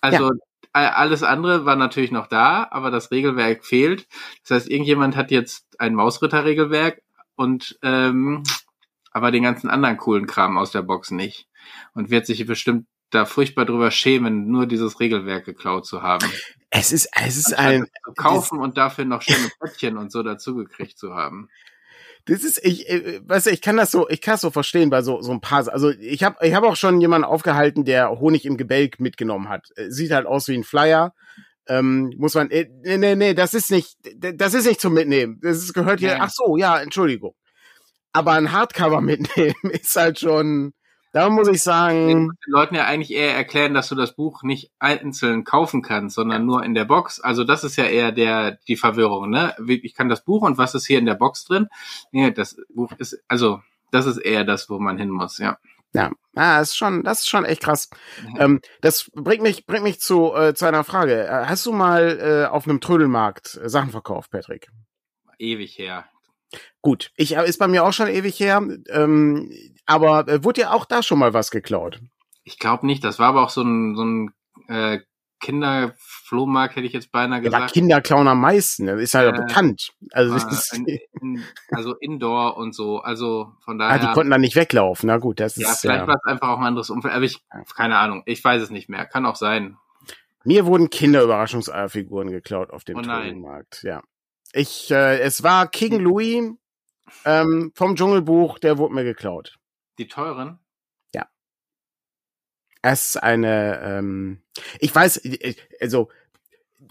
Also 0.00 0.32
ja. 0.74 0.90
alles 0.90 1.22
andere 1.22 1.64
war 1.64 1.76
natürlich 1.76 2.10
noch 2.10 2.26
da, 2.26 2.66
aber 2.72 2.90
das 2.90 3.12
Regelwerk 3.12 3.64
fehlt. 3.64 4.08
Das 4.42 4.50
heißt, 4.50 4.68
irgendjemand 4.68 5.14
hat 5.14 5.30
jetzt 5.30 5.64
ein 5.78 5.94
Mausritter-Regelwerk 5.94 7.02
und 7.36 7.78
ähm, 7.82 8.42
aber 9.12 9.30
den 9.30 9.44
ganzen 9.44 9.70
anderen 9.70 9.96
coolen 9.96 10.26
Kram 10.26 10.58
aus 10.58 10.72
der 10.72 10.82
Box 10.82 11.12
nicht 11.12 11.46
und 11.92 12.10
wird 12.10 12.26
sich 12.26 12.44
bestimmt 12.44 12.88
da 13.10 13.26
furchtbar 13.26 13.66
drüber 13.66 13.92
schämen, 13.92 14.48
nur 14.48 14.66
dieses 14.66 14.98
Regelwerk 14.98 15.44
geklaut 15.44 15.86
zu 15.86 16.02
haben. 16.02 16.28
Es 16.70 16.90
ist, 16.90 17.08
es 17.24 17.36
ist 17.36 17.56
ein 17.56 17.86
zu 18.04 18.12
kaufen 18.14 18.58
und 18.58 18.76
dafür 18.76 19.04
noch 19.04 19.22
schöne 19.22 19.50
Pöttchen 19.60 19.98
und 19.98 20.10
so 20.10 20.24
dazugekriegt 20.24 20.98
zu 20.98 21.14
haben. 21.14 21.48
Das 22.26 22.42
ist, 22.42 22.64
ich, 22.64 22.88
äh, 22.88 23.20
weißt 23.22 23.46
du, 23.46 23.50
ich 23.50 23.60
kann 23.60 23.76
das 23.76 23.90
so, 23.90 24.08
ich 24.08 24.20
kann 24.20 24.34
das 24.34 24.40
so 24.40 24.50
verstehen 24.50 24.88
bei 24.90 25.02
so, 25.02 25.20
so 25.20 25.32
ein 25.32 25.40
paar, 25.40 25.68
also 25.68 25.90
ich 25.90 26.22
habe 26.22 26.44
ich 26.46 26.54
hab 26.54 26.64
auch 26.64 26.76
schon 26.76 27.00
jemanden 27.00 27.26
aufgehalten, 27.26 27.84
der 27.84 28.10
Honig 28.10 28.46
im 28.46 28.56
Gebälk 28.56 28.98
mitgenommen 28.98 29.48
hat. 29.48 29.68
Äh, 29.76 29.90
sieht 29.90 30.10
halt 30.10 30.26
aus 30.26 30.48
wie 30.48 30.56
ein 30.56 30.64
Flyer. 30.64 31.12
Ähm, 31.66 32.12
muss 32.18 32.34
man, 32.34 32.50
äh, 32.50 32.68
nee, 32.82 32.98
nee, 32.98 33.14
nee, 33.14 33.34
das 33.34 33.54
ist 33.54 33.70
nicht, 33.70 33.96
das 34.16 34.54
ist 34.54 34.66
nicht 34.66 34.80
zum 34.80 34.94
Mitnehmen. 34.94 35.38
Das 35.42 35.58
ist, 35.58 35.74
gehört 35.74 36.00
hier, 36.00 36.20
ach 36.20 36.30
so, 36.30 36.56
ja, 36.56 36.80
Entschuldigung. 36.80 37.34
Aber 38.12 38.32
ein 38.32 38.52
Hardcover 38.52 39.00
mitnehmen 39.02 39.70
ist 39.70 39.96
halt 39.96 40.18
schon, 40.18 40.72
da 41.14 41.30
muss 41.30 41.46
ich 41.46 41.62
sagen. 41.62 42.08
Den 42.08 42.32
Leuten 42.46 42.74
ja 42.74 42.86
eigentlich 42.86 43.12
eher 43.12 43.36
erklären, 43.36 43.72
dass 43.72 43.88
du 43.88 43.94
das 43.94 44.16
Buch 44.16 44.42
nicht 44.42 44.72
einzeln 44.80 45.44
kaufen 45.44 45.80
kannst, 45.80 46.16
sondern 46.16 46.40
ja. 46.40 46.44
nur 46.44 46.64
in 46.64 46.74
der 46.74 46.84
Box. 46.84 47.20
Also 47.20 47.44
das 47.44 47.62
ist 47.62 47.76
ja 47.76 47.84
eher 47.84 48.10
der, 48.10 48.58
die 48.66 48.74
Verwirrung, 48.74 49.30
ne? 49.30 49.54
Ich 49.64 49.94
kann 49.94 50.08
das 50.08 50.24
Buch 50.24 50.42
und 50.42 50.58
was 50.58 50.74
ist 50.74 50.86
hier 50.86 50.98
in 50.98 51.06
der 51.06 51.14
Box 51.14 51.44
drin? 51.44 51.68
Nee, 52.10 52.32
das 52.32 52.56
Buch 52.74 52.90
ist, 52.98 53.22
also, 53.28 53.62
das 53.92 54.06
ist 54.06 54.18
eher 54.18 54.42
das, 54.42 54.68
wo 54.68 54.80
man 54.80 54.98
hin 54.98 55.08
muss, 55.08 55.38
ja. 55.38 55.56
Ja, 55.92 56.10
ah, 56.34 56.58
ist 56.58 56.76
schon, 56.76 57.04
das 57.04 57.20
ist 57.20 57.28
schon 57.28 57.44
echt 57.44 57.62
krass. 57.62 57.90
Ja. 58.34 58.46
Ähm, 58.46 58.60
das 58.80 59.08
bringt 59.14 59.42
mich, 59.42 59.66
bringt 59.66 59.84
mich 59.84 60.00
zu, 60.00 60.34
äh, 60.34 60.52
zu 60.52 60.66
einer 60.66 60.82
Frage. 60.82 61.28
Äh, 61.28 61.46
hast 61.46 61.64
du 61.64 61.72
mal 61.72 62.18
äh, 62.20 62.50
auf 62.50 62.66
einem 62.66 62.80
Trödelmarkt 62.80 63.60
äh, 63.62 63.68
Sachen 63.68 63.90
verkauft, 63.90 64.32
Patrick? 64.32 64.66
Ewig 65.38 65.78
her. 65.78 66.06
Gut, 66.82 67.12
ich 67.16 67.36
äh, 67.36 67.46
ist 67.48 67.58
bei 67.58 67.68
mir 67.68 67.84
auch 67.84 67.92
schon 67.92 68.08
ewig 68.08 68.38
her. 68.40 68.62
Ähm, 68.88 69.50
aber 69.86 70.28
äh, 70.28 70.44
wurde 70.44 70.62
ja 70.62 70.72
auch 70.72 70.84
da 70.84 71.02
schon 71.02 71.18
mal 71.18 71.34
was 71.34 71.50
geklaut? 71.50 72.00
Ich 72.44 72.58
glaube 72.58 72.86
nicht. 72.86 73.04
Das 73.04 73.18
war 73.18 73.28
aber 73.28 73.42
auch 73.42 73.50
so 73.50 73.62
ein, 73.62 73.96
so 73.96 74.04
ein 74.04 74.30
äh, 74.68 75.00
Kinderflohmarkt, 75.40 76.76
hätte 76.76 76.86
ich 76.86 76.94
jetzt 76.94 77.12
beinahe 77.12 77.42
gesagt. 77.42 77.62
Ja, 77.62 77.72
Kinder 77.72 78.00
klauen 78.00 78.28
am 78.28 78.40
meisten. 78.40 78.86
Das 78.86 79.00
ist 79.00 79.14
halt 79.14 79.34
äh, 79.34 79.42
bekannt. 79.42 79.92
Also, 80.12 80.36
äh, 80.36 80.72
in, 81.20 81.36
in, 81.36 81.44
also 81.70 81.94
Indoor 81.96 82.56
und 82.56 82.74
so. 82.74 83.00
Also 83.00 83.52
von 83.62 83.78
daher. 83.78 83.94
Ah, 83.94 83.98
die 83.98 84.12
konnten 84.14 84.30
dann 84.30 84.40
nicht 84.40 84.56
weglaufen. 84.56 85.08
Na 85.08 85.18
gut, 85.18 85.40
das 85.40 85.56
ja, 85.56 85.70
ist. 85.70 85.80
Vielleicht 85.80 86.00
ja, 86.00 86.04
vielleicht 86.04 86.08
war 86.08 86.16
es 86.16 86.32
einfach 86.32 86.48
auch 86.48 86.58
ein 86.58 86.64
anderes 86.66 86.88
Umfeld. 86.88 87.14
Aber 87.14 87.24
ich, 87.24 87.42
keine 87.76 87.98
Ahnung. 87.98 88.22
Ich 88.24 88.42
weiß 88.42 88.62
es 88.62 88.70
nicht 88.70 88.88
mehr. 88.88 89.04
Kann 89.04 89.26
auch 89.26 89.36
sein. 89.36 89.76
Mir 90.44 90.66
wurden 90.66 90.90
Kinderüberraschungseierfiguren 90.90 92.30
geklaut 92.30 92.70
auf 92.70 92.84
dem 92.84 92.98
oh 92.98 93.02
Markt. 93.40 93.82
Ja. 93.82 94.02
Ich, 94.56 94.88
äh, 94.92 95.18
es 95.18 95.42
war 95.42 95.68
King 95.68 95.98
Louis 95.98 96.52
ähm, 97.24 97.72
vom 97.74 97.96
Dschungelbuch, 97.96 98.60
der 98.60 98.78
wurde 98.78 98.94
mir 98.94 99.02
geklaut. 99.02 99.58
Die 99.98 100.06
teuren? 100.06 100.60
Ja. 101.12 101.26
Es 102.80 103.08
ist 103.08 103.16
eine, 103.16 103.80
ähm, 103.82 104.42
ich 104.78 104.94
weiß, 104.94 105.22
also 105.80 106.08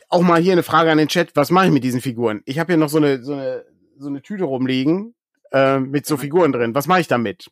auch 0.09 0.21
mal 0.21 0.41
hier 0.41 0.51
eine 0.51 0.63
Frage 0.63 0.91
an 0.91 0.97
den 0.97 1.07
Chat, 1.07 1.37
was 1.37 1.51
mache 1.51 1.67
ich 1.67 1.71
mit 1.71 1.85
diesen 1.85 2.01
Figuren? 2.01 2.41
Ich 2.43 2.59
habe 2.59 2.73
hier 2.73 2.77
noch 2.77 2.89
so 2.89 2.97
eine, 2.97 3.23
so 3.23 3.31
eine, 3.31 3.65
so 3.97 4.09
eine 4.09 4.21
Tüte 4.21 4.43
rumliegen 4.43 5.15
äh, 5.53 5.79
mit 5.79 6.05
so 6.05 6.17
Figuren 6.17 6.51
drin. 6.51 6.75
Was 6.75 6.87
mache 6.87 6.99
ich 6.99 7.07
damit? 7.07 7.49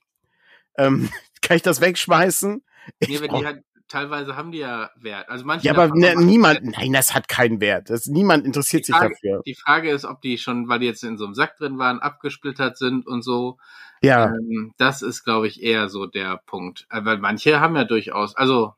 Ähm, 0.78 1.10
kann 1.42 1.56
ich 1.56 1.64
das 1.64 1.80
wegschmeißen? 1.80 2.62
Nee, 3.08 3.22
wenn 3.22 3.32
die 3.34 3.46
halt, 3.46 3.64
teilweise 3.92 4.36
haben 4.36 4.52
die 4.52 4.60
ja 4.60 4.90
Wert. 4.96 5.30
Also 5.30 5.46
manche 5.46 5.68
ja, 5.68 5.74
aber 5.74 5.90
ne, 5.94 6.16
niemand, 6.16 6.64
nein, 6.64 6.94
das 6.94 7.14
hat 7.14 7.28
keinen 7.28 7.60
Wert. 7.60 7.90
Das, 7.90 8.08
niemand 8.08 8.46
interessiert 8.46 8.88
Frage, 8.88 9.10
sich 9.10 9.18
dafür. 9.22 9.42
Die 9.46 9.56
Frage 9.56 9.92
ist, 9.92 10.06
ob 10.06 10.22
die 10.22 10.38
schon, 10.38 10.68
weil 10.70 10.80
die 10.80 10.86
jetzt 10.86 11.04
in 11.04 11.18
so 11.18 11.26
einem 11.26 11.36
Sack 11.36 11.58
drin 11.58 11.78
waren, 11.78 12.00
abgesplittert 12.00 12.78
sind 12.78 13.06
und 13.06 13.22
so. 13.22 13.58
Ja. 14.02 14.28
Ähm, 14.28 14.74
das 14.78 15.02
ist, 15.02 15.24
glaube 15.24 15.48
ich, 15.48 15.62
eher 15.62 15.90
so 15.90 16.06
der 16.06 16.38
Punkt. 16.46 16.88
Äh, 16.90 17.04
weil 17.04 17.18
manche 17.18 17.60
haben 17.60 17.76
ja 17.76 17.84
durchaus, 17.84 18.36
also, 18.36 18.74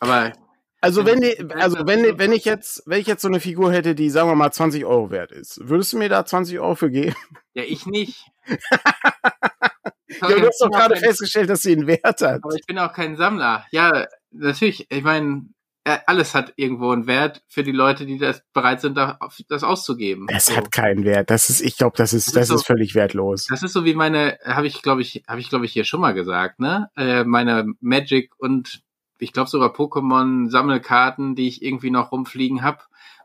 aber. 0.00 0.32
Also 0.80 1.06
wenn 1.06 1.20
die, 1.20 1.36
also 1.54 1.86
wenn, 1.86 2.18
wenn 2.18 2.32
ich 2.32 2.44
jetzt, 2.44 2.82
wenn 2.86 3.00
ich 3.00 3.06
jetzt 3.06 3.22
so 3.22 3.28
eine 3.28 3.38
Figur 3.38 3.72
hätte, 3.72 3.94
die, 3.94 4.10
sagen 4.10 4.28
wir 4.28 4.34
mal, 4.34 4.50
20 4.50 4.84
Euro 4.84 5.10
wert 5.10 5.30
ist, 5.30 5.60
würdest 5.68 5.92
du 5.92 5.98
mir 5.98 6.08
da 6.08 6.24
20 6.24 6.58
Euro 6.58 6.74
für 6.74 6.90
geben? 6.90 7.14
Ja, 7.54 7.62
ich 7.62 7.86
nicht. 7.86 8.26
ja, 10.08 10.28
du 10.28 10.46
hast 10.46 10.60
doch 10.60 10.70
gerade 10.70 10.96
festgestellt, 10.96 11.50
dass 11.50 11.62
sie 11.62 11.72
einen 11.72 11.86
Wert 11.86 12.20
hat. 12.20 12.42
Aber 12.44 12.54
ich 12.54 12.66
bin 12.66 12.78
auch 12.78 12.92
kein 12.92 13.16
Sammler. 13.16 13.66
Ja, 13.70 14.06
natürlich, 14.30 14.86
ich 14.90 15.02
meine, 15.02 15.46
alles 15.84 16.34
hat 16.34 16.52
irgendwo 16.56 16.90
einen 16.90 17.06
Wert 17.06 17.42
für 17.48 17.64
die 17.64 17.72
Leute, 17.72 18.06
die 18.06 18.18
das 18.18 18.42
bereit 18.52 18.80
sind, 18.80 18.96
das 18.96 19.64
auszugeben. 19.64 20.26
Es 20.28 20.46
so. 20.46 20.56
hat 20.56 20.70
keinen 20.70 21.04
Wert. 21.04 21.30
Das 21.30 21.50
ist, 21.50 21.60
ich 21.60 21.76
glaube, 21.76 21.96
das 21.96 22.12
ist, 22.12 22.28
das, 22.28 22.34
das 22.34 22.42
ist, 22.42 22.48
so, 22.48 22.54
ist, 22.56 22.66
völlig 22.66 22.94
wertlos. 22.94 23.46
Das 23.48 23.62
ist 23.62 23.72
so 23.72 23.84
wie 23.84 23.94
meine, 23.94 24.38
habe 24.44 24.66
ich, 24.66 24.82
glaube 24.82 25.02
ich, 25.02 25.24
habe 25.26 25.40
ich, 25.40 25.48
glaube 25.48 25.64
ich, 25.64 25.72
hier 25.72 25.84
schon 25.84 26.00
mal 26.00 26.14
gesagt, 26.14 26.60
ne? 26.60 26.90
Äh, 26.96 27.24
meine 27.24 27.66
Magic 27.80 28.32
und 28.38 28.82
ich 29.18 29.32
glaube 29.32 29.50
sogar 29.50 29.74
Pokémon 29.74 30.50
Sammelkarten, 30.50 31.34
die 31.34 31.48
ich 31.48 31.62
irgendwie 31.62 31.90
noch 31.90 32.12
rumfliegen 32.12 32.62
habe, 32.62 32.78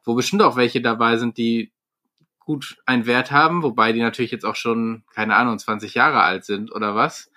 wo 0.04 0.16
bestimmt 0.16 0.42
auch 0.42 0.56
welche 0.56 0.82
dabei 0.82 1.18
sind, 1.18 1.38
die 1.38 1.72
gut 2.48 2.78
einen 2.86 3.06
Wert 3.06 3.30
haben, 3.30 3.62
wobei 3.62 3.92
die 3.92 4.02
natürlich 4.02 4.32
jetzt 4.32 4.46
auch 4.46 4.56
schon, 4.56 5.04
keine 5.14 5.36
Ahnung, 5.36 5.60
20 5.60 5.94
Jahre 5.94 6.22
alt 6.24 6.46
sind 6.46 6.72
oder 6.72 6.96
was. 6.96 7.30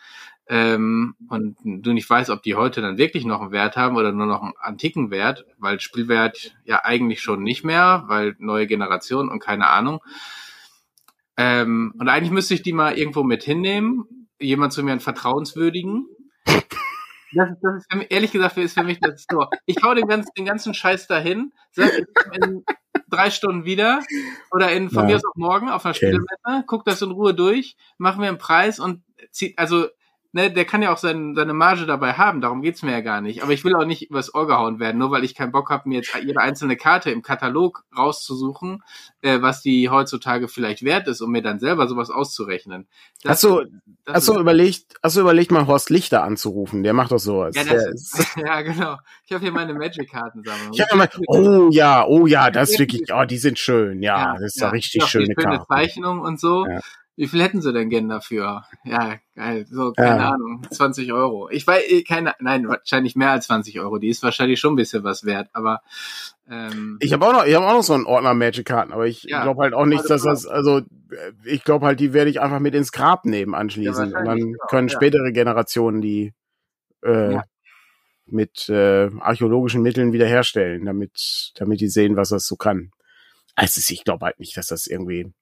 ähm, 0.49 1.17
und 1.29 1.57
du 1.65 1.93
nicht 1.93 2.09
weißt, 2.09 2.31
ob 2.31 2.45
die 2.45 2.55
heute 2.55 2.81
dann 2.81 2.97
wirklich 2.97 3.25
noch 3.25 3.41
einen 3.41 3.51
Wert 3.51 3.77
haben 3.77 3.97
oder 3.97 4.13
nur 4.13 4.27
noch 4.27 4.43
einen 4.43 4.53
antiken 4.61 5.11
Wert, 5.11 5.45
weil 5.59 5.81
Spielwert 5.81 6.57
ja 6.65 6.85
eigentlich 6.85 7.21
schon 7.23 7.43
nicht 7.43 7.65
mehr, 7.65 8.05
weil 8.07 8.37
neue 8.39 8.69
Generation 8.69 9.29
und 9.29 9.41
keine 9.41 9.69
Ahnung. 9.69 10.01
Ähm, 11.37 11.93
und 11.99 12.09
eigentlich 12.09 12.31
müsste 12.31 12.55
ich 12.55 12.63
die 12.63 12.73
mal 12.73 12.97
irgendwo 12.97 13.25
mit 13.25 13.43
hinnehmen, 13.43 14.29
jemand 14.39 14.73
zu 14.73 14.83
mir 14.85 14.93
einen 14.93 15.01
vertrauenswürdigen. 15.01 16.07
Das, 17.33 17.49
das 17.63 17.77
ist 17.79 17.87
für 17.91 17.99
mich, 17.99 18.11
ehrlich 18.11 18.31
gesagt, 18.31 18.57
ist 18.59 18.75
für 18.75 18.85
mich 18.85 19.01
das 19.01 19.27
so. 19.29 19.47
Ich 19.67 19.83
hau 19.83 19.95
den 19.95 20.07
ganzen, 20.07 20.31
den 20.37 20.47
ganzen 20.47 20.75
Scheiß 20.75 21.09
dahin, 21.09 21.53
sag 21.73 21.91
in 22.33 22.65
drei 23.11 23.31
Stunden 23.31 23.65
wieder 23.65 24.01
oder 24.51 24.73
in, 24.73 24.91
von 24.91 25.03
ja. 25.03 25.11
mir 25.11 25.17
aus 25.17 25.25
auch 25.25 25.37
morgen 25.37 25.69
auf 25.69 25.85
einer 25.85 25.95
okay. 25.95 26.07
Spielemesse, 26.07 26.65
guck 26.67 26.85
das 26.85 27.03
in 27.03 27.11
Ruhe 27.11 27.35
durch, 27.35 27.77
mach 27.99 28.17
mir 28.17 28.29
einen 28.29 28.39
Preis 28.39 28.81
und 28.81 29.03
zieh, 29.31 29.55
also 29.57 29.87
ne, 30.33 30.51
der 30.51 30.65
kann 30.65 30.83
ja 30.83 30.93
auch 30.93 30.99
sein, 30.99 31.35
seine 31.35 31.55
Marge 31.55 31.87
dabei 31.87 32.15
haben, 32.15 32.41
darum 32.41 32.63
geht's 32.63 32.83
mir 32.83 32.93
ja 32.93 33.01
gar 33.01 33.21
nicht. 33.21 33.43
Aber 33.43 33.53
ich 33.53 33.65
will 33.65 33.75
auch 33.75 33.85
nicht 33.85 34.11
übers 34.11 34.35
Ohr 34.35 34.47
gehauen 34.47 34.79
werden, 34.79 34.99
nur 34.99 35.11
weil 35.11 35.25
ich 35.25 35.35
keinen 35.35 35.53
Bock 35.53 35.71
habe, 35.71 35.89
mir 35.89 35.97
jetzt 35.97 36.15
jede 36.15 36.41
einzelne 36.41 36.77
Karte 36.77 37.11
im 37.11 37.23
Katalog 37.23 37.85
rauszusuchen, 37.97 38.83
äh, 39.23 39.43
was 39.43 39.63
die 39.63 39.89
heutzutage 39.89 40.49
vielleicht 40.49 40.85
wert 40.85 41.09
ist, 41.09 41.21
um 41.21 41.31
mir 41.31 41.43
dann 41.43 41.59
selber 41.59 41.89
sowas 41.89 42.11
auszurechnen. 42.11 42.87
Das, 43.23 43.33
hast 43.33 43.45
du, 43.45 43.65
hast 44.07 44.29
du 44.29 44.39
überlegt, 44.39 44.95
hast 45.03 45.17
du 45.17 45.21
überlegt, 45.21 45.51
mal 45.51 45.67
Horst 45.67 45.91
Lichter 45.91 46.23
anzurufen? 46.23 46.83
Der 46.83 46.93
macht 46.93 47.13
doch 47.13 47.19
sowas. 47.19 47.55
Ja, 47.57 47.65
das, 47.65 48.35
ja 48.37 48.63
genau. 48.63 48.97
Ich 49.27 49.33
habe 49.33 49.43
hier 49.43 49.53
meine 49.53 49.75
Magic-Kartensammlung. 49.75 50.73
Ich 50.73 50.83
oh 51.29 51.69
ja, 51.71 52.07
oh 52.07 52.27
ja, 52.27 52.51
das 52.51 52.71
ist 52.71 52.79
wirklich, 52.79 53.13
oh, 53.13 53.25
die 53.25 53.39
sind 53.39 53.59
schön, 53.59 54.03
ja, 54.03 54.19
ja 54.19 54.33
das 54.35 54.55
ist 54.55 54.61
ja, 54.61 54.67
ja 54.67 54.71
richtig 54.71 55.05
schöne 55.05 55.35
Karte. 55.35 55.67
Zeichnung 55.67 56.21
und 56.21 56.41
so. 56.41 56.67
Ja. 56.67 56.81
Wie 57.21 57.27
viel 57.27 57.43
hätten 57.43 57.61
sie 57.61 57.75
denn 57.75 57.91
gern 57.91 58.09
dafür? 58.09 58.65
Ja, 58.83 59.19
geil. 59.35 59.67
So, 59.71 59.93
keine 59.93 60.23
ja. 60.23 60.31
Ahnung. 60.31 60.63
20 60.71 61.13
Euro. 61.13 61.51
Ich 61.51 61.67
weiß, 61.67 61.83
eh, 61.87 62.03
keine, 62.03 62.35
nein, 62.39 62.67
wahrscheinlich 62.67 63.15
mehr 63.15 63.33
als 63.33 63.45
20 63.45 63.79
Euro. 63.79 63.99
Die 63.99 64.09
ist 64.09 64.23
wahrscheinlich 64.23 64.59
schon 64.59 64.73
ein 64.73 64.77
bisschen 64.77 65.05
was 65.05 65.27
wert, 65.27 65.51
aber, 65.53 65.83
ähm, 66.49 66.97
Ich 66.99 67.13
habe 67.13 67.27
auch 67.27 67.35
noch, 67.35 67.45
ich 67.45 67.55
habe 67.55 67.67
auch 67.67 67.75
noch 67.75 67.83
so 67.83 67.93
einen 67.93 68.07
Ordner 68.07 68.33
Magic 68.33 68.65
Karten, 68.65 68.95
aber 68.95 69.07
ich 69.07 69.25
ja, 69.25 69.43
glaube 69.43 69.61
halt 69.61 69.75
auch 69.75 69.85
nicht, 69.85 70.09
dass 70.09 70.23
das, 70.23 70.47
also, 70.47 70.81
ich 71.45 71.63
glaube 71.63 71.85
halt, 71.85 72.01
die 72.01 72.15
werde 72.15 72.31
ich 72.31 72.41
einfach 72.41 72.59
mit 72.59 72.75
ins 72.75 72.91
Grab 72.91 73.27
nehmen 73.27 73.55
anschließend. 73.55 74.13
Ja, 74.13 74.21
und 74.21 74.25
dann 74.25 74.39
genau, 74.39 74.67
können 74.69 74.89
spätere 74.89 75.31
Generationen 75.31 76.01
die, 76.01 76.33
äh, 77.03 77.37
mit 78.25 78.67
äh, 78.71 79.11
archäologischen 79.21 79.83
Mitteln 79.83 80.15
wiederherstellen, 80.15 80.87
damit, 80.87 81.53
damit 81.57 81.83
die 81.83 81.89
sehen, 81.89 82.17
was 82.17 82.31
das 82.31 82.47
so 82.47 82.57
kann. 82.57 82.93
Also 83.57 83.79
ich 83.93 84.05
glaube 84.05 84.25
halt 84.25 84.41
nicht, 84.41 84.57
dass 84.57 84.69
das 84.69 84.87
irgendwie 84.87 85.35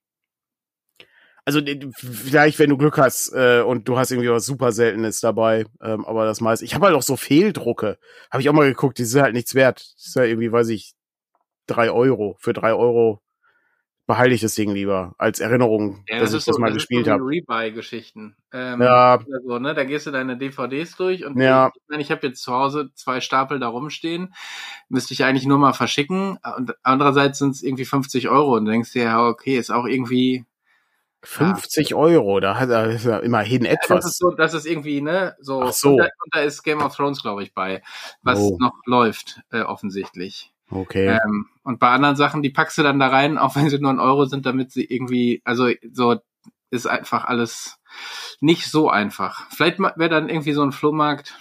also 1.49 1.61
vielleicht, 1.93 2.59
wenn 2.59 2.69
du 2.69 2.77
Glück 2.77 2.99
hast 2.99 3.33
äh, 3.33 3.61
und 3.61 3.87
du 3.87 3.97
hast 3.97 4.11
irgendwie 4.11 4.29
was 4.29 4.45
super 4.45 4.71
Seltenes 4.71 5.19
dabei, 5.19 5.65
ähm, 5.81 6.05
aber 6.05 6.25
das 6.25 6.41
meiste. 6.41 6.63
Ich 6.63 6.75
habe 6.75 6.85
halt 6.85 6.95
auch 6.95 7.01
so 7.01 7.15
Fehldrucke. 7.15 7.97
Habe 8.29 8.41
ich 8.41 8.49
auch 8.49 8.53
mal 8.53 8.69
geguckt, 8.69 8.99
die 8.99 9.03
sind 9.03 9.23
halt 9.23 9.33
nichts 9.33 9.55
wert. 9.55 9.79
Das 9.79 10.05
ist 10.05 10.15
ja 10.15 10.25
irgendwie, 10.25 10.51
weiß 10.51 10.69
ich, 10.69 10.93
drei 11.65 11.89
Euro. 11.89 12.35
Für 12.39 12.53
drei 12.53 12.73
Euro 12.73 13.19
behalte 14.05 14.35
ich 14.35 14.41
das 14.41 14.53
Ding 14.53 14.71
lieber 14.71 15.15
als 15.17 15.39
Erinnerung, 15.39 16.03
ja, 16.07 16.19
das 16.19 16.31
dass 16.31 16.41
ich 16.41 16.45
so, 16.45 16.51
das 16.51 16.59
mal 16.59 16.67
das 16.67 16.75
gespielt 16.75 17.05
so 17.05 17.11
habe. 17.13 17.23
Rebuy-Geschichten. 17.23 18.35
Ähm, 18.53 18.81
ja. 18.81 19.19
So, 19.43 19.57
ne? 19.57 19.73
Da 19.73 19.83
gehst 19.85 20.05
du 20.05 20.11
deine 20.11 20.37
DVDs 20.37 20.97
durch 20.97 21.25
und 21.25 21.39
ja. 21.39 21.71
ich, 21.89 21.97
ich 21.97 22.11
habe 22.11 22.27
jetzt 22.27 22.43
zu 22.43 22.53
Hause 22.53 22.91
zwei 22.93 23.21
Stapel 23.21 23.59
da 23.59 23.69
rumstehen. 23.69 24.35
Müsste 24.87 25.15
ich 25.15 25.23
eigentlich 25.23 25.47
nur 25.47 25.57
mal 25.57 25.73
verschicken. 25.73 26.37
Und 26.57 26.75
andererseits 26.83 27.39
sind 27.39 27.55
es 27.55 27.63
irgendwie 27.63 27.85
50 27.85 28.29
Euro 28.29 28.55
und 28.55 28.65
denkst 28.65 28.93
dir, 28.93 29.03
ja, 29.05 29.27
okay, 29.27 29.57
ist 29.57 29.71
auch 29.71 29.85
irgendwie 29.85 30.45
50 31.23 31.89
ja. 31.89 31.97
Euro, 31.97 32.39
da 32.39 32.59
hat 32.59 32.69
er 32.69 32.95
ja 32.95 33.19
immerhin 33.19 33.65
etwas. 33.65 33.89
Ja, 33.89 33.95
das, 33.95 34.05
ist 34.05 34.17
so, 34.19 34.31
das 34.31 34.53
ist 34.53 34.65
irgendwie, 34.65 35.01
ne, 35.01 35.35
so. 35.39 35.61
Ach 35.61 35.73
so. 35.73 35.91
Und, 35.91 35.97
da, 35.97 36.03
und 36.05 36.35
da 36.35 36.39
ist 36.41 36.63
Game 36.63 36.81
of 36.81 36.95
Thrones, 36.95 37.21
glaube 37.21 37.43
ich, 37.43 37.53
bei, 37.53 37.81
was 38.21 38.39
oh. 38.39 38.57
noch 38.59 38.73
läuft, 38.85 39.41
äh, 39.51 39.61
offensichtlich. 39.61 40.53
Okay. 40.71 41.07
Ähm, 41.07 41.47
und 41.63 41.79
bei 41.79 41.89
anderen 41.89 42.15
Sachen, 42.15 42.41
die 42.41 42.51
packst 42.51 42.77
du 42.77 42.83
dann 42.83 42.99
da 42.99 43.07
rein, 43.07 43.37
auch 43.37 43.55
wenn 43.55 43.69
sie 43.69 43.79
nur 43.79 43.91
ein 43.91 43.99
Euro 43.99 44.25
sind, 44.25 44.45
damit 44.45 44.71
sie 44.71 44.85
irgendwie, 44.85 45.41
also 45.43 45.69
so 45.91 46.17
ist 46.71 46.85
einfach 46.85 47.25
alles 47.25 47.79
nicht 48.39 48.69
so 48.69 48.89
einfach. 48.89 49.49
Vielleicht 49.51 49.79
wäre 49.79 50.09
dann 50.09 50.29
irgendwie 50.29 50.53
so 50.53 50.61
ein 50.61 50.71
Flohmarkt. 50.71 51.37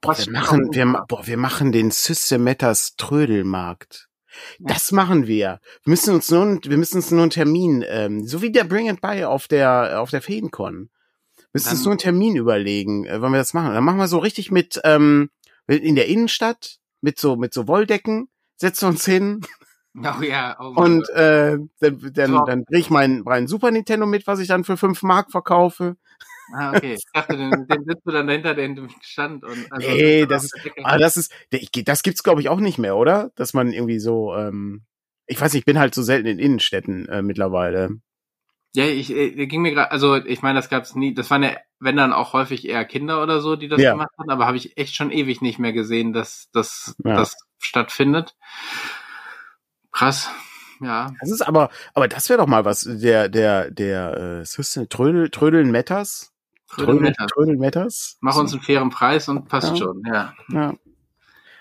Boah, 0.00 0.16
wir 0.16 0.32
machen, 0.32 0.72
wir, 0.72 1.04
boah, 1.08 1.26
wir 1.26 1.36
machen 1.36 1.72
den 1.72 1.90
Systemetas 1.90 2.94
Trödelmarkt. 2.96 4.08
Das 4.58 4.92
machen 4.92 5.26
wir. 5.26 5.60
Wir 5.84 5.90
müssen 5.90 6.14
uns 6.14 6.30
nur, 6.30 6.60
wir 6.62 6.76
müssen 6.76 6.96
uns 6.96 7.10
nur 7.10 7.22
einen 7.22 7.30
Termin, 7.30 7.84
ähm, 7.86 8.26
so 8.26 8.42
wie 8.42 8.50
der 8.50 8.64
Bring 8.64 8.88
and 8.88 9.00
Buy 9.00 9.24
auf 9.24 9.48
der, 9.48 10.00
auf 10.00 10.10
der 10.10 10.22
Feencon. 10.22 10.90
Wir 11.36 11.48
müssen 11.52 11.70
uns 11.70 11.84
nur 11.84 11.92
einen 11.92 11.98
Termin 11.98 12.36
überlegen, 12.36 13.06
äh, 13.06 13.20
wann 13.20 13.32
wir 13.32 13.38
das 13.38 13.54
machen. 13.54 13.74
Dann 13.74 13.84
machen 13.84 13.98
wir 13.98 14.08
so 14.08 14.18
richtig 14.18 14.50
mit, 14.50 14.80
ähm, 14.84 15.30
in 15.66 15.94
der 15.94 16.06
Innenstadt, 16.06 16.78
mit 17.00 17.18
so, 17.18 17.36
mit 17.36 17.52
so 17.52 17.66
Wolldecken, 17.66 18.28
setzen 18.56 18.86
uns 18.86 19.04
hin. 19.04 19.40
Oh 19.98 20.22
ja, 20.22 20.54
oh 20.60 20.74
Und 20.76 21.08
äh, 21.08 21.56
dann, 21.80 22.12
dann, 22.12 22.44
dann 22.44 22.64
bring 22.64 22.80
ich 22.80 22.90
mein, 22.90 23.22
mein 23.24 23.46
Super 23.46 23.70
Nintendo 23.70 24.04
mit, 24.04 24.26
was 24.26 24.40
ich 24.40 24.48
dann 24.48 24.62
für 24.62 24.76
fünf 24.76 25.02
Mark 25.02 25.30
verkaufe. 25.30 25.96
Ah, 26.54 26.72
okay. 26.76 26.94
Ich 26.94 27.04
dachte, 27.12 27.36
den, 27.36 27.66
den 27.66 27.84
sitzt 27.84 28.06
du 28.06 28.12
dann 28.12 28.26
dahinter 28.26 28.54
den 28.54 28.88
Stand 29.00 29.44
und 29.44 29.66
also, 29.70 29.88
Nee, 29.88 30.26
das 30.26 30.44
ist, 30.44 30.54
ah, 30.82 30.98
das 30.98 31.16
ist, 31.16 31.32
das 31.84 32.02
gibt's 32.02 32.22
glaube 32.22 32.40
ich 32.40 32.48
auch 32.48 32.60
nicht 32.60 32.78
mehr, 32.78 32.96
oder? 32.96 33.30
Dass 33.36 33.54
man 33.54 33.72
irgendwie 33.72 33.98
so, 33.98 34.34
ähm, 34.34 34.84
ich 35.26 35.40
weiß 35.40 35.52
nicht, 35.52 35.62
ich 35.62 35.66
bin 35.66 35.78
halt 35.78 35.94
so 35.94 36.02
selten 36.02 36.28
in 36.28 36.38
Innenstädten 36.38 37.08
äh, 37.08 37.22
mittlerweile. 37.22 38.00
Ja, 38.74 38.84
ich, 38.84 39.10
ich 39.10 39.38
äh, 39.38 39.46
ging 39.46 39.62
mir 39.62 39.72
gerade, 39.72 39.90
also 39.90 40.16
ich 40.16 40.42
meine, 40.42 40.58
das 40.58 40.68
gab's 40.68 40.94
nie, 40.94 41.14
das 41.14 41.30
waren 41.30 41.42
ja, 41.42 41.56
wenn 41.80 41.96
dann 41.96 42.12
auch 42.12 42.32
häufig 42.32 42.68
eher 42.68 42.84
Kinder 42.84 43.22
oder 43.22 43.40
so, 43.40 43.56
die 43.56 43.68
das 43.68 43.80
ja. 43.80 43.92
gemacht 43.92 44.10
haben, 44.18 44.30
aber 44.30 44.46
habe 44.46 44.56
ich 44.56 44.76
echt 44.76 44.94
schon 44.94 45.10
ewig 45.10 45.40
nicht 45.40 45.58
mehr 45.58 45.72
gesehen, 45.72 46.12
dass, 46.12 46.48
dass 46.52 46.94
ja. 47.04 47.16
das 47.16 47.36
stattfindet. 47.58 48.36
Krass. 49.92 50.30
Ja. 50.82 51.10
Das 51.20 51.30
ist 51.30 51.40
aber, 51.40 51.70
aber 51.94 52.06
das 52.06 52.28
wäre 52.28 52.38
doch 52.38 52.46
mal 52.46 52.66
was, 52.66 52.82
der, 52.82 53.30
der, 53.30 53.70
der, 53.70 54.44
äh, 54.44 54.86
Trödel, 54.86 55.30
Trödeln 55.30 55.70
Metters, 55.70 56.34
Trödelmetters. 56.68 58.18
Mach 58.20 58.36
uns 58.36 58.52
einen 58.52 58.62
fairen 58.62 58.90
Preis 58.90 59.28
und 59.28 59.48
passt 59.48 59.70
ja. 59.70 59.76
schon, 59.76 60.02
ja. 60.06 60.34
Ja. 60.48 60.74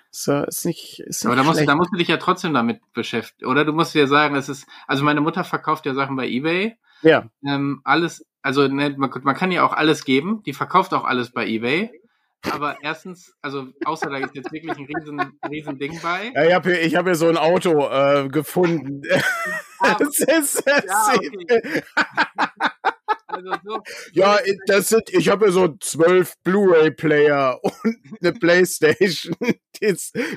So, 0.10 0.44
ist 0.44 0.66
nicht, 0.66 1.00
ist 1.02 1.24
nicht 1.24 1.26
Aber 1.26 1.36
da 1.36 1.44
musst, 1.44 1.60
du, 1.60 1.66
da 1.66 1.76
musst 1.76 1.92
du 1.92 1.98
dich 1.98 2.08
ja 2.08 2.18
trotzdem 2.18 2.54
damit 2.54 2.80
beschäftigen. 2.94 3.50
Oder 3.50 3.66
du 3.66 3.74
musst 3.74 3.94
dir 3.94 4.08
sagen, 4.08 4.36
es 4.36 4.48
ist, 4.48 4.66
also 4.88 5.04
meine 5.04 5.22
Mutter 5.22 5.44
verkauft 5.44 5.86
ja 5.86 5.94
Sachen 5.94 6.16
bei 6.16 6.28
Ebay. 6.28 6.78
Ja. 7.02 7.30
Ähm, 7.46 7.82
alles, 7.84 8.26
also 8.42 8.68
ne, 8.68 8.96
man, 8.98 9.12
man 9.24 9.36
kann 9.36 9.52
ja 9.52 9.66
auch 9.66 9.74
alles 9.74 10.06
geben. 10.06 10.42
Die 10.46 10.54
verkauft 10.54 10.94
auch 10.94 11.04
alles 11.04 11.32
bei 11.32 11.46
Ebay. 11.46 11.92
Aber 12.52 12.78
erstens, 12.82 13.36
also 13.42 13.68
außer 13.84 14.10
da 14.10 14.18
ist 14.18 14.36
jetzt 14.36 14.52
wirklich 14.52 14.78
ein 14.78 14.86
riesen, 14.86 15.40
riesen 15.50 15.80
Ding 15.80 16.00
bei. 16.02 16.32
Ja, 16.34 16.46
ich 16.46 16.54
habe 16.54 16.70
hier, 16.70 16.82
ich 16.82 16.96
hab 16.96 17.06
hier 17.06 17.16
so 17.16 17.28
ein 17.28 17.38
Auto 17.38 17.88
äh, 17.88 18.30
gefunden. 18.30 19.02
Ah, 19.80 19.96
das 20.00 20.20
ist, 20.20 20.66
das 20.66 20.86
ja, 20.86 21.14
okay. 21.16 21.84
Also 23.36 23.52
so, 23.64 23.84
ja, 24.14 24.38
das 24.68 24.90
sind, 24.90 25.10
ich 25.10 25.30
habe 25.30 25.48
ja 25.48 25.52
so 25.52 25.76
zwölf 25.80 26.36
Blu-ray-Player 26.44 27.60
und 27.84 27.98
eine 28.22 28.34
Playstation. 28.34 29.36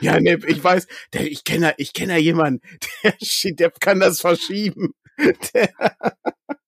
Ja, 0.01 0.18
ne, 0.18 0.36
ich 0.49 0.62
weiß, 0.62 0.88
der, 1.12 1.30
ich 1.30 1.44
kenne, 1.44 1.72
ich 1.76 1.92
kenne 1.92 2.14
ja 2.14 2.18
jemanden, 2.18 2.61
der, 3.05 3.14
der 3.53 3.70
kann 3.70 4.01
das 4.01 4.20
verschieben. 4.20 4.94
Der, 5.55 5.72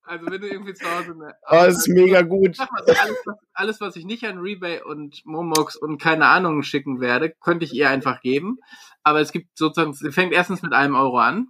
also 0.04 0.26
wenn 0.26 0.40
du 0.40 0.48
irgendwie 0.48 0.74
zu 0.74 0.84
Hause 0.88 1.18
ne, 1.18 1.34
oh, 1.48 1.50
das 1.50 1.78
ist 1.78 1.88
mega 1.88 2.22
gut. 2.22 2.58
Alles, 2.60 3.16
was, 3.24 3.36
alles, 3.54 3.80
was 3.80 3.96
ich 3.96 4.04
nicht 4.04 4.24
an 4.24 4.38
Rebay 4.38 4.82
und 4.82 5.20
Momox 5.26 5.74
und 5.74 6.00
keine 6.00 6.26
Ahnung 6.26 6.62
schicken 6.62 7.00
werde, 7.00 7.34
könnte 7.40 7.64
ich 7.64 7.74
ihr 7.74 7.90
einfach 7.90 8.20
geben. 8.20 8.58
Aber 9.02 9.20
es 9.20 9.32
gibt 9.32 9.58
sozusagen, 9.58 9.92
sie 9.92 10.12
fängt 10.12 10.32
erstens 10.32 10.62
mit 10.62 10.72
einem 10.72 10.94
Euro 10.94 11.18
an. 11.18 11.48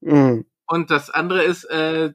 Mhm. 0.00 0.46
Und 0.66 0.90
das 0.90 1.10
andere 1.10 1.44
ist, 1.44 1.64
äh, 1.64 2.12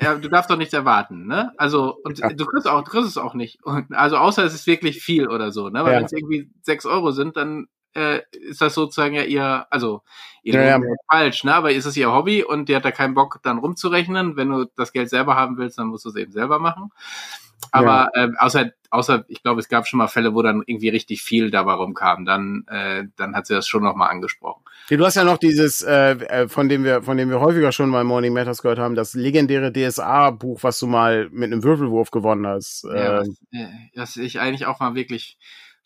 du 0.00 0.28
darfst 0.28 0.50
doch 0.50 0.56
nichts 0.56 0.74
erwarten, 0.74 1.26
ne? 1.26 1.52
Also, 1.56 1.98
und 2.04 2.18
ja. 2.18 2.28
du 2.28 2.46
kriegst 2.46 2.68
auch, 2.68 2.82
du 2.84 2.90
kriegst 2.90 3.08
es 3.08 3.18
auch 3.18 3.34
nicht. 3.34 3.62
Und, 3.64 3.92
also, 3.94 4.16
außer 4.16 4.44
es 4.44 4.54
ist 4.54 4.66
wirklich 4.66 5.02
viel 5.02 5.28
oder 5.28 5.50
so, 5.50 5.68
ne? 5.68 5.84
Weil 5.84 5.92
ja. 5.92 5.98
wenn 5.98 6.04
es 6.04 6.12
irgendwie 6.12 6.50
sechs 6.62 6.86
Euro 6.86 7.10
sind, 7.10 7.36
dann 7.36 7.66
äh, 7.94 8.20
ist 8.30 8.60
das 8.60 8.74
sozusagen 8.74 9.14
ja 9.14 9.22
ihr, 9.22 9.66
also 9.70 10.02
ihr 10.42 10.62
ja, 10.62 10.80
falsch, 11.10 11.44
ne? 11.44 11.54
Aber 11.54 11.72
ist 11.72 11.86
es 11.86 11.96
ihr 11.96 12.12
Hobby 12.12 12.44
und 12.44 12.68
die 12.68 12.76
hat 12.76 12.84
da 12.84 12.92
keinen 12.92 13.14
Bock, 13.14 13.40
dann 13.42 13.58
rumzurechnen. 13.58 14.36
Wenn 14.36 14.50
du 14.50 14.66
das 14.76 14.92
Geld 14.92 15.10
selber 15.10 15.36
haben 15.36 15.58
willst, 15.58 15.78
dann 15.78 15.88
musst 15.88 16.04
du 16.04 16.10
es 16.10 16.16
eben 16.16 16.32
selber 16.32 16.58
machen. 16.58 16.90
Aber 17.72 18.10
ja. 18.14 18.24
äh, 18.24 18.30
außer, 18.38 18.70
außer, 18.90 19.24
ich 19.28 19.42
glaube, 19.42 19.60
es 19.60 19.68
gab 19.68 19.86
schon 19.86 19.98
mal 19.98 20.08
Fälle, 20.08 20.34
wo 20.34 20.42
dann 20.42 20.62
irgendwie 20.66 20.88
richtig 20.88 21.22
viel 21.22 21.50
dabei 21.50 21.72
rumkam. 21.74 22.24
Dann, 22.24 22.64
äh, 22.68 23.04
dann 23.16 23.34
hat 23.34 23.46
sie 23.46 23.54
das 23.54 23.68
schon 23.68 23.82
nochmal 23.82 24.10
angesprochen. 24.10 24.62
Du 24.88 25.04
hast 25.04 25.16
ja 25.16 25.24
noch 25.24 25.38
dieses, 25.38 25.82
äh, 25.82 26.12
äh, 26.12 26.48
von 26.48 26.68
dem 26.68 26.84
wir, 26.84 27.02
von 27.02 27.16
dem 27.16 27.28
wir 27.28 27.40
häufiger 27.40 27.72
schon 27.72 27.90
mal 27.90 28.04
Morning 28.04 28.32
Matters 28.32 28.62
gehört 28.62 28.78
haben, 28.78 28.94
das 28.94 29.14
legendäre 29.14 29.72
DSA-Buch, 29.72 30.62
was 30.62 30.78
du 30.78 30.86
mal 30.86 31.28
mit 31.30 31.52
einem 31.52 31.62
Würfelwurf 31.62 32.10
gewonnen 32.10 32.46
hast. 32.46 32.84
Ja, 32.84 33.20
ähm, 33.20 33.36
was, 33.52 33.60
äh, 33.60 33.66
das 33.94 34.16
ich 34.16 34.40
eigentlich 34.40 34.66
auch 34.66 34.80
mal 34.80 34.94
wirklich 34.94 35.38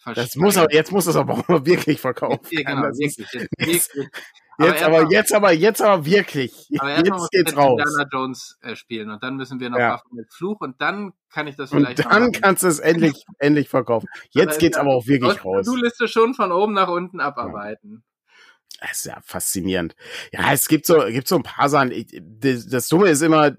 das 0.05 0.37
muss 0.37 0.57
aber, 0.57 0.73
jetzt 0.73 0.91
muss 0.91 1.07
es 1.07 1.17
aber 1.17 1.35
auch 1.35 1.49
mal 1.49 1.65
wirklich 1.65 2.01
verkaufen. 2.01 2.41
Ja, 2.51 2.63
genau, 2.63 2.89
das 2.89 2.99
wirklich, 2.99 3.33
ist, 3.33 3.95
wirklich. 3.95 4.21
Jetzt 4.59 4.83
aber, 4.83 5.01
aber 5.01 5.11
jetzt 5.11 5.35
aber, 5.35 5.53
jetzt 5.53 5.83
aber 5.83 6.05
wirklich. 6.05 6.69
Aber 6.79 6.97
jetzt 6.99 7.31
geht's 7.31 7.57
raus. 7.57 7.81
Indiana 7.81 8.09
Jones 8.13 8.59
äh, 8.61 8.77
spielen 8.77 9.11
und 9.11 9.23
dann 9.23 9.37
müssen 9.37 9.61
wir 9.61 9.71
noch 9.71 9.79
ja. 9.79 10.01
mit 10.13 10.33
Fluch 10.33 10.61
und 10.61 10.81
dann 10.81 11.13
kann 11.31 11.47
ich 11.47 11.57
das 11.57 11.71
vielleicht. 11.71 12.05
Und 12.05 12.13
dann 12.13 12.33
kannst 12.33 12.63
du 12.63 12.69
es 12.69 12.79
endlich, 12.79 13.25
endlich 13.39 13.69
verkaufen. 13.69 14.09
Jetzt 14.31 14.59
geht's 14.59 14.77
aber 14.77 14.95
auch 14.95 15.07
wirklich 15.07 15.45
raus. 15.45 15.67
Du 15.67 15.77
Liste 15.77 16.09
schon 16.09 16.35
von 16.35 16.53
oben 16.53 16.75
nach 16.75 16.89
unten 16.89 17.21
abarbeiten. 17.21 18.05
Das 18.81 18.99
ist 18.99 19.05
ja 19.07 19.21
faszinierend. 19.23 19.95
Ja, 20.33 20.53
es 20.53 20.69
gibt 20.69 20.87
so, 20.87 21.05
gibt 21.07 21.29
so 21.29 21.37
ein 21.37 21.43
paar 21.43 21.69
Sachen. 21.69 21.93
Das, 22.41 22.67
das 22.67 22.89
Dumme 22.89 23.09
ist 23.09 23.23
immer, 23.23 23.53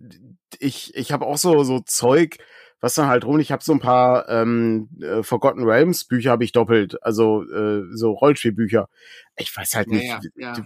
ich, 0.60 0.96
ich 0.96 1.12
habe 1.12 1.26
auch 1.26 1.38
so, 1.38 1.64
so 1.64 1.80
Zeug, 1.80 2.38
was 2.84 2.96
dann 2.96 3.08
halt 3.08 3.24
rum. 3.24 3.40
Ich 3.40 3.50
habe 3.54 3.64
so 3.64 3.72
ein 3.72 3.80
paar 3.80 4.28
ähm, 4.28 4.90
äh, 5.02 5.24
Forgotten 5.24 5.64
Realms 5.64 6.04
Bücher 6.04 6.32
habe 6.32 6.44
ich 6.44 6.52
doppelt, 6.52 7.02
also 7.02 7.42
äh, 7.50 7.84
so 7.94 8.12
Rollspielbücher. 8.12 8.90
Ich 9.38 9.56
weiß 9.56 9.74
halt 9.76 9.88
nicht, 9.88 10.04
ja, 10.04 10.20
ja, 10.36 10.54
ja. 10.54 10.66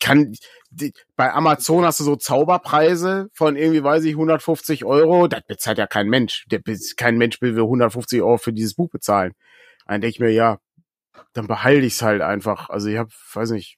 kann 0.00 0.32
die, 0.70 0.94
bei 1.14 1.30
Amazon 1.30 1.84
hast 1.84 2.00
du 2.00 2.04
so 2.04 2.16
Zauberpreise 2.16 3.28
von 3.34 3.54
irgendwie 3.56 3.84
weiß 3.84 4.04
ich 4.04 4.12
150 4.12 4.86
Euro. 4.86 5.28
Das 5.28 5.42
bezahlt 5.46 5.76
ja 5.76 5.86
kein 5.86 6.08
Mensch. 6.08 6.46
Der, 6.50 6.62
kein 6.96 7.18
Mensch 7.18 7.42
will 7.42 7.54
150 7.58 8.22
Euro 8.22 8.38
für 8.38 8.54
dieses 8.54 8.72
Buch 8.72 8.88
bezahlen. 8.88 9.34
Dann 9.86 10.00
denke 10.00 10.14
ich 10.14 10.20
mir 10.20 10.30
ja, 10.30 10.60
dann 11.34 11.48
behalte 11.48 11.84
ich's 11.84 12.00
halt 12.00 12.22
einfach. 12.22 12.70
Also 12.70 12.88
ich 12.88 12.96
habe, 12.96 13.10
weiß 13.34 13.50
nicht, 13.50 13.76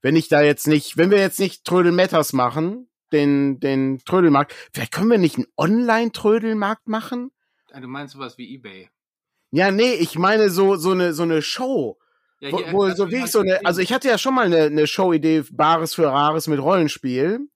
wenn 0.00 0.16
ich 0.16 0.28
da 0.28 0.40
jetzt 0.40 0.66
nicht, 0.66 0.96
wenn 0.96 1.10
wir 1.10 1.18
jetzt 1.18 1.40
nicht 1.40 1.62
Trödel 1.66 1.92
Matters 1.92 2.32
machen, 2.32 2.88
den, 3.12 3.60
den 3.60 3.98
Trödelmarkt. 4.04 4.54
Vielleicht 4.72 4.92
können 4.92 5.10
wir 5.10 5.18
nicht 5.18 5.36
einen 5.36 5.46
Online-Trödelmarkt 5.56 6.88
machen? 6.88 7.30
Ah, 7.72 7.80
du 7.80 7.88
meinst 7.88 8.14
sowas 8.14 8.38
wie 8.38 8.54
Ebay? 8.54 8.88
Ja, 9.50 9.70
nee, 9.70 9.92
ich 9.94 10.18
meine 10.18 10.50
so, 10.50 10.76
so 10.76 10.92
eine, 10.92 11.12
so 11.12 11.22
eine 11.22 11.42
Show. 11.42 11.98
Ja, 12.40 12.52
wo, 12.52 12.60
wo 12.72 12.90
so 12.90 13.10
wie 13.10 13.16
ich 13.16 13.30
so 13.30 13.40
eine, 13.40 13.64
also 13.64 13.80
ich 13.80 13.92
hatte 13.92 14.08
ja 14.08 14.18
schon 14.18 14.34
mal 14.34 14.46
eine, 14.46 14.64
eine 14.64 14.86
Show-Idee, 14.86 15.44
Bares 15.50 15.94
für 15.94 16.06
Rares 16.06 16.48
mit 16.48 16.60
Rollenspiel, 16.60 17.48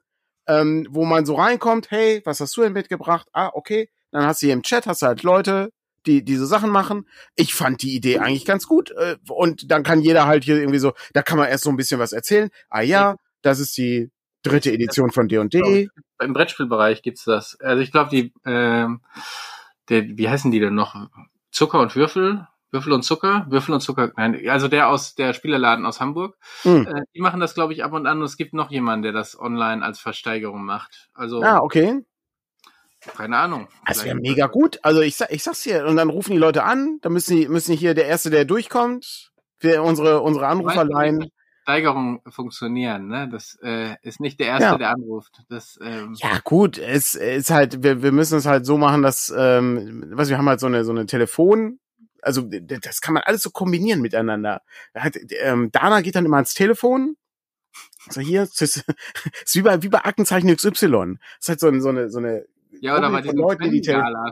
ähm, 0.47 0.87
wo 0.91 1.05
man 1.05 1.27
so 1.27 1.35
reinkommt, 1.35 1.91
hey, 1.91 2.23
was 2.25 2.41
hast 2.41 2.57
du 2.57 2.63
denn 2.63 2.73
mitgebracht? 2.73 3.29
Ah, 3.33 3.51
okay. 3.53 3.91
Dann 4.11 4.25
hast 4.25 4.43
du 4.43 4.47
hier 4.47 4.55
im 4.55 4.63
Chat, 4.63 4.87
hast 4.87 5.03
du 5.03 5.07
halt 5.07 5.23
Leute, 5.23 5.71
die 6.07 6.25
diese 6.25 6.47
Sachen 6.47 6.71
machen. 6.71 7.07
Ich 7.37 7.55
fand 7.55 7.83
die 7.83 7.95
Idee 7.95 8.19
eigentlich 8.19 8.47
ganz 8.47 8.67
gut. 8.67 8.91
Äh, 8.93 9.17
und 9.29 9.71
dann 9.71 9.83
kann 9.83 10.01
jeder 10.01 10.27
halt 10.27 10.45
hier 10.45 10.57
irgendwie 10.57 10.79
so, 10.79 10.93
da 11.13 11.23
kann 11.23 11.39
man 11.39 11.49
erst 11.49 11.65
so 11.65 11.71
ein 11.71 11.77
bisschen 11.77 12.01
was 12.01 12.13
erzählen. 12.13 12.51
Ah 12.69 12.81
ja, 12.81 13.17
das 13.43 13.61
ist 13.61 13.77
die 13.77 14.11
dritte 14.43 14.73
Edition 14.73 15.11
von 15.11 15.29
D&D. 15.29 15.89
Im 16.21 16.33
Brettspielbereich 16.33 17.03
gibt's 17.03 17.25
das. 17.25 17.59
Also 17.61 17.83
ich 17.83 17.93
glaube, 17.93 18.11
die, 18.11 18.33
äh, 18.49 18.89
der, 19.89 20.09
wie 20.17 20.29
heißen 20.29 20.51
die 20.51 20.61
denn 20.61 20.75
noch? 20.75 21.09
Zucker 21.51 21.81
und 21.81 21.97
Würfel? 21.97 22.47
Würfel 22.71 22.93
und 22.93 23.03
Zucker? 23.03 23.47
Würfel 23.49 23.75
und 23.75 23.81
Zucker, 23.81 24.13
nein, 24.17 24.49
also 24.49 24.69
der 24.69 24.89
aus 24.89 25.15
der 25.17 25.33
Spielerladen 25.33 25.85
aus 25.87 26.01
Hamburg. 26.01 26.37
Mhm. 26.65 26.87
Äh, 26.87 27.03
die 27.15 27.21
machen 27.21 27.41
das, 27.41 27.55
glaube 27.55 27.73
ich, 27.73 27.83
ab 27.83 27.93
und 27.93 28.07
an. 28.07 28.19
Und 28.19 28.25
es 28.25 28.37
gibt 28.37 28.55
noch 28.55 28.71
jemanden, 28.71 29.03
der 29.03 29.13
das 29.13 29.39
online 29.39 29.85
als 29.85 29.99
Versteigerung 29.99 30.65
macht. 30.65 31.11
Also. 31.15 31.43
Ah, 31.43 31.59
okay. 31.59 32.05
Keine 33.01 33.39
Ahnung. 33.39 33.69
Das 33.87 34.05
wäre 34.05 34.15
mega 34.15 34.47
gut. 34.47 34.79
Also 34.83 35.01
ich, 35.01 35.19
ich 35.31 35.43
sag's 35.43 35.63
hier, 35.63 35.87
und 35.87 35.97
dann 35.97 36.11
rufen 36.11 36.33
die 36.33 36.39
Leute 36.39 36.65
an, 36.65 36.99
dann 37.01 37.13
müssen 37.13 37.35
die, 37.35 37.49
müssen 37.49 37.73
die 37.73 37.79
hier 37.79 37.95
der 37.95 38.07
Erste, 38.07 38.29
der 38.29 38.45
durchkommt, 38.45 39.33
für 39.59 39.83
unsere, 39.83 40.21
unsere 40.21 40.47
Anruferlein. 40.47 41.31
Steigerung 41.71 42.21
funktionieren. 42.29 43.07
Ne? 43.07 43.29
Das 43.31 43.57
äh, 43.63 43.95
ist 44.03 44.19
nicht 44.19 44.41
der 44.41 44.49
Erste, 44.49 44.65
ja. 44.65 44.79
der 44.79 44.91
anruft. 44.91 45.43
Das, 45.49 45.79
ähm 45.81 46.15
ja 46.17 46.41
gut, 46.43 46.79
es 46.79 47.15
ist 47.15 47.51
halt, 47.51 47.85
wir, 47.85 48.03
wir 48.03 48.11
müssen 48.11 48.39
es 48.39 48.47
halt 48.47 48.67
so 48.67 48.77
machen, 48.77 49.03
dass, 49.03 49.33
ähm, 49.37 50.05
was 50.13 50.29
wir 50.31 50.37
haben 50.37 50.49
halt 50.49 50.59
so 50.59 50.67
eine 50.67 50.85
so 50.85 50.91
eine 50.91 51.07
Telefon, 51.07 51.79
also 52.23 52.43
das 52.43 53.01
kann 53.01 53.15
man 53.15 53.23
alles 53.23 53.43
so 53.43 53.51
kombinieren 53.51 54.01
miteinander. 54.01 54.63
Hat, 54.95 55.17
ähm, 55.43 55.71
Dana 55.71 56.01
geht 56.01 56.17
dann 56.17 56.27
immer 56.27 56.39
ans 56.39 56.55
Telefon. 56.55 57.17
So 58.09 58.21
hier, 58.21 58.41
das 58.41 58.61
ist, 58.61 58.85
ist 59.45 59.55
wie 59.55 59.63
bei 59.63 59.81
wie 59.83 59.89
bei 59.89 60.05
Aktenzeichen 60.05 60.55
XY. 60.55 60.71
Das 60.71 61.19
ist 61.41 61.49
halt 61.49 61.61
so 61.61 61.69
eine 61.69 61.81
so 61.81 61.89
eine 61.89 62.11
so 62.11 62.19
eine 62.19 62.47
ja, 62.81 62.99
oder 62.99 63.11
bei 63.11 63.21
diesen 63.21 63.39
Leuten, 63.39 63.71
die 63.71 63.81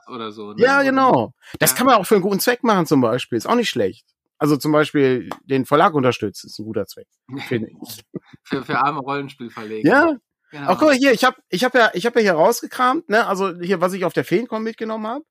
oder 0.08 0.32
so. 0.32 0.54
Ne? 0.54 0.62
Ja, 0.62 0.82
genau. 0.82 1.34
Das 1.60 1.70
ja. 1.70 1.76
kann 1.76 1.86
man 1.86 1.96
auch 1.96 2.06
für 2.06 2.14
einen 2.16 2.22
guten 2.22 2.40
Zweck 2.40 2.64
machen 2.64 2.86
zum 2.86 3.00
Beispiel. 3.00 3.38
Ist 3.38 3.46
auch 3.46 3.54
nicht 3.54 3.68
schlecht. 3.68 4.06
Also 4.38 4.56
zum 4.56 4.72
Beispiel 4.72 5.28
den 5.44 5.66
Verlag 5.66 5.94
unterstützt, 5.94 6.44
ist 6.44 6.58
ein 6.58 6.64
guter 6.64 6.86
Zweck, 6.86 7.08
finde 7.48 7.70
ich. 7.70 8.04
für, 8.44 8.64
für 8.64 8.78
arme 8.78 9.00
Rollenspielverleger. 9.00 9.88
Ja. 9.88 10.16
Genau. 10.50 10.64
Ach 10.66 10.78
guck 10.78 10.88
mal 10.88 10.96
hier, 10.96 11.12
ich 11.12 11.24
habe 11.24 11.36
ich 11.50 11.62
hab 11.62 11.74
ja 11.74 11.90
ich 11.92 12.06
habe 12.06 12.20
ja 12.20 12.22
hier 12.22 12.32
rausgekramt, 12.32 13.10
ne? 13.10 13.26
Also 13.26 13.60
hier 13.60 13.82
was 13.82 13.92
ich 13.92 14.06
auf 14.06 14.14
der 14.14 14.24
Feencon 14.24 14.62
mitgenommen 14.62 15.06
habe. 15.06 15.24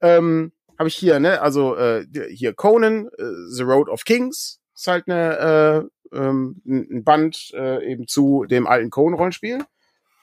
Ähm, 0.00 0.52
habe 0.78 0.88
ich 0.88 0.96
hier, 0.96 1.20
ne? 1.20 1.42
Also 1.42 1.76
äh, 1.76 2.06
hier 2.30 2.54
Conan, 2.54 3.08
äh, 3.18 3.24
The 3.50 3.62
Road 3.62 3.90
of 3.90 4.04
Kings, 4.04 4.60
ist 4.74 4.86
halt 4.86 5.06
eine 5.06 5.90
äh, 6.12 6.16
ähm, 6.16 6.62
ein 6.66 7.04
Band 7.04 7.52
äh, 7.54 7.84
eben 7.84 8.06
zu 8.06 8.46
dem 8.46 8.66
alten 8.66 8.88
Conan 8.88 9.18
Rollenspiel 9.18 9.64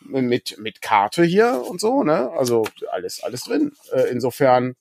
mit 0.05 0.57
mit 0.57 0.81
Karte 0.81 1.23
hier 1.23 1.63
und 1.69 1.79
so, 1.79 2.03
ne? 2.03 2.31
Also 2.31 2.65
alles 2.91 3.21
alles 3.23 3.43
drin. 3.43 3.73
Äh, 3.91 4.09
insofern 4.09 4.75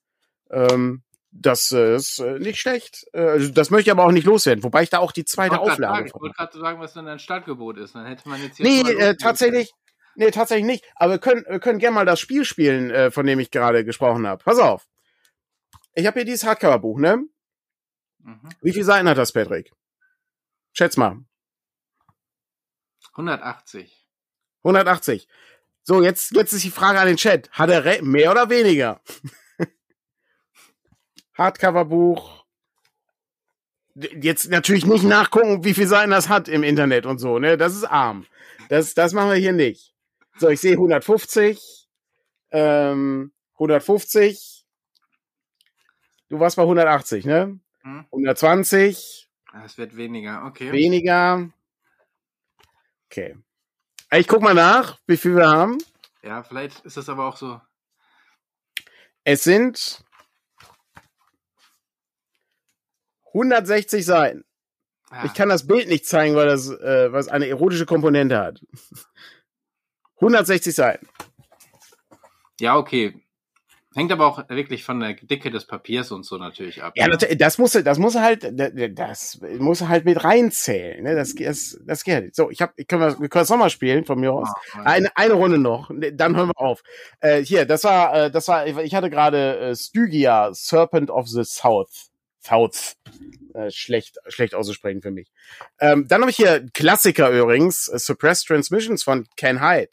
ähm, 0.50 1.02
das 1.32 1.70
ist 1.70 2.18
äh, 2.18 2.38
nicht 2.38 2.60
schlecht. 2.60 3.06
Äh, 3.12 3.20
also 3.20 3.52
das 3.52 3.70
möchte 3.70 3.88
ich 3.88 3.92
aber 3.92 4.04
auch 4.04 4.12
nicht 4.12 4.26
loswerden, 4.26 4.64
wobei 4.64 4.82
ich 4.82 4.90
da 4.90 4.98
auch 4.98 5.12
die 5.12 5.24
zweite 5.24 5.54
ich 5.54 5.60
Auflage 5.60 5.80
sagen, 5.80 6.06
Ich 6.06 6.14
wollte 6.14 6.34
gerade 6.34 6.58
sagen, 6.58 6.80
was 6.80 6.92
denn 6.94 7.06
ein 7.06 7.18
Startgebot 7.18 7.78
ist. 7.78 7.94
Dann 7.94 8.06
hätte 8.06 8.28
man 8.28 8.42
jetzt 8.42 8.56
hier 8.56 8.66
Nee, 8.66 8.80
äh, 8.92 9.16
tatsächlich, 9.16 9.72
nee, 10.16 10.30
tatsächlich 10.30 10.66
nicht. 10.66 10.84
Aber 10.96 11.12
wir 11.12 11.18
können, 11.18 11.44
wir 11.48 11.60
können 11.60 11.78
gerne 11.78 11.94
mal 11.94 12.06
das 12.06 12.20
Spiel 12.20 12.44
spielen, 12.44 12.90
äh, 12.90 13.10
von 13.10 13.26
dem 13.26 13.38
ich 13.38 13.50
gerade 13.50 13.84
gesprochen 13.84 14.26
habe. 14.26 14.42
Pass 14.42 14.58
auf. 14.58 14.86
Ich 15.94 16.06
habe 16.06 16.18
hier 16.18 16.24
dieses 16.24 16.44
Hardcover-Buch, 16.44 16.98
ne? 16.98 17.24
Mhm. 18.18 18.48
Wie 18.60 18.72
viele 18.72 18.84
Seiten 18.84 19.08
hat 19.08 19.18
das, 19.18 19.32
Patrick? 19.32 19.72
Schätz 20.72 20.96
mal. 20.96 21.18
180. 23.12 24.06
180. 24.62 25.28
So, 25.82 26.02
jetzt, 26.02 26.32
jetzt 26.32 26.52
ist 26.52 26.64
die 26.64 26.70
Frage 26.70 27.00
an 27.00 27.06
den 27.06 27.16
Chat. 27.16 27.50
Hat 27.52 27.70
er 27.70 28.02
mehr 28.02 28.30
oder 28.30 28.50
weniger? 28.50 29.00
Hardcover-Buch. 31.40 32.44
Jetzt 33.94 34.50
natürlich 34.50 34.86
nicht 34.86 35.04
nachgucken, 35.04 35.64
wie 35.64 35.74
viel 35.74 35.86
Seiten 35.86 36.10
das 36.10 36.28
hat 36.28 36.48
im 36.48 36.62
Internet 36.62 37.06
und 37.06 37.18
so, 37.18 37.38
ne? 37.38 37.56
Das 37.56 37.74
ist 37.74 37.84
arm. 37.84 38.26
Das, 38.68 38.94
das 38.94 39.14
machen 39.14 39.30
wir 39.30 39.36
hier 39.36 39.52
nicht. 39.52 39.94
So, 40.36 40.48
ich 40.48 40.60
sehe 40.60 40.72
150, 40.72 41.88
ähm, 42.52 43.32
150. 43.54 44.64
Du 46.28 46.38
warst 46.38 46.56
bei 46.56 46.62
180, 46.62 47.24
ne? 47.24 47.58
Hm? 47.82 48.04
120. 48.12 49.28
Es 49.64 49.78
wird 49.78 49.96
weniger, 49.96 50.44
okay. 50.44 50.70
Weniger. 50.72 51.50
Okay. 53.06 53.36
Ich 54.12 54.28
guck 54.28 54.42
mal 54.42 54.54
nach, 54.54 54.98
wie 55.06 55.16
viel 55.16 55.36
wir 55.36 55.48
haben. 55.48 55.78
Ja, 56.22 56.42
vielleicht 56.42 56.84
ist 56.84 56.96
das 56.96 57.08
aber 57.08 57.26
auch 57.26 57.36
so. 57.36 57.60
Es 59.24 59.42
sind 59.42 60.04
160 63.32 64.04
Seiten. 64.04 64.44
Ja. 65.10 65.24
Ich 65.24 65.34
kann 65.34 65.48
das 65.48 65.66
Bild 65.66 65.88
nicht 65.88 66.06
zeigen, 66.06 66.36
weil 66.36 66.46
das 66.46 66.68
äh, 66.70 67.12
was 67.12 67.28
eine 67.28 67.48
erotische 67.48 67.86
Komponente 67.86 68.38
hat. 68.38 68.60
160 70.16 70.74
Seiten. 70.74 71.08
Ja, 72.60 72.76
okay. 72.76 73.20
Hängt 73.92 74.12
aber 74.12 74.26
auch 74.26 74.48
wirklich 74.48 74.84
von 74.84 75.00
der 75.00 75.14
Dicke 75.14 75.50
des 75.50 75.66
Papiers 75.66 76.12
und 76.12 76.24
so 76.24 76.36
natürlich 76.36 76.80
ab. 76.80 76.92
Ja, 76.94 77.08
ne? 77.08 77.16
das 77.16 77.58
muss, 77.58 77.72
das 77.72 77.98
muss 77.98 78.14
halt, 78.14 78.48
das 78.96 79.40
muss 79.58 79.88
halt 79.88 80.04
mit 80.04 80.22
reinzählen. 80.22 81.02
Ne? 81.02 81.16
Das, 81.16 81.34
das, 81.34 81.76
das 81.84 82.04
geht. 82.04 82.36
So, 82.36 82.50
ich 82.50 82.62
hab, 82.62 82.72
ich 82.76 82.86
können 82.86 83.02
wir, 83.02 83.18
wir 83.18 83.28
können 83.28 83.42
es 83.42 83.50
nochmal 83.50 83.70
spielen 83.70 84.04
von 84.04 84.20
mir 84.20 84.32
aus. 84.32 84.48
Oh, 84.76 84.78
eine, 84.84 85.10
eine 85.16 85.34
Runde 85.34 85.58
noch, 85.58 85.90
dann 86.12 86.36
hören 86.36 86.50
wir 86.50 86.60
auf. 86.60 86.82
Äh, 87.18 87.42
hier, 87.42 87.64
das 87.64 87.82
war, 87.82 88.14
äh, 88.14 88.30
das 88.30 88.46
war, 88.46 88.64
ich 88.64 88.94
hatte 88.94 89.10
gerade 89.10 89.58
äh, 89.58 89.74
Stygia, 89.74 90.50
Serpent 90.54 91.10
of 91.10 91.26
the 91.26 91.42
South. 91.42 92.09
South. 92.42 92.96
Äh, 93.54 93.70
schlecht, 93.70 94.18
schlecht 94.28 94.54
auszusprechen 94.54 95.02
für 95.02 95.10
mich. 95.10 95.30
Ähm, 95.80 96.06
dann 96.08 96.20
habe 96.20 96.30
ich 96.30 96.36
hier 96.36 96.66
Klassiker 96.72 97.30
übrigens, 97.30 97.88
äh, 97.88 97.98
Suppressed 97.98 98.46
Transmissions 98.46 99.02
von 99.02 99.26
Ken 99.36 99.60
Hyde. 99.60 99.90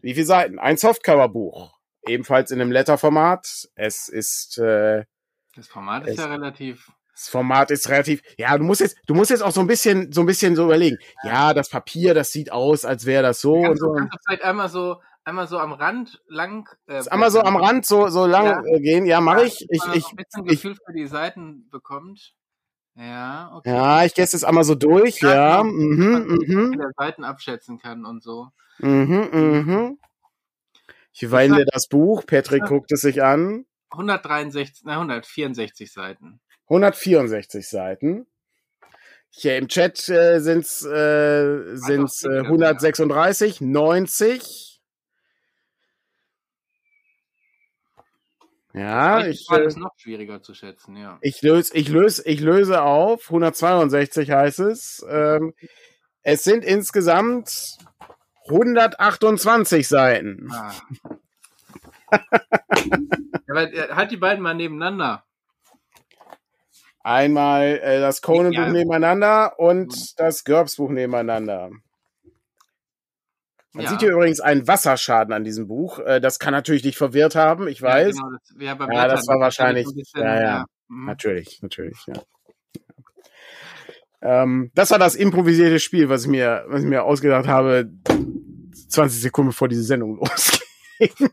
Wie 0.00 0.14
viele 0.14 0.26
Seiten? 0.26 0.58
Ein 0.58 0.76
Softcover-Buch. 0.76 1.76
Ebenfalls 2.06 2.50
in 2.50 2.60
einem 2.60 2.70
Letterformat. 2.70 3.68
Es 3.74 4.08
ist 4.08 4.58
äh, 4.58 5.04
Das 5.56 5.66
Format 5.66 6.06
ist 6.06 6.18
ja 6.18 6.26
relativ. 6.26 6.92
Das 7.12 7.28
Format 7.28 7.70
ist 7.70 7.88
relativ. 7.88 8.22
Ja, 8.36 8.56
du 8.58 8.64
musst 8.64 8.82
jetzt, 8.82 8.98
du 9.06 9.14
musst 9.14 9.30
jetzt 9.30 9.42
auch 9.42 9.50
so 9.50 9.60
ein 9.60 9.66
bisschen, 9.66 10.12
so 10.12 10.20
ein 10.20 10.26
bisschen 10.26 10.54
so 10.54 10.64
überlegen. 10.64 10.98
Ja, 11.24 11.54
das 11.54 11.70
Papier, 11.70 12.12
das 12.12 12.30
sieht 12.30 12.52
aus, 12.52 12.84
als 12.84 13.06
wäre 13.06 13.22
das 13.22 13.40
so 13.40 13.62
kannst, 13.62 13.82
und 13.82 13.88
so. 13.88 13.94
Kannst 13.94 14.12
du 14.12 14.18
vielleicht 14.26 14.44
einmal 14.44 14.68
so 14.68 15.00
einmal 15.26 15.48
so 15.48 15.58
am 15.58 15.72
Rand 15.72 16.22
lang. 16.28 16.68
Äh, 16.86 17.02
einmal 17.10 17.30
so 17.30 17.40
am 17.40 17.56
Rand 17.56 17.84
so 17.84 18.08
so 18.08 18.26
lang 18.26 18.46
ja. 18.46 18.62
äh, 18.64 18.80
gehen. 18.80 19.06
Ja, 19.06 19.20
mache 19.20 19.44
ich. 19.44 19.66
Ich 19.68 19.82
ich 19.94 20.08
ein 20.08 20.16
bisschen 20.16 20.44
Gefühl 20.44 20.72
ich, 20.72 20.78
für 20.86 20.92
die 20.92 21.06
Seiten 21.06 21.68
bekommt. 21.70 22.34
Ja, 22.94 23.52
okay. 23.54 23.70
Ja, 23.70 24.04
ich 24.04 24.14
gehe 24.14 24.24
es 24.24 24.44
einmal 24.44 24.64
so 24.64 24.74
durch. 24.74 25.20
Ja, 25.20 25.58
ja. 25.58 25.62
mhm, 25.62 26.38
mhm. 26.46 26.78
Der 26.78 26.92
Seiten 26.96 27.24
abschätzen 27.24 27.78
kann 27.78 28.06
und 28.06 28.22
so. 28.22 28.48
Mhm, 28.78 29.28
mhm. 29.32 29.98
Ich 31.12 31.30
weine 31.30 31.64
das 31.66 31.88
Buch. 31.88 32.24
Patrick 32.26 32.62
ja. 32.62 32.68
guckt 32.68 32.92
es 32.92 33.02
sich 33.02 33.22
an. 33.22 33.66
163, 33.90 34.82
na 34.84 34.94
164 34.94 35.92
Seiten. 35.92 36.40
164 36.68 37.68
Seiten. 37.68 38.26
Hier 39.30 39.58
im 39.58 39.68
Chat 39.68 40.08
äh, 40.08 40.40
sind's 40.40 40.82
äh, 40.84 41.76
sind's 41.76 42.24
äh, 42.24 42.40
136, 42.40 43.60
90. 43.60 44.75
Ja, 48.76 49.26
ich, 49.26 49.50
äh, 49.50 49.64
ist 49.64 49.78
noch 49.78 49.96
schwieriger 49.96 50.42
zu 50.42 50.52
schätzen, 50.52 50.96
ja. 50.96 51.18
Ich 51.22 51.40
löse, 51.40 51.74
ich 51.74 51.88
löse, 51.88 52.22
ich 52.26 52.40
löse 52.40 52.82
auf. 52.82 53.24
162 53.28 54.30
heißt 54.30 54.58
es. 54.60 55.04
Ähm, 55.08 55.54
es 56.22 56.44
sind 56.44 56.62
insgesamt 56.62 57.78
128 58.48 59.88
Seiten. 59.88 60.50
Ah. 60.52 60.74
ja, 63.48 63.62
äh, 63.62 63.88
halt 63.94 64.10
die 64.10 64.18
beiden 64.18 64.42
mal 64.42 64.54
nebeneinander. 64.54 65.24
Einmal 67.02 67.80
äh, 67.82 68.00
das 68.00 68.20
Conan-Buch 68.20 68.58
ja. 68.58 68.68
nebeneinander 68.68 69.58
und 69.58 70.20
das 70.20 70.44
GURPS-Buch 70.44 70.90
nebeneinander. 70.90 71.70
Man 73.76 73.84
ja. 73.84 73.90
sieht 73.90 74.00
hier 74.00 74.12
übrigens 74.12 74.40
einen 74.40 74.66
Wasserschaden 74.66 75.34
an 75.34 75.44
diesem 75.44 75.68
Buch. 75.68 75.98
Äh, 75.98 76.18
das 76.18 76.38
kann 76.38 76.52
natürlich 76.52 76.80
dich 76.80 76.96
verwirrt 76.96 77.34
haben, 77.34 77.68
ich 77.68 77.82
weiß. 77.82 78.16
Ja, 78.16 78.22
genau, 78.22 78.78
das, 78.78 78.88
ja, 78.88 79.02
ja 79.02 79.08
das 79.08 79.28
war 79.28 79.38
wahrscheinlich. 79.38 79.84
Bisschen, 79.94 80.22
ja, 80.22 80.40
ja, 80.40 80.64
mhm. 80.88 81.04
natürlich, 81.04 81.60
natürlich, 81.60 81.98
ja. 82.06 82.22
Ähm, 84.22 84.70
das 84.74 84.90
war 84.92 84.98
das 84.98 85.14
improvisierte 85.14 85.78
Spiel, 85.78 86.08
was 86.08 86.22
ich 86.22 86.28
mir, 86.28 86.64
was 86.68 86.80
ich 86.80 86.88
mir 86.88 87.04
ausgedacht 87.04 87.46
habe, 87.46 87.90
20 88.88 89.20
Sekunden 89.20 89.50
bevor 89.50 89.68
diese 89.68 89.82
Sendung 89.82 90.16
losging. 90.20 91.28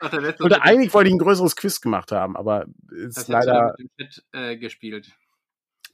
Ach, 0.00 0.12
Oder 0.40 0.62
eigentlich 0.62 0.92
wollte 0.92 1.08
ich 1.08 1.14
ein 1.14 1.18
größeres 1.18 1.56
Quiz 1.56 1.80
gemacht 1.80 2.12
haben, 2.12 2.36
aber 2.36 2.66
ist 2.90 3.16
das 3.16 3.28
leider. 3.28 3.74
Mit 3.78 3.88
dem 3.98 4.08
Chat 4.08 4.24
äh, 4.32 4.56
gespielt. 4.58 5.10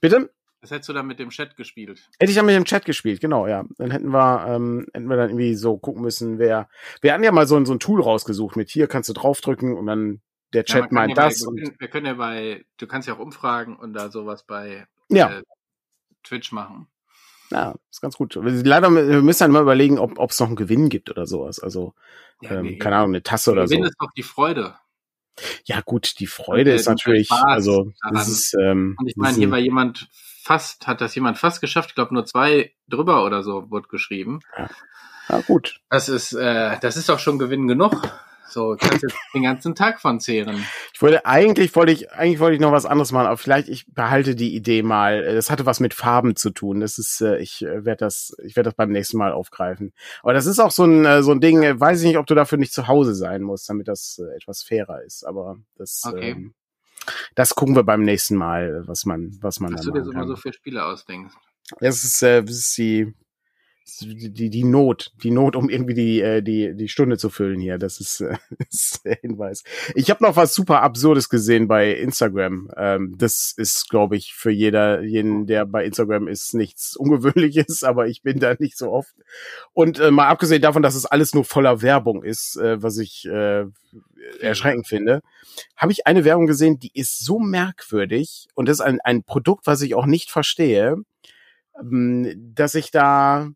Bitte? 0.01 0.29
Das 0.63 0.71
hättest 0.71 0.87
du 0.87 0.93
dann 0.93 1.07
mit 1.07 1.19
dem 1.19 1.29
Chat 1.29 1.57
gespielt. 1.57 2.09
Hätte 2.17 2.31
ich 2.31 2.37
dann 2.37 2.45
mit 2.45 2.55
dem 2.55 2.63
Chat 2.63 2.85
gespielt, 2.85 3.19
genau, 3.19 3.47
ja. 3.47 3.65
Dann 3.77 3.91
hätten 3.91 4.13
wir, 4.13 4.47
ähm, 4.47 4.87
hätten 4.93 5.07
wir 5.07 5.17
dann 5.17 5.31
irgendwie 5.31 5.55
so 5.55 5.77
gucken 5.77 6.01
müssen, 6.01 6.39
wer. 6.39 6.69
Wir 7.01 7.11
hatten 7.11 7.23
ja 7.25 7.33
mal 7.33 7.47
so 7.47 7.57
ein, 7.57 7.65
so 7.65 7.73
ein 7.73 7.81
Tool 7.81 8.01
rausgesucht 8.01 8.55
mit 8.55 8.69
hier 8.69 8.87
kannst 8.87 9.09
du 9.09 9.13
draufdrücken 9.13 9.75
und 9.77 9.87
dann 9.87 10.21
der 10.53 10.63
Chat 10.63 10.83
ja, 10.83 10.87
meint 10.91 11.17
ja 11.17 11.25
das. 11.25 11.43
Bei, 11.43 11.51
wir, 11.51 11.63
können, 11.63 11.75
wir, 11.79 11.87
können, 11.89 12.05
ja 12.05 12.13
bei, 12.13 12.65
du 12.77 12.87
kannst 12.87 13.09
ja 13.09 13.15
auch 13.15 13.19
umfragen 13.19 13.75
und 13.75 13.91
da 13.91 14.09
sowas 14.09 14.45
bei 14.45 14.87
ja. 15.09 15.39
äh, 15.39 15.43
Twitch 16.23 16.53
machen. 16.53 16.87
Ja, 17.51 17.75
ist 17.91 17.99
ganz 17.99 18.15
gut. 18.15 18.35
Leider 18.35 18.89
wir 18.89 19.21
müssen 19.21 19.43
dann 19.43 19.51
mal 19.51 19.63
überlegen, 19.63 19.99
ob 19.99 20.31
es 20.31 20.39
noch 20.39 20.47
einen 20.47 20.55
Gewinn 20.55 20.87
gibt 20.87 21.09
oder 21.09 21.25
sowas. 21.25 21.59
Also, 21.59 21.93
ja, 22.41 22.51
ähm, 22.51 22.67
nee, 22.67 22.77
keine 22.77 22.95
Ahnung, 22.95 23.09
eine 23.09 23.23
Tasse 23.23 23.51
oder 23.51 23.65
Gewinn 23.65 23.69
so. 23.69 23.75
Gewinn 23.79 23.89
ist 23.89 23.97
doch 23.99 24.11
die 24.15 24.23
Freude. 24.23 24.75
Ja, 25.65 25.81
gut, 25.81 26.19
die 26.19 26.27
Freude 26.27 26.71
ist 26.71 26.87
natürlich, 26.87 27.29
also, 27.29 27.91
das 28.13 28.29
ist, 28.29 28.55
ähm, 28.57 28.95
Und 28.97 29.09
ich 29.09 29.17
meine, 29.17 29.35
hier 29.35 29.51
war 29.51 29.57
jemand 29.57 30.07
fast, 30.43 30.87
hat 30.87 31.01
das 31.01 31.15
jemand 31.15 31.37
fast 31.37 31.61
geschafft. 31.61 31.89
Ich 31.89 31.95
glaube, 31.95 32.13
nur 32.13 32.25
zwei 32.25 32.73
drüber 32.89 33.23
oder 33.23 33.43
so 33.43 33.71
wurde 33.71 33.87
geschrieben. 33.87 34.41
Ja. 34.57 34.69
ja, 35.29 35.41
gut. 35.41 35.79
Das 35.89 36.09
ist, 36.09 36.33
äh, 36.33 36.77
das 36.81 36.97
ist 36.97 37.09
doch 37.09 37.19
schon 37.19 37.39
Gewinn 37.39 37.67
genug. 37.67 38.01
So, 38.49 38.75
kannst 38.77 39.01
jetzt 39.01 39.15
den 39.33 39.43
ganzen 39.43 39.73
Tag 39.73 40.01
von 40.01 40.19
zehren. 40.19 40.63
Ich 40.93 41.01
wollte, 41.01 41.25
eigentlich 41.25 41.73
wollte 41.75 41.93
ich, 41.93 42.11
eigentlich 42.11 42.39
wollte 42.39 42.55
ich 42.55 42.61
noch 42.61 42.73
was 42.73 42.85
anderes 42.85 43.11
machen, 43.13 43.27
aber 43.27 43.37
vielleicht 43.37 43.69
ich 43.69 43.85
behalte 43.87 44.35
die 44.35 44.53
Idee 44.53 44.83
mal. 44.83 45.33
Das 45.33 45.49
hatte 45.49 45.65
was 45.65 45.79
mit 45.79 45.93
Farben 45.93 46.35
zu 46.35 46.51
tun. 46.51 46.81
Das 46.81 46.97
ist, 46.97 47.21
äh, 47.21 47.37
ich 47.37 47.63
äh, 47.63 47.85
werde 47.85 48.05
das, 48.05 48.35
ich 48.43 48.57
werde 48.57 48.69
das 48.69 48.75
beim 48.75 48.91
nächsten 48.91 49.17
Mal 49.17 49.31
aufgreifen. 49.31 49.93
Aber 50.21 50.33
das 50.33 50.45
ist 50.45 50.59
auch 50.59 50.71
so 50.71 50.83
ein, 50.83 51.05
äh, 51.05 51.23
so 51.23 51.31
ein 51.31 51.39
Ding, 51.39 51.61
weiß 51.61 52.01
ich 52.01 52.07
nicht, 52.07 52.17
ob 52.17 52.27
du 52.27 52.35
dafür 52.35 52.57
nicht 52.57 52.73
zu 52.73 52.87
Hause 52.87 53.15
sein 53.15 53.41
musst, 53.41 53.69
damit 53.69 53.87
das 53.87 54.19
etwas 54.35 54.61
fairer 54.61 55.01
ist. 55.03 55.25
Aber 55.25 55.57
das, 55.77 56.03
okay. 56.05 56.31
ähm, 56.31 56.53
das 57.35 57.55
gucken 57.55 57.75
wir 57.75 57.83
beim 57.83 58.01
nächsten 58.01 58.35
Mal, 58.35 58.83
was 58.87 59.05
man, 59.05 59.37
was 59.41 59.59
man 59.59 59.73
Was 59.73 59.81
du 59.81 59.91
dir 59.91 60.03
so 60.03 60.11
immer 60.11 60.27
so 60.27 60.35
für 60.35 60.53
Spiele 60.53 60.85
ausdenkst. 60.85 61.35
Das 61.79 62.03
ist, 62.03 62.21
äh, 62.21 62.43
das 62.43 62.55
ist 62.55 62.77
die, 62.77 63.13
die, 64.31 64.49
die 64.49 64.63
Not, 64.63 65.11
die 65.23 65.31
Not, 65.31 65.55
um 65.55 65.69
irgendwie 65.69 65.93
die, 65.93 66.21
äh, 66.21 66.41
die, 66.41 66.75
die 66.75 66.87
Stunde 66.87 67.17
zu 67.17 67.29
füllen 67.29 67.59
hier. 67.59 67.77
Das 67.77 67.99
ist, 67.99 68.21
äh, 68.21 68.37
ist 68.69 69.03
der 69.03 69.17
Hinweis. 69.21 69.63
Ich 69.95 70.09
habe 70.09 70.23
noch 70.23 70.35
was 70.35 70.55
super 70.55 70.81
Absurdes 70.81 71.29
gesehen 71.29 71.67
bei 71.67 71.93
Instagram. 71.93 72.69
Ähm, 72.77 73.15
das 73.17 73.53
ist, 73.57 73.89
glaube 73.89 74.15
ich, 74.15 74.33
für 74.33 74.51
jeder, 74.51 75.01
jeden, 75.01 75.47
der 75.47 75.65
bei 75.65 75.85
Instagram 75.85 76.27
ist, 76.27 76.53
nichts 76.53 76.95
Ungewöhnliches, 76.95 77.83
aber 77.83 78.07
ich 78.07 78.21
bin 78.21 78.39
da 78.39 78.55
nicht 78.57 78.77
so 78.77 78.91
oft. 78.91 79.13
Und 79.73 79.99
äh, 79.99 80.11
mal 80.11 80.27
abgesehen 80.27 80.61
davon, 80.61 80.81
dass 80.81 80.95
es 80.95 81.05
alles 81.05 81.33
nur 81.33 81.43
voller 81.43 81.81
Werbung 81.81 82.23
ist, 82.23 82.57
äh, 82.57 82.81
was 82.81 82.97
ich 82.97 83.25
äh, 83.25 83.65
erschreckend 84.39 84.87
finde, 84.87 85.21
habe 85.77 85.91
ich 85.91 86.07
eine 86.07 86.25
Werbung 86.25 86.47
gesehen, 86.47 86.79
die 86.79 86.91
ist 86.93 87.23
so 87.23 87.39
merkwürdig 87.39 88.47
und 88.55 88.67
das 88.67 88.77
ist 88.79 88.85
ein, 88.85 88.99
ein 89.01 89.23
Produkt, 89.23 89.67
was 89.67 89.81
ich 89.81 89.95
auch 89.95 90.05
nicht 90.05 90.31
verstehe, 90.31 90.97
ähm, 91.79 92.53
dass 92.55 92.75
ich 92.75 92.91
da 92.91 93.49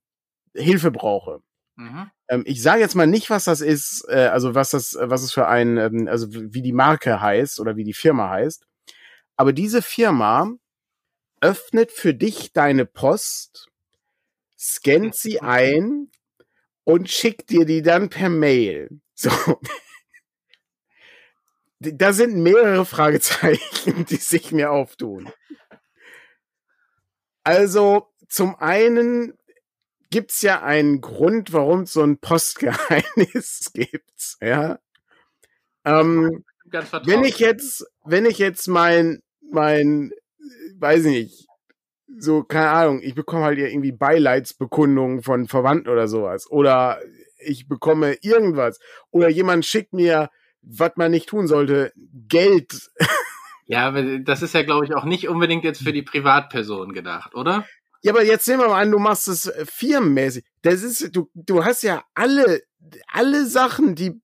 Hilfe 0.55 0.91
brauche. 0.91 1.41
Mhm. 1.76 2.09
Ähm, 2.28 2.43
ich 2.45 2.61
sage 2.61 2.82
jetzt 2.82 2.95
mal 2.95 3.07
nicht, 3.07 3.30
was 3.30 3.45
das 3.45 3.61
ist, 3.61 4.05
äh, 4.09 4.28
also 4.28 4.55
was 4.55 4.72
das, 4.72 4.97
was 4.99 5.24
es 5.24 5.32
für 5.32 5.47
ein, 5.47 5.78
ähm, 5.78 6.07
also 6.07 6.28
wie 6.32 6.61
die 6.61 6.74
Marke 6.74 7.22
heißt 7.22 7.59
oder 7.59 7.76
wie 7.76 7.84
die 7.84 7.93
Firma 7.93 8.30
heißt. 8.30 8.65
Aber 9.36 9.53
diese 9.53 9.82
Firma 9.82 10.51
öffnet 11.41 11.91
für 11.91 12.13
dich 12.13 12.51
deine 12.53 12.86
Post, 12.86 13.70
scannt 14.57 15.15
sie 15.15 15.39
ein 15.41 16.09
und 16.84 17.09
schickt 17.09 17.51
dir 17.51 17.65
die 17.65 17.82
dann 17.82 18.09
per 18.09 18.30
Mail. 18.30 18.89
So. 19.13 19.32
Da 21.80 22.11
sind 22.11 22.36
mehrere 22.38 22.86
Fragezeichen, 22.86 24.05
die 24.09 24.15
sich 24.15 24.51
mir 24.51 24.71
auftun. 24.71 25.30
Also, 27.43 28.07
zum 28.28 28.55
einen 28.55 29.34
gibt's 30.09 30.41
ja 30.41 30.63
einen 30.63 31.01
Grund, 31.01 31.53
warum 31.53 31.82
es 31.82 31.93
so 31.93 32.01
ein 32.01 32.17
Postgeheimnis 32.17 33.71
gibt, 33.73 34.38
ja. 34.41 34.80
Ähm, 35.86 36.43
wenn 37.05 37.23
ich 37.23 37.39
jetzt, 37.39 37.86
wenn 38.03 38.25
ich 38.25 38.39
jetzt 38.39 38.67
mein, 38.67 39.21
mein, 39.51 40.11
weiß 40.78 41.05
ich 41.05 41.11
nicht, 41.11 41.47
so, 42.19 42.43
keine 42.43 42.69
Ahnung, 42.69 43.01
ich 43.01 43.15
bekomme 43.15 43.45
halt 43.45 43.59
irgendwie 43.59 43.91
Beileidsbekundungen 43.91 45.21
von 45.21 45.47
Verwandten 45.47 45.89
oder 45.89 46.07
sowas. 46.07 46.49
Oder 46.49 46.99
ich 47.38 47.67
bekomme 47.67 48.17
irgendwas. 48.21 48.80
Oder 49.11 49.30
jemand 49.30 49.65
schickt 49.65 49.93
mir, 49.93 50.30
was 50.70 50.91
man 50.95 51.11
nicht 51.11 51.30
tun 51.30 51.47
sollte, 51.47 51.93
Geld. 52.28 52.89
Ja, 53.65 53.88
aber 53.88 54.20
das 54.20 54.41
ist 54.41 54.53
ja, 54.53 54.63
glaube 54.63 54.86
ich, 54.86 54.95
auch 54.95 55.03
nicht 55.03 55.28
unbedingt 55.28 55.63
jetzt 55.63 55.84
für 55.84 55.91
die 55.91 56.01
Privatperson 56.01 56.93
gedacht, 56.93 57.36
oder? 57.36 57.65
Ja, 58.01 58.13
aber 58.13 58.24
jetzt 58.24 58.47
nehmen 58.47 58.61
wir 58.61 58.70
mal 58.70 58.82
an, 58.82 58.91
du 58.91 58.99
machst 58.99 59.28
es 59.28 59.47
äh, 59.47 59.65
firmenmäßig. 59.65 60.45
Das 60.61 60.84
ist, 60.84 61.15
du, 61.15 61.30
du 61.34 61.65
hast 61.65 61.84
ja 61.84 62.03
alle, 62.13 62.61
alle 63.11 63.45
Sachen, 63.45 63.95
die, 63.95 64.22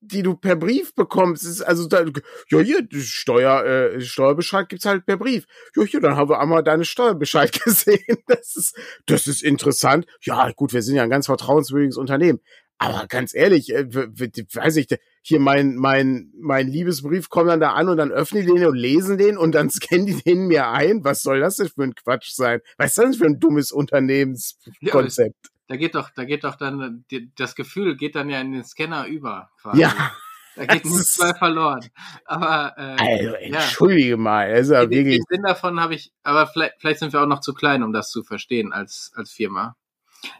die 0.00 0.22
du 0.22 0.36
per 0.36 0.54
Brief 0.54 0.94
bekommst. 0.94 1.44
Ist 1.44 1.62
also 1.62 1.88
da, 1.88 2.04
ja, 2.50 2.58
hier, 2.60 2.86
Steuer, 2.92 3.64
äh, 3.64 4.00
Steuerbescheid 4.00 4.68
gibt's 4.68 4.84
halt 4.84 5.06
per 5.06 5.16
Brief. 5.16 5.46
Ja, 5.74 5.82
hier, 5.82 6.00
dann 6.00 6.16
haben 6.16 6.28
wir 6.28 6.38
einmal 6.38 6.62
deine 6.62 6.84
Steuerbescheid 6.84 7.52
gesehen. 7.64 8.18
Das 8.26 8.54
ist, 8.54 8.78
das 9.06 9.26
ist 9.26 9.42
interessant. 9.42 10.06
Ja, 10.20 10.52
gut, 10.52 10.72
wir 10.72 10.82
sind 10.82 10.96
ja 10.96 11.02
ein 11.02 11.10
ganz 11.10 11.26
vertrauenswürdiges 11.26 11.96
Unternehmen. 11.96 12.40
Aber 12.78 13.06
ganz 13.06 13.34
ehrlich, 13.34 13.72
äh, 13.72 13.86
weiß 13.88 14.76
ich, 14.76 14.88
hier 15.22 15.40
mein, 15.40 15.76
mein, 15.76 16.32
mein 16.38 16.68
Liebesbrief 16.68 17.28
kommt 17.30 17.48
dann 17.48 17.60
da 17.60 17.72
an 17.72 17.88
und 17.88 17.96
dann 17.96 18.10
öffnen 18.10 18.44
die 18.44 18.52
den 18.52 18.66
und 18.66 18.76
lesen 18.76 19.16
den 19.16 19.38
und 19.38 19.52
dann 19.52 19.70
scannen 19.70 20.06
die 20.06 20.22
den 20.22 20.46
mir 20.46 20.68
ein. 20.68 21.04
Was 21.04 21.22
soll 21.22 21.40
das 21.40 21.56
denn 21.56 21.68
für 21.68 21.82
ein 21.82 21.94
Quatsch 21.94 22.32
sein? 22.32 22.60
Was 22.76 22.90
ist 22.90 22.98
das 22.98 23.16
für 23.16 23.26
ein 23.26 23.40
dummes 23.40 23.72
Unternehmenskonzept? 23.72 25.36
Ja, 25.44 25.50
da 25.68 25.76
geht 25.76 25.94
doch, 25.94 26.10
da 26.10 26.24
geht 26.24 26.44
doch 26.44 26.56
dann, 26.56 27.04
das 27.36 27.54
Gefühl 27.54 27.96
geht 27.96 28.16
dann 28.16 28.28
ja 28.28 28.40
in 28.40 28.52
den 28.52 28.64
Scanner 28.64 29.06
über. 29.06 29.50
Quasi. 29.62 29.80
Ja. 29.80 30.12
Da 30.56 30.66
geht 30.66 30.84
nichts 30.84 31.14
zwei 31.14 31.34
verloren. 31.34 31.80
Aber 32.26 32.74
äh, 32.76 32.96
also, 32.98 33.34
entschuldige 33.34 34.10
ja. 34.10 34.16
mal, 34.16 34.52
also 34.52 34.74
den, 34.74 34.90
wirklich. 34.90 35.16
Den 35.16 35.36
Sinn 35.36 35.42
davon 35.42 35.80
habe 35.80 35.94
ich, 35.94 36.12
aber 36.22 36.46
vielleicht, 36.46 36.74
vielleicht 36.78 37.00
sind 37.00 37.12
wir 37.12 37.22
auch 37.22 37.26
noch 37.26 37.40
zu 37.40 37.54
klein, 37.54 37.82
um 37.82 37.92
das 37.92 38.10
zu 38.10 38.22
verstehen 38.22 38.72
als 38.72 39.12
als 39.16 39.32
Firma. 39.32 39.76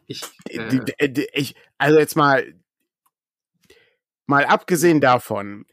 Ich, 0.06 0.22
äh, 0.48 1.26
ich, 1.32 1.54
also 1.84 1.98
jetzt 1.98 2.16
mal, 2.16 2.54
mal 4.24 4.46
abgesehen 4.46 5.02
davon, 5.02 5.66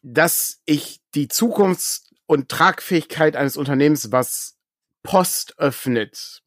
dass 0.00 0.62
ich 0.64 1.02
die 1.14 1.28
Zukunfts- 1.28 2.08
und 2.24 2.48
Tragfähigkeit 2.48 3.36
eines 3.36 3.58
Unternehmens, 3.58 4.10
was 4.10 4.56
Post 5.02 5.58
öffnet, 5.58 6.42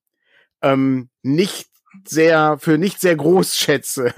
ähm, 0.64 1.12
nicht 1.22 1.70
sehr, 2.04 2.58
für 2.58 2.80
nicht 2.80 3.00
sehr 3.00 3.16
groß 3.16 3.56
schätze, 3.60 4.12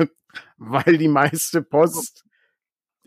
weil 0.55 0.97
die 0.97 1.09
meiste 1.09 1.61
Post 1.61 2.23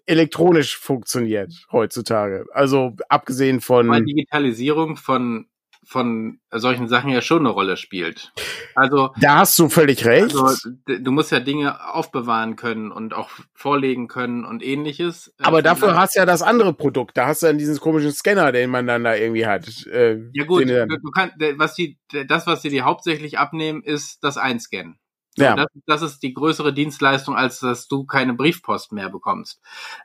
elektronisch 0.05 0.76
funktioniert 0.76 1.66
heutzutage. 1.72 2.45
Also 2.53 2.95
abgesehen 3.09 3.62
von. 3.62 3.89
Weil 3.89 4.05
Digitalisierung 4.05 4.99
von 4.99 5.49
von 5.85 6.39
solchen 6.51 6.89
Sachen 6.89 7.11
ja 7.11 7.22
schon 7.22 7.41
eine 7.41 7.49
Rolle 7.49 7.76
spielt. 7.76 8.33
Also 8.74 9.11
da 9.20 9.39
hast 9.39 9.59
du 9.59 9.68
völlig 9.68 10.05
recht. 10.05 10.35
Also, 10.37 10.70
du 10.87 11.11
musst 11.11 11.33
ja 11.33 11.41
Dinge 11.41 11.93
aufbewahren 11.93 12.57
können 12.57 12.93
und 12.93 13.14
auch 13.14 13.31
vorlegen 13.55 14.07
können 14.07 14.45
und 14.45 14.62
ähnliches. 14.62 15.35
Äh, 15.39 15.45
Aber 15.45 15.62
dafür 15.62 15.97
hast 15.97 16.14
du 16.14 16.20
ja 16.20 16.26
das 16.26 16.43
andere 16.43 16.74
Produkt. 16.74 17.16
Da 17.16 17.26
hast 17.26 17.43
du 17.43 17.47
dann 17.47 17.59
diesen 17.59 17.78
komischen 17.81 18.12
Scanner, 18.12 18.53
den 18.53 18.70
man 18.70 18.87
dann 18.87 19.05
da 19.05 19.14
irgendwie 19.14 19.47
hat. 19.47 19.87
Äh, 19.87 20.18
ja 20.33 20.45
gut, 20.45 20.68
du, 20.68 20.87
du 20.87 21.11
kannst, 21.11 21.37
was 21.57 21.74
die, 21.74 21.99
das, 22.28 22.47
was 22.47 22.62
sie 22.62 22.70
dir 22.70 22.85
hauptsächlich 22.85 23.39
abnehmen, 23.39 23.83
ist 23.83 24.22
das 24.22 24.37
Einscannen. 24.37 24.99
Ja. 25.37 25.57
Das, 25.57 25.66
das, 25.87 26.03
ist 26.03 26.22
die 26.22 26.35
größere 26.35 26.72
Dienstleistung, 26.72 27.37
als 27.37 27.61
dass 27.61 27.89
du 27.89 28.05
keine 28.05 28.35
Briefpost 28.35 28.93
mehr 28.93 29.09
bekommst. 29.09 29.61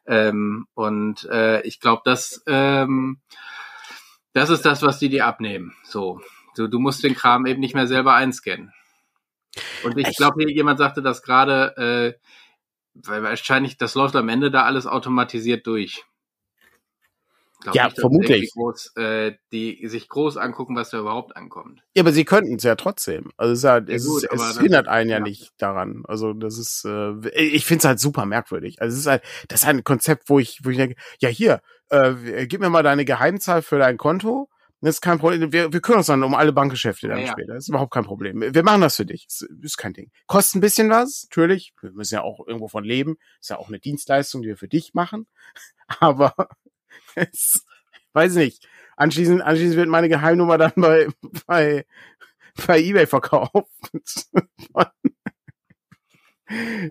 Ähm, 0.06 0.68
und 0.74 1.26
äh, 1.26 1.62
ich 1.62 1.80
glaube, 1.80 2.04
das, 2.06 2.44
ähm, 2.48 3.22
das 4.36 4.50
ist 4.50 4.66
das, 4.66 4.82
was 4.82 5.00
die 5.00 5.08
dir 5.08 5.26
abnehmen. 5.26 5.74
So, 5.84 6.20
du, 6.58 6.68
du 6.68 6.78
musst 6.78 7.04
den 7.06 7.16
Kram 7.16 7.46
eben 7.46 7.62
nicht 7.62 7.74
mehr 7.74 7.88
selber 7.88 8.16
einscannen. 8.16 8.74
Und 9.86 9.98
ich 9.98 10.18
glaube, 10.18 10.52
jemand 10.52 10.78
sagte 10.78 11.02
das 11.02 11.24
gerade, 11.24 11.78
äh, 11.78 12.20
weil 12.94 13.24
wahrscheinlich, 13.24 13.78
das 13.78 13.96
läuft 13.96 14.18
am 14.18 14.28
Ende 14.28 14.52
da 14.52 14.64
alles 14.64 14.88
automatisiert 14.88 15.66
durch 15.66 16.04
ja, 17.74 17.86
nicht, 17.86 18.00
vermutlich. 18.00 18.52
Groß, 18.54 18.96
äh, 18.98 19.34
die 19.52 19.88
sich 19.88 20.08
groß 20.10 20.38
angucken, 20.38 20.76
was 20.76 20.90
da 20.90 21.00
überhaupt 21.00 21.36
ankommt. 21.36 21.84
Ja, 21.96 22.04
aber 22.04 22.12
sie 22.12 22.26
könnten 22.26 22.56
es 22.56 22.64
ja 22.64 22.76
trotzdem. 22.76 23.32
Also 23.38 23.54
es, 23.54 23.60
ist 23.60 23.66
halt, 23.66 23.90
ja, 23.90 23.96
es, 23.96 24.06
gut, 24.06 24.24
ist, 24.24 24.42
es 24.42 24.60
hindert 24.60 24.88
einen 24.88 25.10
ja, 25.10 25.18
ja, 25.18 25.24
nicht 25.24 25.54
daran. 25.58 26.04
Also 26.08 26.34
das 26.34 26.58
ist, 26.58 26.86
äh, 26.86 27.30
ich 27.34 27.66
finde 27.66 27.80
es 27.80 27.86
halt 27.86 28.00
super 28.00 28.26
merkwürdig. 28.26 28.82
Also 28.82 28.94
es 28.94 29.02
ist 29.02 29.08
halt, 29.08 29.24
das 29.48 29.62
ist 29.62 29.66
halt 29.66 29.78
ein 29.78 29.84
Konzept, 29.84 30.30
wo 30.30 30.40
ich, 30.40 30.60
wo 30.64 30.70
ich 30.70 30.78
denke, 30.78 30.96
ja 31.20 31.30
hier, 31.30 31.62
äh, 31.90 32.46
gib 32.48 32.62
mir 32.62 32.70
mal 32.70 32.84
deine 32.84 33.06
Geheimzahl 33.06 33.62
für 33.62 33.80
dein 33.80 33.98
Konto. 33.98 34.50
Das 34.82 34.96
ist 34.96 35.02
kein 35.02 35.18
Problem. 35.18 35.52
Wir, 35.52 35.74
wir 35.74 35.82
kümmern 35.82 36.00
uns 36.00 36.08
dann 36.08 36.22
um 36.22 36.36
alle 36.36 36.54
Bankgeschäfte 36.54 37.08
dann 37.08 37.20
ja, 37.20 37.28
später. 37.28 37.54
Das 37.54 37.64
ist 37.64 37.70
überhaupt 37.70 37.92
kein 37.92 38.04
Problem. 38.04 38.42
Wir 38.42 38.64
machen 38.64 38.82
das 38.82 38.98
für 38.98 39.06
dich. 39.06 39.26
Das 39.28 39.42
ist 39.42 39.78
kein 39.78 39.94
Ding. 39.94 40.12
Kostet 40.28 40.58
ein 40.58 40.62
bisschen 40.62 40.90
was, 40.90 41.28
natürlich. 41.30 41.74
Wir 41.82 41.92
müssen 41.92 42.14
ja 42.14 42.22
auch 42.22 42.46
irgendwo 42.46 42.68
von 42.68 42.84
leben. 42.84 43.18
Ist 43.40 43.50
ja 43.50 43.58
auch 43.58 43.70
eine 43.70 43.80
Dienstleistung, 43.80 44.44
die 44.44 44.50
wir 44.50 44.58
für 44.58 44.68
dich 44.68 44.94
machen. 44.94 45.26
Aber 46.00 46.36
weiß 48.14 48.36
nicht. 48.36 48.68
Anschließend, 48.98 49.42
anschließend 49.42 49.78
wird 49.78 49.90
meine 49.90 50.10
Geheimnummer 50.10 50.58
dann 50.58 50.74
bei, 50.76 51.08
bei, 51.48 51.86
bei 52.66 52.80
eBay 52.80 53.08
verkauft. 53.08 53.68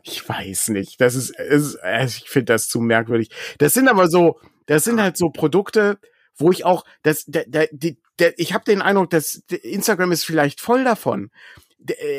ich 0.02 0.28
weiß 0.28 0.68
nicht. 0.68 1.00
Das 1.00 1.14
ist, 1.14 1.30
ist 1.30 1.78
ich 2.07 2.28
finde 2.28 2.52
das 2.52 2.68
zu 2.68 2.80
merkwürdig. 2.80 3.30
Das 3.59 3.74
sind 3.74 3.88
aber 3.88 4.09
so, 4.09 4.38
das 4.66 4.84
sind 4.84 5.00
halt 5.00 5.16
so 5.16 5.30
Produkte, 5.30 5.98
wo 6.36 6.50
ich 6.50 6.64
auch, 6.64 6.84
das, 7.02 7.24
der, 7.26 7.44
der, 7.46 7.68
der, 8.18 8.38
ich 8.38 8.52
habe 8.52 8.64
den 8.64 8.82
Eindruck, 8.82 9.11
dass 9.11 9.42
Instagram 9.62 10.12
ist 10.12 10.24
vielleicht 10.24 10.61
voll 10.61 10.84
davon. 10.84 11.30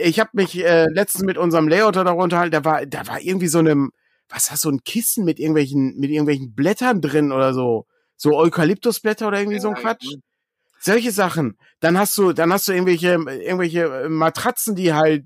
Ich 0.04 0.20
habe 0.20 0.32
mich 0.34 0.64
äh, 0.64 0.86
letztens 0.90 1.26
mit 1.26 1.38
unserem 1.38 1.68
Layouter 1.68 2.04
darunter 2.04 2.50
da 2.50 2.64
war, 2.64 2.86
da 2.86 3.08
war 3.08 3.20
irgendwie 3.20 3.48
so 3.48 3.60
einem, 3.60 3.92
was 4.30 4.52
hast 4.52 4.62
so 4.62 4.70
ein 4.70 4.84
Kissen 4.84 5.26
mit 5.26 5.40
irgendwelchen, 5.40 5.98
mit 5.98 6.10
irgendwelchen 6.10 6.54
Blättern 6.54 7.02
drin 7.02 7.32
oder 7.32 7.54
so 7.54 7.86
so 8.18 8.38
Eukalyptusblätter 8.38 9.28
oder 9.28 9.40
irgendwie 9.40 9.58
ja, 9.58 9.62
so 9.62 9.70
ein 9.70 9.76
Quatsch. 9.76 10.06
Ja. 10.12 10.18
Solche 10.80 11.12
Sachen. 11.12 11.58
Dann 11.80 11.98
hast 11.98 12.18
du, 12.18 12.34
dann 12.34 12.52
hast 12.54 12.68
du 12.68 12.72
irgendwelche, 12.72 13.10
irgendwelche 13.10 13.86
äh, 13.86 14.10
Matratzen, 14.10 14.76
die 14.76 14.94
halt. 14.94 15.26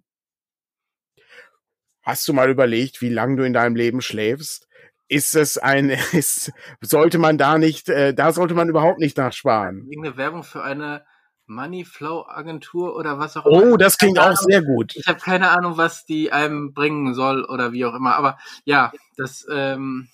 Hast 2.01 2.27
du 2.27 2.33
mal 2.33 2.49
überlegt, 2.49 3.01
wie 3.01 3.09
lange 3.09 3.35
du 3.35 3.43
in 3.43 3.53
deinem 3.53 3.75
Leben 3.75 4.01
schläfst? 4.01 4.67
Ist 5.07 5.35
es 5.35 5.57
ein, 5.57 5.89
ist, 6.13 6.51
sollte 6.81 7.17
man 7.17 7.37
da 7.37 7.57
nicht, 7.57 7.89
äh, 7.89 8.13
da 8.13 8.31
sollte 8.31 8.53
man 8.53 8.69
überhaupt 8.69 8.99
nicht 8.99 9.17
nachsparen. 9.17 9.87
Irgendeine 9.89 10.17
Werbung 10.17 10.43
für 10.43 10.63
eine 10.63 11.05
Moneyflow-Agentur 11.49 12.95
oder 12.95 13.19
was 13.19 13.35
auch 13.35 13.45
immer. 13.45 13.73
Oh, 13.73 13.77
das 13.77 13.97
klingt 13.97 14.19
auch 14.19 14.35
sehr 14.35 14.61
gut. 14.61 14.95
Ich 14.95 15.07
habe 15.07 15.19
keine 15.19 15.49
Ahnung, 15.49 15.77
was 15.77 16.05
die 16.05 16.31
einem 16.31 16.73
bringen 16.73 17.13
soll 17.13 17.43
oder 17.43 17.73
wie 17.73 17.85
auch 17.85 17.95
immer. 17.95 18.15
Aber 18.15 18.37
ja, 18.63 18.91
das, 19.17 19.45
ähm, 19.51 20.07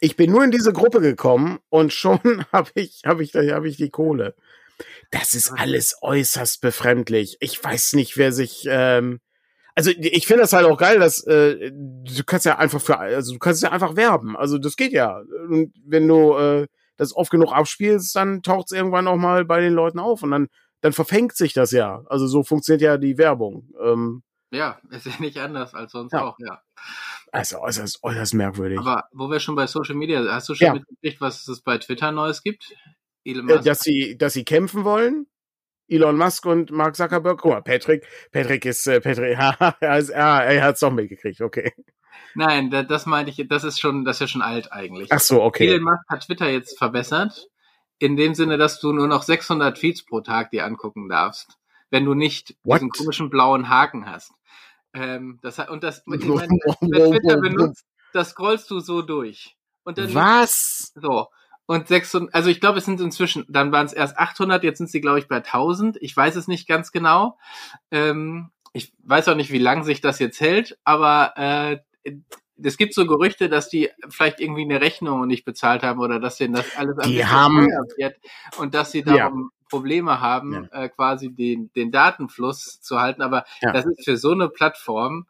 ich 0.00 0.16
bin 0.16 0.30
nur 0.30 0.44
in 0.44 0.50
diese 0.50 0.72
Gruppe 0.72 1.00
gekommen 1.00 1.58
und 1.68 1.92
schon 1.92 2.20
habe 2.52 2.70
ich, 2.74 3.02
habe 3.04 3.22
ich, 3.22 3.34
habe 3.34 3.68
ich 3.68 3.76
die 3.76 3.90
Kohle. 3.90 4.34
Das 5.10 5.34
ist 5.34 5.52
alles 5.52 5.96
äußerst 6.02 6.60
befremdlich. 6.60 7.36
Ich 7.40 7.62
weiß 7.62 7.94
nicht, 7.94 8.16
wer 8.16 8.32
sich. 8.32 8.66
Ähm, 8.68 9.20
also 9.74 9.90
ich 9.90 10.26
finde 10.26 10.42
das 10.42 10.54
halt 10.54 10.66
auch 10.66 10.78
geil, 10.78 10.98
dass 10.98 11.22
äh, 11.26 11.70
du 11.70 12.24
kannst 12.24 12.46
ja 12.46 12.56
einfach 12.58 12.80
für, 12.80 12.98
also 12.98 13.34
du 13.34 13.38
kannst 13.38 13.62
ja 13.62 13.72
einfach 13.72 13.94
werben. 13.94 14.36
Also 14.36 14.58
das 14.58 14.76
geht 14.76 14.92
ja. 14.92 15.22
Und 15.48 15.72
wenn 15.84 16.08
du 16.08 16.34
äh, 16.36 16.66
das 16.96 17.14
oft 17.14 17.30
genug 17.30 17.52
abspielst, 17.52 18.16
dann 18.16 18.42
taucht 18.42 18.66
es 18.70 18.76
irgendwann 18.76 19.06
auch 19.06 19.16
mal 19.16 19.44
bei 19.44 19.60
den 19.60 19.74
Leuten 19.74 19.98
auf 19.98 20.22
und 20.22 20.30
dann 20.30 20.48
dann 20.86 20.92
verfängt 20.92 21.36
sich 21.36 21.52
das 21.52 21.72
ja. 21.72 22.04
Also 22.06 22.28
so 22.28 22.44
funktioniert 22.44 22.80
ja 22.80 22.96
die 22.96 23.18
Werbung. 23.18 23.68
Ähm, 23.82 24.22
ja, 24.52 24.78
ist 24.90 25.06
ja 25.06 25.12
nicht 25.18 25.36
anders 25.38 25.74
als 25.74 25.90
sonst 25.90 26.12
ja. 26.12 26.22
auch, 26.22 26.36
ja. 26.38 26.62
Also 27.32 27.58
äußerst, 27.58 28.04
äußerst 28.04 28.34
merkwürdig. 28.34 28.78
Aber 28.78 29.04
wo 29.12 29.28
wir 29.28 29.40
schon 29.40 29.56
bei 29.56 29.66
Social 29.66 29.96
Media, 29.96 30.24
hast 30.32 30.48
du 30.48 30.54
schon 30.54 30.66
ja. 30.66 30.74
mitgekriegt, 30.74 31.20
was 31.20 31.48
es 31.48 31.60
bei 31.60 31.78
Twitter 31.78 32.12
Neues 32.12 32.42
gibt? 32.44 32.72
Elon 33.24 33.48
äh, 33.48 33.54
Musk? 33.54 33.64
Dass 33.64 33.80
sie, 33.80 34.16
dass 34.16 34.34
sie 34.34 34.44
kämpfen 34.44 34.84
wollen? 34.84 35.26
Elon 35.88 36.16
Musk 36.16 36.46
und 36.46 36.70
Mark 36.70 36.94
Zuckerberg. 36.94 37.40
Guck 37.40 37.50
mal, 37.50 37.62
Patrick, 37.62 38.06
Patrick 38.30 38.64
ist, 38.64 38.86
äh, 38.86 39.00
Patrick, 39.00 39.36
er, 39.80 40.12
er 40.12 40.62
hat's 40.62 40.80
doch 40.80 40.92
mitgekriegt, 40.92 41.40
okay. 41.40 41.72
Nein, 42.36 42.70
das 42.70 43.06
meinte 43.06 43.32
ich, 43.32 43.48
das 43.48 43.64
ist 43.64 43.80
schon, 43.80 44.04
das 44.04 44.16
ist 44.16 44.20
ja 44.20 44.26
schon 44.28 44.42
alt 44.42 44.72
eigentlich. 44.72 45.10
Ach 45.10 45.18
so, 45.18 45.42
okay. 45.42 45.66
Elon 45.66 45.82
Musk 45.82 46.08
hat 46.08 46.24
Twitter 46.24 46.48
jetzt 46.48 46.78
verbessert. 46.78 47.48
In 47.98 48.16
dem 48.16 48.34
Sinne, 48.34 48.58
dass 48.58 48.80
du 48.80 48.92
nur 48.92 49.08
noch 49.08 49.22
600 49.22 49.76
Tweets 49.76 50.04
pro 50.04 50.20
Tag 50.20 50.50
dir 50.50 50.64
angucken 50.64 51.08
darfst. 51.08 51.58
Wenn 51.90 52.04
du 52.04 52.14
nicht 52.14 52.56
What? 52.64 52.76
diesen 52.76 52.90
komischen 52.90 53.30
blauen 53.30 53.68
Haken 53.68 54.06
hast. 54.06 54.32
Ähm, 54.92 55.38
das, 55.42 55.58
und 55.58 55.82
das, 55.82 56.02
ich 56.06 56.24
meine, 56.24 56.48
Twitter 56.80 57.40
benutzt, 57.40 57.84
das 58.12 58.30
scrollst 58.30 58.70
du 58.70 58.80
so 58.80 59.02
durch. 59.02 59.56
Und 59.84 59.98
dann 59.98 60.14
Was? 60.14 60.92
So. 60.94 61.28
Und 61.66 61.88
600, 61.88 62.32
also 62.34 62.48
ich 62.48 62.60
glaube, 62.60 62.78
es 62.78 62.84
sind 62.84 63.00
inzwischen, 63.00 63.44
dann 63.48 63.72
waren 63.72 63.86
es 63.86 63.92
erst 63.92 64.16
800, 64.16 64.62
jetzt 64.62 64.78
sind 64.78 64.88
sie, 64.88 65.00
glaube 65.00 65.18
ich, 65.18 65.28
bei 65.28 65.36
1000. 65.36 65.96
Ich 66.00 66.16
weiß 66.16 66.36
es 66.36 66.48
nicht 66.48 66.68
ganz 66.68 66.92
genau. 66.92 67.38
Ähm, 67.90 68.50
ich 68.72 68.92
weiß 69.02 69.28
auch 69.28 69.34
nicht, 69.34 69.50
wie 69.50 69.58
lang 69.58 69.82
sich 69.84 70.00
das 70.00 70.18
jetzt 70.18 70.40
hält, 70.40 70.78
aber 70.84 71.32
äh, 71.36 71.78
es 72.62 72.76
gibt 72.76 72.94
so 72.94 73.06
Gerüchte, 73.06 73.48
dass 73.48 73.68
die 73.68 73.90
vielleicht 74.08 74.40
irgendwie 74.40 74.62
eine 74.62 74.80
Rechnung 74.80 75.26
nicht 75.26 75.44
bezahlt 75.44 75.82
haben 75.82 76.00
oder 76.00 76.20
dass 76.20 76.38
denen 76.38 76.54
das 76.54 76.76
alles 76.76 76.96
die 77.04 77.24
haben 77.24 77.66
wird 77.96 78.16
und 78.58 78.74
dass 78.74 78.92
sie 78.92 79.02
darum 79.02 79.50
Probleme 79.68 80.20
haben, 80.20 80.68
ja. 80.72 80.84
äh, 80.84 80.88
quasi 80.88 81.34
den, 81.34 81.70
den 81.74 81.90
Datenfluss 81.90 82.80
zu 82.80 83.00
halten. 83.00 83.22
Aber 83.22 83.44
ja. 83.60 83.72
das 83.72 83.86
ist 83.86 84.04
für 84.04 84.16
so 84.16 84.32
eine 84.32 84.48
Plattform, 84.48 85.26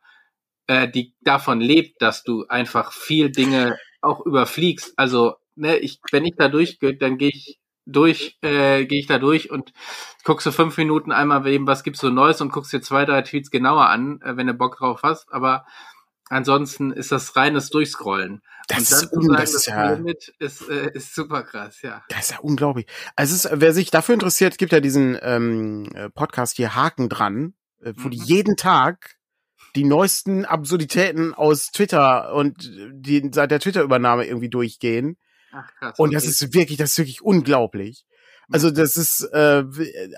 äh, 0.66 0.88
die 0.88 1.14
davon 1.22 1.60
lebt, 1.60 2.02
dass 2.02 2.22
du 2.22 2.46
einfach 2.48 2.92
viel 2.92 3.30
Dinge 3.30 3.78
auch 4.02 4.24
überfliegst. 4.24 4.94
Also, 4.96 5.36
ne, 5.54 5.78
ich, 5.78 6.00
wenn 6.10 6.24
ich 6.24 6.34
da 6.36 6.48
durchgehe, 6.48 6.96
dann 6.96 7.18
gehe 7.18 7.30
ich 7.30 7.58
durch, 7.86 8.36
äh, 8.42 8.84
gehe 8.84 8.98
ich 8.98 9.06
da 9.06 9.18
durch 9.18 9.50
und 9.50 9.72
guckst 10.24 10.44
so 10.44 10.50
fünf 10.50 10.76
Minuten 10.76 11.12
einmal 11.12 11.44
wem, 11.44 11.66
was 11.66 11.84
gibt's 11.84 12.00
so 12.00 12.10
Neues 12.10 12.40
und 12.40 12.52
guckst 12.52 12.72
dir 12.72 12.80
zwei, 12.80 13.04
drei 13.04 13.22
Tweets 13.22 13.50
genauer 13.50 13.88
an, 13.88 14.20
äh, 14.22 14.36
wenn 14.36 14.48
du 14.48 14.54
Bock 14.54 14.76
drauf 14.76 15.00
hast. 15.02 15.32
Aber 15.32 15.64
Ansonsten 16.28 16.92
ist 16.92 17.12
das 17.12 17.36
reines 17.36 17.70
Durchscrollen. 17.70 18.42
Das 18.68 19.04
und 19.12 19.28
dann 19.28 19.42
ist, 19.42 19.52
zu 19.52 19.58
sagen, 19.58 19.62
das 19.62 19.62
ist 19.62 19.66
ja, 19.66 19.92
Limit 19.92 20.34
ist, 20.40 20.68
äh, 20.68 20.90
ist 20.92 21.14
super 21.14 21.44
krass, 21.44 21.82
ja. 21.82 22.02
Das 22.08 22.20
ist 22.20 22.30
ja 22.32 22.38
unglaublich. 22.40 22.86
Also 23.14 23.34
es 23.34 23.44
ist, 23.44 23.60
wer 23.60 23.72
sich 23.72 23.90
dafür 23.90 24.14
interessiert, 24.14 24.58
gibt 24.58 24.72
ja 24.72 24.80
diesen 24.80 25.16
ähm, 25.22 25.88
Podcast 26.14 26.56
hier 26.56 26.74
Haken 26.74 27.08
dran, 27.08 27.54
äh, 27.80 27.92
wo 27.96 28.08
mhm. 28.08 28.10
die 28.10 28.18
jeden 28.18 28.56
Tag 28.56 29.16
die 29.76 29.84
neuesten 29.84 30.44
Absurditäten 30.44 31.34
aus 31.34 31.70
Twitter 31.70 32.34
und 32.34 32.72
die 32.92 33.30
seit 33.32 33.50
der 33.50 33.60
Twitter-Übernahme 33.60 34.26
irgendwie 34.26 34.48
durchgehen. 34.48 35.18
Ach, 35.52 35.70
krass, 35.78 35.98
und 35.98 36.12
das 36.12 36.24
ist 36.24 36.54
wirklich, 36.54 36.78
das 36.78 36.92
ist 36.92 36.98
wirklich 36.98 37.22
unglaublich. 37.22 38.04
Also 38.52 38.70
das 38.70 38.96
ist, 38.96 39.22
äh, 39.32 39.64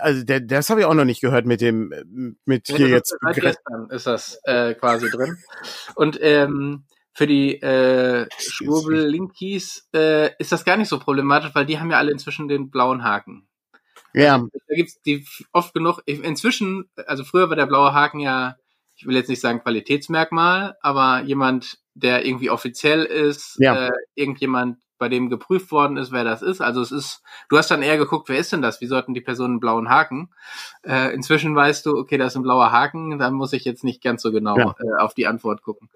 also 0.00 0.24
der, 0.24 0.40
das 0.40 0.68
habe 0.68 0.80
ich 0.80 0.86
auch 0.86 0.94
noch 0.94 1.04
nicht 1.04 1.20
gehört 1.20 1.46
mit 1.46 1.60
dem, 1.60 2.36
mit 2.44 2.68
ja, 2.68 2.76
hier 2.76 2.88
jetzt. 2.88 3.16
Seit 3.20 3.36
gestern 3.36 3.88
ist 3.90 4.06
das 4.06 4.38
äh, 4.44 4.74
quasi 4.74 5.10
drin. 5.10 5.38
Und 5.94 6.18
ähm, 6.20 6.84
für 7.12 7.26
die 7.26 7.60
äh, 7.60 8.26
Schwurbel-Linkies 8.38 9.88
äh, 9.94 10.30
ist 10.38 10.52
das 10.52 10.64
gar 10.64 10.76
nicht 10.76 10.88
so 10.88 10.98
problematisch, 10.98 11.50
weil 11.54 11.66
die 11.66 11.80
haben 11.80 11.90
ja 11.90 11.98
alle 11.98 12.12
inzwischen 12.12 12.48
den 12.48 12.70
blauen 12.70 13.02
Haken. 13.02 13.48
Ja. 14.14 14.34
Also, 14.34 14.48
da 14.68 14.74
gibt's 14.74 15.00
die 15.02 15.26
oft 15.52 15.74
genug. 15.74 16.00
Inzwischen, 16.06 16.88
also 17.06 17.24
früher 17.24 17.48
war 17.48 17.56
der 17.56 17.66
blaue 17.66 17.92
Haken 17.92 18.20
ja, 18.20 18.56
ich 18.94 19.06
will 19.06 19.16
jetzt 19.16 19.28
nicht 19.28 19.40
sagen 19.40 19.60
Qualitätsmerkmal, 19.60 20.76
aber 20.80 21.22
jemand, 21.22 21.78
der 21.94 22.24
irgendwie 22.24 22.50
offiziell 22.50 23.04
ist, 23.04 23.56
ja. 23.58 23.88
äh, 23.88 23.92
irgendjemand, 24.14 24.78
bei 24.98 25.08
dem 25.08 25.30
geprüft 25.30 25.70
worden 25.70 25.96
ist, 25.96 26.12
wer 26.12 26.24
das 26.24 26.42
ist. 26.42 26.60
Also 26.60 26.82
es 26.82 26.92
ist, 26.92 27.22
du 27.48 27.56
hast 27.56 27.70
dann 27.70 27.82
eher 27.82 27.96
geguckt, 27.96 28.28
wer 28.28 28.38
ist 28.38 28.52
denn 28.52 28.62
das? 28.62 28.80
Wie 28.80 28.86
sollten 28.86 29.14
die 29.14 29.20
Person 29.20 29.52
einen 29.52 29.60
blauen 29.60 29.88
Haken? 29.88 30.30
Äh, 30.82 31.14
inzwischen 31.14 31.54
weißt 31.54 31.86
du, 31.86 31.96
okay, 31.96 32.18
das 32.18 32.32
ist 32.32 32.36
ein 32.36 32.42
blauer 32.42 32.72
Haken, 32.72 33.18
da 33.18 33.30
muss 33.30 33.52
ich 33.52 33.64
jetzt 33.64 33.84
nicht 33.84 34.02
ganz 34.02 34.22
so 34.22 34.32
genau 34.32 34.58
ja. 34.58 34.74
äh, 34.78 35.02
auf 35.02 35.14
die 35.14 35.26
Antwort 35.26 35.62
gucken. 35.62 35.88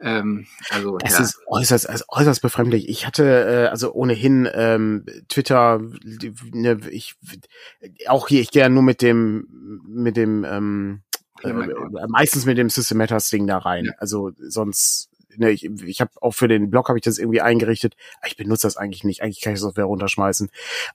Ähm, 0.00 0.46
also 0.70 0.98
es 1.04 1.18
ja. 1.18 1.24
ist 1.24 1.40
äußerst, 1.46 1.88
also 1.88 2.04
äußerst 2.08 2.42
befremdlich. 2.42 2.88
Ich 2.88 3.06
hatte 3.06 3.24
äh, 3.24 3.68
also 3.68 3.92
ohnehin 3.92 4.48
ähm, 4.52 5.04
Twitter, 5.28 5.80
ne, 6.52 6.80
ich 6.90 7.16
auch 8.08 8.28
hier, 8.28 8.40
ich 8.40 8.50
gehe 8.50 8.62
ja 8.62 8.68
nur 8.68 8.82
mit 8.82 9.02
dem 9.02 9.82
mit 9.86 10.16
dem 10.16 10.44
ähm, 10.44 11.02
äh, 11.42 11.52
meistens 12.08 12.46
mit 12.46 12.58
dem 12.58 12.70
System 12.70 12.98
Matters 12.98 13.28
Ding 13.28 13.46
da 13.46 13.58
rein. 13.58 13.86
Ja. 13.86 13.92
Also 13.98 14.32
sonst 14.38 15.10
ne, 15.38 15.50
ich, 15.50 15.64
ich 15.64 16.00
habe 16.00 16.10
auch 16.20 16.32
für 16.32 16.48
den 16.48 16.70
Blog 16.70 16.88
habe 16.88 16.98
ich 16.98 17.04
das 17.04 17.18
irgendwie 17.18 17.40
eingerichtet. 17.40 17.96
Ich 18.26 18.36
benutze 18.36 18.66
das 18.66 18.76
eigentlich 18.76 19.04
nicht. 19.04 19.22
Eigentlich 19.22 19.40
kann 19.40 19.52
ich 19.52 19.58
das 19.58 19.62
Software 19.62 19.84
runterschmeißen. 19.84 20.50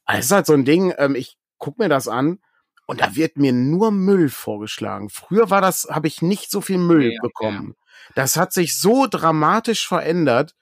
Aber 0.06 0.18
es 0.18 0.26
ist 0.26 0.32
halt 0.32 0.46
so 0.46 0.54
ein 0.54 0.66
Ding, 0.66 0.94
ähm, 0.98 1.16
ich 1.16 1.38
guck 1.58 1.78
mir 1.78 1.89
das 1.89 2.08
an 2.08 2.39
und 2.88 3.02
da 3.02 3.16
wird 3.16 3.38
mir 3.38 3.54
nur 3.54 3.92
Müll 3.92 4.30
vorgeschlagen. 4.30 5.10
Früher 5.10 5.50
war 5.50 5.62
das, 5.62 5.88
habe 5.89 6.08
ich 6.08 6.22
nicht 6.22 6.52
so 6.52 6.62
viel 6.62 6.78
Müll 6.78 7.14
ja, 7.14 7.22
bekommen. 7.22 7.76
Ja. 7.76 8.14
Das 8.16 8.36
hat 8.36 8.54
sich 8.54 8.78
so 8.78 9.08
dramatisch 9.10 9.88
verändert. 9.88 10.56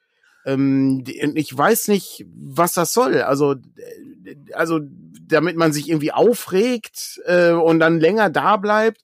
Ähm, 0.45 1.03
ich 1.05 1.57
weiß 1.57 1.87
nicht, 1.87 2.25
was 2.35 2.73
das 2.73 2.93
soll. 2.93 3.21
Also, 3.21 3.55
also, 4.53 4.79
damit 5.23 5.57
man 5.57 5.73
sich 5.73 5.89
irgendwie 5.89 6.11
aufregt 6.11 7.21
äh, 7.25 7.51
und 7.51 7.79
dann 7.79 7.99
länger 7.99 8.29
da 8.29 8.57
bleibt 8.57 9.03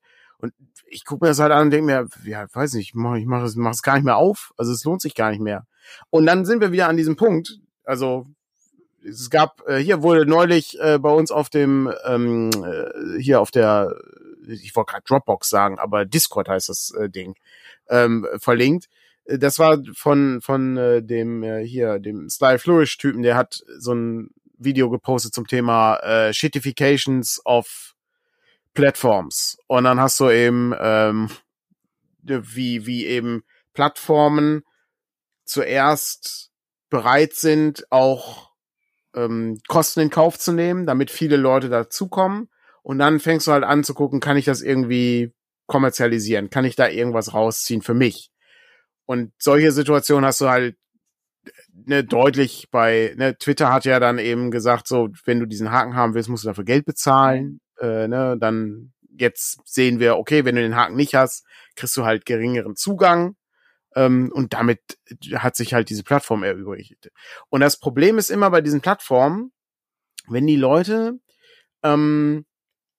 ich 0.96 1.06
gucke 1.06 1.26
mir 1.26 1.30
das 1.30 1.40
halt 1.40 1.52
an 1.52 1.64
und 1.64 1.72
denke 1.72 1.86
mir, 1.86 2.08
ja, 2.26 2.48
weiß 2.52 2.74
nicht, 2.74 2.90
ich 2.90 2.96
mache 2.96 3.20
ich 3.20 3.26
mach 3.26 3.44
es, 3.44 3.56
mach 3.56 3.72
es 3.72 3.82
gar 3.82 3.96
nicht 3.96 4.06
mehr 4.06 4.18
auf. 4.18 4.54
Also 4.58 4.72
es 4.72 4.84
lohnt 4.84 5.02
sich 5.02 5.14
gar 5.14 5.30
nicht 5.32 5.42
mehr. 5.42 5.68
Und 6.10 6.26
dann 6.26 6.46
sind 6.46 6.62
wir 6.62 6.72
wieder 6.72 6.88
an 6.88 6.98
diesem 6.98 7.16
Punkt. 7.16 7.60
Also 7.84 8.28
es 9.04 9.30
gab, 9.30 9.62
äh, 9.68 9.78
hier 9.78 10.02
wurde 10.02 10.26
neulich 10.26 10.80
äh, 10.80 10.98
bei 10.98 11.12
uns 11.12 11.32
auf 11.32 11.50
dem, 11.50 11.92
ähm, 12.06 12.50
äh, 12.64 13.22
hier 13.22 13.42
auf 13.42 13.52
der, 13.52 13.96
ich 14.48 14.76
wollte 14.76 14.92
gerade 14.92 15.04
Dropbox 15.06 15.50
sagen, 15.50 15.78
aber 15.78 16.06
Discord 16.06 16.50
heißt 16.50 16.70
das 16.70 16.92
äh, 16.92 17.10
Ding, 17.10 17.36
ähm, 17.90 18.28
verlinkt. 18.38 18.88
Das 19.26 19.60
war 19.60 19.82
von, 19.94 20.42
von 20.42 20.78
äh, 20.78 21.04
dem 21.04 21.44
äh, 21.44 21.66
hier, 21.66 22.00
dem 22.00 22.30
Style 22.30 22.60
Flourish-Typen, 22.60 23.22
der 23.22 23.36
hat 23.36 23.64
so 23.78 23.94
ein 23.94 24.30
Video 24.58 24.90
gepostet 24.90 25.34
zum 25.34 25.48
Thema 25.48 25.98
äh, 25.98 26.34
Shitifications 26.34 27.42
of 27.46 27.95
Plattforms. 28.76 29.58
Und 29.68 29.86
dann 29.86 30.00
hast 30.00 30.20
du 30.20 30.30
eben, 30.30 30.74
ähm, 30.80 31.30
wie, 32.22 32.86
wie 32.86 33.08
eben 33.08 33.44
Plattformen 33.74 34.64
zuerst 35.46 36.52
bereit 36.90 37.34
sind, 37.34 37.86
auch 37.90 38.52
ähm, 39.16 39.60
Kosten 39.68 40.02
in 40.02 40.10
Kauf 40.10 40.38
zu 40.38 40.52
nehmen, 40.52 40.86
damit 40.86 41.10
viele 41.10 41.38
Leute 41.38 41.70
dazukommen. 41.70 42.50
Und 42.84 43.00
dann 43.00 43.20
fängst 43.20 43.48
du 43.48 43.52
halt 43.52 43.64
an 43.64 43.84
zu 43.84 43.96
gucken, 43.96 44.20
kann 44.20 44.38
ich 44.38 44.46
das 44.46 44.62
irgendwie 44.62 45.34
kommerzialisieren? 45.66 46.52
Kann 46.52 46.66
ich 46.66 46.76
da 46.76 46.88
irgendwas 46.88 47.34
rausziehen 47.34 47.82
für 47.82 47.96
mich? 47.96 48.30
Und 49.06 49.32
solche 49.40 49.72
Situationen 49.72 50.26
hast 50.26 50.42
du 50.42 50.50
halt 50.50 50.76
ne, 51.74 52.04
deutlich 52.04 52.68
bei, 52.72 53.14
ne, 53.18 53.38
Twitter 53.38 53.72
hat 53.72 53.86
ja 53.86 54.00
dann 54.00 54.20
eben 54.20 54.52
gesagt, 54.52 54.88
so, 54.88 55.10
wenn 55.26 55.40
du 55.40 55.46
diesen 55.46 55.72
Haken 55.72 55.96
haben 55.96 56.14
willst, 56.14 56.30
musst 56.30 56.44
du 56.44 56.50
dafür 56.50 56.66
Geld 56.66 56.86
bezahlen 56.86 57.60
äh, 57.86 58.08
ne, 58.08 58.38
dann 58.40 58.94
jetzt 59.18 59.60
sehen 59.66 60.00
wir, 60.00 60.18
okay, 60.18 60.46
wenn 60.46 60.56
du 60.56 60.62
den 60.62 60.76
Haken 60.76 60.96
nicht 60.96 61.16
hast, 61.16 61.46
kriegst 61.76 61.96
du 61.98 62.06
halt 62.06 62.26
geringeren 62.26 62.76
Zugang. 62.76 63.36
Ähm, 63.96 64.32
und 64.34 64.54
damit 64.54 64.82
hat 65.36 65.56
sich 65.56 65.74
halt 65.74 65.90
diese 65.90 66.04
Plattform 66.04 66.44
erübrigt. 66.44 67.12
Und 67.50 67.62
das 67.62 67.80
Problem 67.80 68.18
ist 68.18 68.30
immer 68.30 68.50
bei 68.50 68.62
diesen 68.62 68.82
Plattformen, 68.82 69.52
wenn 70.28 70.48
die 70.48 70.58
Leute, 70.58 71.20
ähm, 71.84 72.46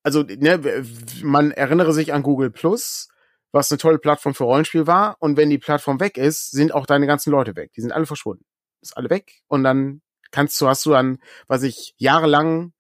also 0.03 0.23
ne, 0.23 0.85
man 1.23 1.51
erinnere 1.51 1.93
sich 1.93 2.13
an 2.15 2.23
Google 2.23 2.51
Plus, 2.51 3.09
was 3.53 3.71
eine 3.71 3.79
tolle 3.79 3.99
Plattform 3.99 4.35
für 4.35 4.45
Rollenspiel 4.45 4.87
war. 4.87 5.17
Und 5.21 5.37
wenn 5.37 5.51
die 5.51 5.59
Plattform 5.59 6.01
weg 6.01 6.17
ist, 6.17 6.51
sind 6.51 6.73
auch 6.73 6.87
deine 6.87 7.07
ganzen 7.07 7.31
Leute 7.31 7.57
weg. 7.57 7.73
Die 7.75 7.81
sind 7.81 7.93
alle 7.93 8.07
verschwunden. 8.07 8.45
Ist 8.81 8.97
alle 8.97 9.11
weg. 9.11 9.43
Und 9.49 9.65
dann 9.65 10.03
kannst 10.31 10.61
du, 10.61 10.69
hast 10.69 10.87
du 10.87 10.91
dann, 10.91 11.19
was 11.47 11.63
ich 11.63 11.95
jahrelang 11.97 12.73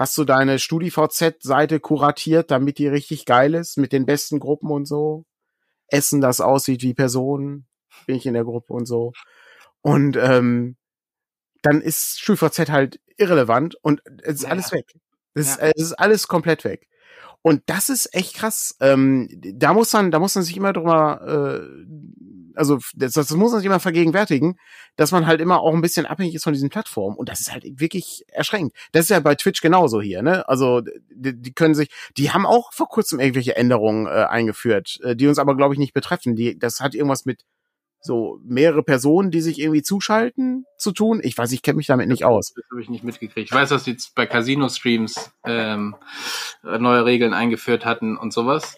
Hast 0.00 0.16
du 0.16 0.24
deine 0.24 0.58
StudiVZ-Seite 0.58 1.78
kuratiert, 1.78 2.50
damit 2.50 2.78
die 2.78 2.88
richtig 2.88 3.26
geil 3.26 3.52
ist, 3.52 3.76
mit 3.76 3.92
den 3.92 4.06
besten 4.06 4.40
Gruppen 4.40 4.70
und 4.70 4.86
so? 4.86 5.26
Essen, 5.88 6.22
das 6.22 6.40
aussieht 6.40 6.80
wie 6.80 6.94
Personen, 6.94 7.66
bin 8.06 8.16
ich 8.16 8.24
in 8.24 8.32
der 8.32 8.44
Gruppe 8.44 8.72
und 8.72 8.86
so. 8.86 9.12
Und 9.82 10.16
ähm, 10.16 10.78
dann 11.60 11.82
ist 11.82 12.18
StudiVZ 12.18 12.70
halt 12.70 12.98
irrelevant 13.18 13.74
und 13.82 14.00
es 14.22 14.36
ist 14.36 14.44
ja, 14.44 14.48
alles 14.48 14.72
weg. 14.72 14.86
Es, 15.34 15.58
ja. 15.58 15.66
ist, 15.66 15.74
es 15.76 15.82
ist 15.88 15.92
alles 15.92 16.28
komplett 16.28 16.64
weg. 16.64 16.88
Und 17.42 17.62
das 17.66 17.88
ist 17.88 18.14
echt 18.14 18.34
krass. 18.34 18.76
Ähm, 18.80 19.28
da 19.32 19.72
muss 19.72 19.92
man, 19.92 20.10
da 20.10 20.18
muss 20.18 20.34
man 20.34 20.44
sich 20.44 20.56
immer 20.56 20.72
drüber 20.72 21.62
äh, 21.62 22.20
also 22.60 22.78
das, 22.94 23.12
das 23.12 23.30
muss 23.30 23.52
man 23.52 23.60
sich 23.60 23.66
immer 23.66 23.80
vergegenwärtigen, 23.80 24.58
dass 24.96 25.12
man 25.12 25.26
halt 25.26 25.40
immer 25.40 25.60
auch 25.60 25.74
ein 25.74 25.80
bisschen 25.80 26.06
abhängig 26.06 26.34
ist 26.34 26.44
von 26.44 26.52
diesen 26.52 26.68
Plattformen. 26.68 27.16
Und 27.16 27.28
das 27.28 27.40
ist 27.40 27.52
halt 27.52 27.64
wirklich 27.80 28.24
erschreckend. 28.28 28.72
Das 28.92 29.04
ist 29.04 29.08
ja 29.08 29.20
bei 29.20 29.34
Twitch 29.34 29.60
genauso 29.60 30.00
hier, 30.00 30.22
ne? 30.22 30.48
Also 30.48 30.82
die, 31.10 31.40
die 31.40 31.52
können 31.52 31.74
sich, 31.74 31.90
die 32.16 32.30
haben 32.30 32.46
auch 32.46 32.72
vor 32.72 32.88
kurzem 32.88 33.18
irgendwelche 33.18 33.56
Änderungen 33.56 34.06
äh, 34.06 34.10
eingeführt, 34.10 35.00
äh, 35.02 35.16
die 35.16 35.26
uns 35.26 35.38
aber, 35.38 35.56
glaube 35.56 35.74
ich, 35.74 35.78
nicht 35.78 35.94
betreffen. 35.94 36.36
Die, 36.36 36.58
das 36.58 36.80
hat 36.80 36.94
irgendwas 36.94 37.24
mit 37.24 37.44
so 38.00 38.40
mehrere 38.44 38.82
Personen, 38.82 39.30
die 39.30 39.40
sich 39.40 39.60
irgendwie 39.60 39.82
zuschalten, 39.82 40.64
zu 40.78 40.92
tun. 40.92 41.20
Ich 41.22 41.36
weiß, 41.36 41.52
ich 41.52 41.62
kenne 41.62 41.76
mich 41.76 41.86
damit 41.86 42.08
nicht 42.08 42.24
aus. 42.24 42.52
Das 42.54 42.64
habe 42.70 42.80
ich 42.80 42.88
nicht 42.88 43.04
mitgekriegt. 43.04 43.48
Ich 43.48 43.54
weiß, 43.54 43.68
dass 43.68 43.84
die 43.84 43.92
jetzt 43.92 44.14
bei 44.14 44.26
Casino-Streams 44.26 45.32
ähm, 45.44 45.96
neue 46.62 47.04
Regeln 47.04 47.34
eingeführt 47.34 47.84
hatten 47.84 48.16
und 48.16 48.32
sowas. 48.32 48.76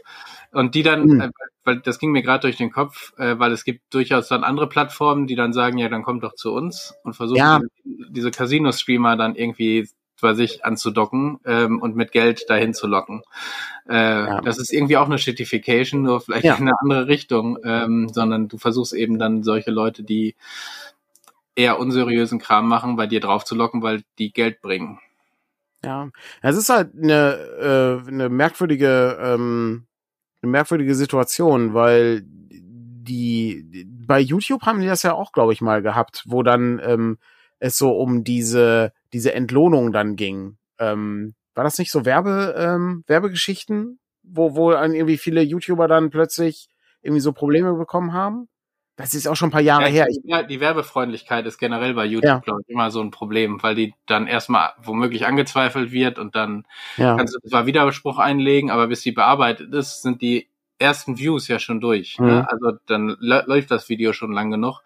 Und 0.53 0.75
die 0.75 0.83
dann, 0.83 1.05
mhm. 1.05 1.21
äh, 1.21 1.31
weil 1.65 1.81
das 1.81 1.99
ging 1.99 2.13
mir 2.13 2.23
gerade 2.23 2.43
durch 2.43 2.57
den 2.57 2.71
Kopf, 2.71 3.13
äh, 3.17 3.39
weil 3.39 3.53
es 3.53 3.65
gibt 3.65 3.95
durchaus 3.95 4.29
dann 4.29 4.45
andere 4.45 4.69
Plattformen, 4.69 5.27
die 5.27 5.37
dann 5.37 5.53
sagen, 5.53 5.79
ja, 5.79 5.89
dann 5.89 6.03
kommt 6.03 6.25
doch 6.25 6.35
zu 6.35 6.53
uns 6.53 6.95
und 7.05 7.15
versuchen 7.15 7.39
ja. 7.39 7.61
diese, 7.85 8.11
diese 8.11 8.31
Casino-Streamer 8.31 9.17
dann 9.17 9.35
irgendwie 9.35 9.89
bei 10.23 10.35
sich 10.35 10.65
anzudocken 10.65 11.39
ähm, 11.45 11.81
und 11.83 11.95
mit 11.95 12.13
Geld 12.13 12.49
dahin 12.49 12.73
zu 12.73 12.87
locken. 12.87 13.23
Äh, 13.89 13.95
ja. 13.95 14.41
Das 14.41 14.59
ist 14.59 14.73
irgendwie 14.73 14.97
auch 14.97 15.07
eine 15.07 15.19
Shitification, 15.19 16.03
nur 16.03 16.23
vielleicht 16.23 16.45
ja. 16.45 16.55
in 16.55 16.63
eine 16.63 16.79
andere 16.81 17.09
Richtung, 17.09 17.59
ähm, 17.65 18.09
sondern 18.11 18.49
du 18.49 18.57
versuchst 18.57 18.95
eben 18.95 19.19
dann 19.19 19.43
solche 19.43 19.71
Leute, 19.71 20.03
die 20.03 20.35
eher 21.55 21.79
unseriösen 21.79 22.39
Kram 22.39 22.67
machen, 22.67 22.97
bei 22.97 23.07
dir 23.07 23.21
drauf 23.21 23.45
zu 23.45 23.55
locken, 23.55 23.83
weil 23.83 24.03
die 24.19 24.33
Geld 24.33 24.63
bringen. 24.63 24.99
Ja, 25.85 26.09
es 26.41 26.57
ist 26.57 26.71
halt 26.71 26.93
eine, 26.97 28.01
äh, 28.05 28.09
eine 28.09 28.29
merkwürdige 28.31 29.19
ähm, 29.21 29.87
eine 30.43 30.51
merkwürdige 30.51 30.95
Situation, 30.95 31.75
weil 31.75 32.23
die 32.25 33.87
bei 34.07 34.21
YouTube 34.21 34.63
haben 34.63 34.81
die 34.81 34.87
das 34.87 35.03
ja 35.03 35.15
auch, 35.15 35.33
glaube 35.33 35.53
ich, 35.53 35.61
mal 35.61 35.83
gehabt, 35.83 36.25
wo 36.27 36.43
dann 36.43 36.81
ähm, 36.85 37.19
es 37.63 37.79
so 37.79 37.93
um 37.93 38.25
diese 38.25 38.93
diese 39.13 39.35
Entlohnung 39.35 39.93
dann 39.93 40.17
ging. 40.17 40.57
Ähm, 40.79 41.35
war 41.55 41.65
das 41.65 41.79
nicht 41.79 41.93
so 41.93 42.05
Werbe 42.05 42.55
ähm, 42.59 43.05
Werbegeschichten, 43.07 44.01
wo 44.23 44.57
wo 44.57 44.73
dann 44.73 44.95
irgendwie 44.95 45.17
viele 45.17 45.43
YouTuber 45.43 45.87
dann 45.87 46.11
plötzlich 46.11 46.69
irgendwie 47.03 47.21
so 47.21 47.33
Probleme 47.33 47.75
bekommen 47.75 48.13
haben? 48.13 48.49
Das 48.97 49.15
ist 49.15 49.27
auch 49.27 49.37
schon 49.37 49.49
ein 49.49 49.53
paar 49.53 49.61
Jahre 49.61 49.85
ja, 49.85 49.89
her. 49.89 50.07
Ja, 50.25 50.43
die 50.43 50.61
Werbefreundlichkeit 50.61 51.47
ist 51.47 51.59
generell 51.59 51.95
bei 51.95 52.05
YouTube, 52.05 52.25
ja. 52.25 52.39
glaube 52.41 52.61
ich, 52.67 52.69
immer 52.69 52.91
so 52.91 53.01
ein 53.01 53.11
Problem, 53.11 53.63
weil 53.63 53.75
die 53.75 53.95
dann 54.07 54.27
erstmal 54.27 54.73
womöglich 54.83 55.25
angezweifelt 55.25 55.93
wird 55.93 56.19
und 56.19 56.35
dann 56.35 56.67
ja. 56.97 57.17
kannst 57.17 57.35
du 57.35 57.49
zwar 57.49 57.67
Widerspruch 57.67 58.19
einlegen, 58.19 58.71
aber 58.71 58.89
bis 58.89 59.01
die 59.01 59.13
bearbeitet 59.13 59.73
ist, 59.73 60.03
sind 60.03 60.21
die 60.21 60.49
ersten 60.79 61.17
Views 61.17 61.49
ja 61.49 61.59
schon 61.59 61.81
durch. 61.81 62.19
Ne? 62.19 62.27
Mhm. 62.27 62.33
Ne? 62.33 62.47
Also 62.51 62.73
dann 62.87 63.17
läuft 63.21 63.71
das 63.71 63.89
Video 63.89 64.13
schon 64.13 64.33
lang 64.33 64.51
genug 64.51 64.83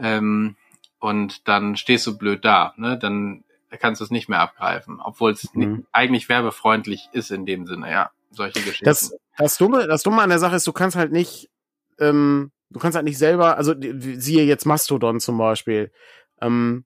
ähm, 0.00 0.56
und 1.00 1.48
dann 1.48 1.76
stehst 1.76 2.06
du 2.06 2.16
blöd 2.16 2.44
da. 2.44 2.74
Ne? 2.76 2.98
Dann 2.98 3.44
kannst 3.80 4.00
du 4.00 4.04
es 4.04 4.10
nicht 4.10 4.28
mehr 4.28 4.40
abgreifen, 4.40 5.00
obwohl 5.02 5.32
es 5.32 5.52
mhm. 5.54 5.86
eigentlich 5.92 6.28
werbefreundlich 6.28 7.08
ist 7.12 7.30
in 7.30 7.46
dem 7.46 7.66
Sinne, 7.66 7.90
ja. 7.90 8.10
Solche 8.30 8.60
Geschichten. 8.60 8.84
Das, 8.84 9.12
das, 9.36 9.58
Dumme, 9.58 9.88
das 9.88 10.04
Dumme 10.04 10.22
an 10.22 10.28
der 10.28 10.38
Sache 10.38 10.54
ist, 10.54 10.66
du 10.66 10.72
kannst 10.72 10.96
halt 10.96 11.10
nicht 11.10 11.50
ähm, 11.98 12.52
Du 12.70 12.78
kannst 12.78 12.94
halt 12.94 13.04
nicht 13.04 13.18
selber, 13.18 13.56
also 13.56 13.74
siehe 13.78 14.44
jetzt 14.44 14.64
Mastodon 14.64 15.18
zum 15.18 15.36
Beispiel. 15.36 15.90
Ähm, 16.40 16.84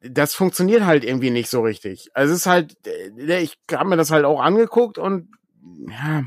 das 0.00 0.34
funktioniert 0.34 0.84
halt 0.84 1.02
irgendwie 1.04 1.30
nicht 1.30 1.50
so 1.50 1.62
richtig. 1.62 2.10
Also 2.14 2.32
es 2.32 2.40
ist 2.40 2.46
halt, 2.46 2.76
äh, 2.86 3.42
ich 3.42 3.58
habe 3.72 3.88
mir 3.88 3.96
das 3.96 4.12
halt 4.12 4.24
auch 4.24 4.40
angeguckt 4.40 4.98
und 4.98 5.30
ja. 5.88 6.24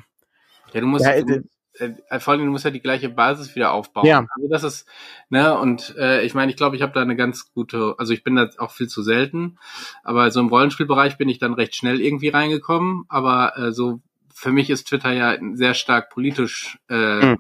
Ja, 0.74 0.82
du 0.82 0.88
musst, 0.88 1.06
ja, 1.06 1.22
du, 1.22 1.44
äh, 1.80 1.94
äh, 2.10 2.20
vor 2.20 2.34
allem 2.34 2.46
du 2.46 2.52
musst 2.52 2.66
ja 2.66 2.72
die 2.72 2.82
gleiche 2.82 3.10
Basis 3.10 3.56
wieder 3.56 3.72
aufbauen. 3.72 4.06
Ja. 4.06 4.26
Also 4.36 4.48
das 4.50 4.64
ist, 4.64 4.88
ne, 5.30 5.58
und 5.58 5.96
äh, 5.98 6.24
ich 6.24 6.34
meine, 6.34 6.52
ich 6.52 6.58
glaube, 6.58 6.76
ich 6.76 6.82
habe 6.82 6.94
da 6.94 7.02
eine 7.02 7.16
ganz 7.16 7.54
gute, 7.54 7.96
also 7.98 8.14
ich 8.14 8.24
bin 8.24 8.36
da 8.36 8.50
auch 8.58 8.72
viel 8.72 8.88
zu 8.88 9.02
selten, 9.02 9.58
aber 10.04 10.32
so 10.32 10.40
im 10.40 10.48
Rollenspielbereich 10.48 11.18
bin 11.18 11.30
ich 11.30 11.40
dann 11.40 11.54
recht 11.54 11.76
schnell 11.76 12.02
irgendwie 12.02 12.30
reingekommen, 12.30 13.06
aber 13.10 13.58
äh, 13.58 13.72
so 13.72 14.02
für 14.34 14.52
mich 14.52 14.70
ist 14.70 14.88
Twitter 14.88 15.12
ja 15.14 15.36
sehr 15.54 15.74
stark 15.74 16.12
politisch 16.12 16.78
äh, 16.90 17.36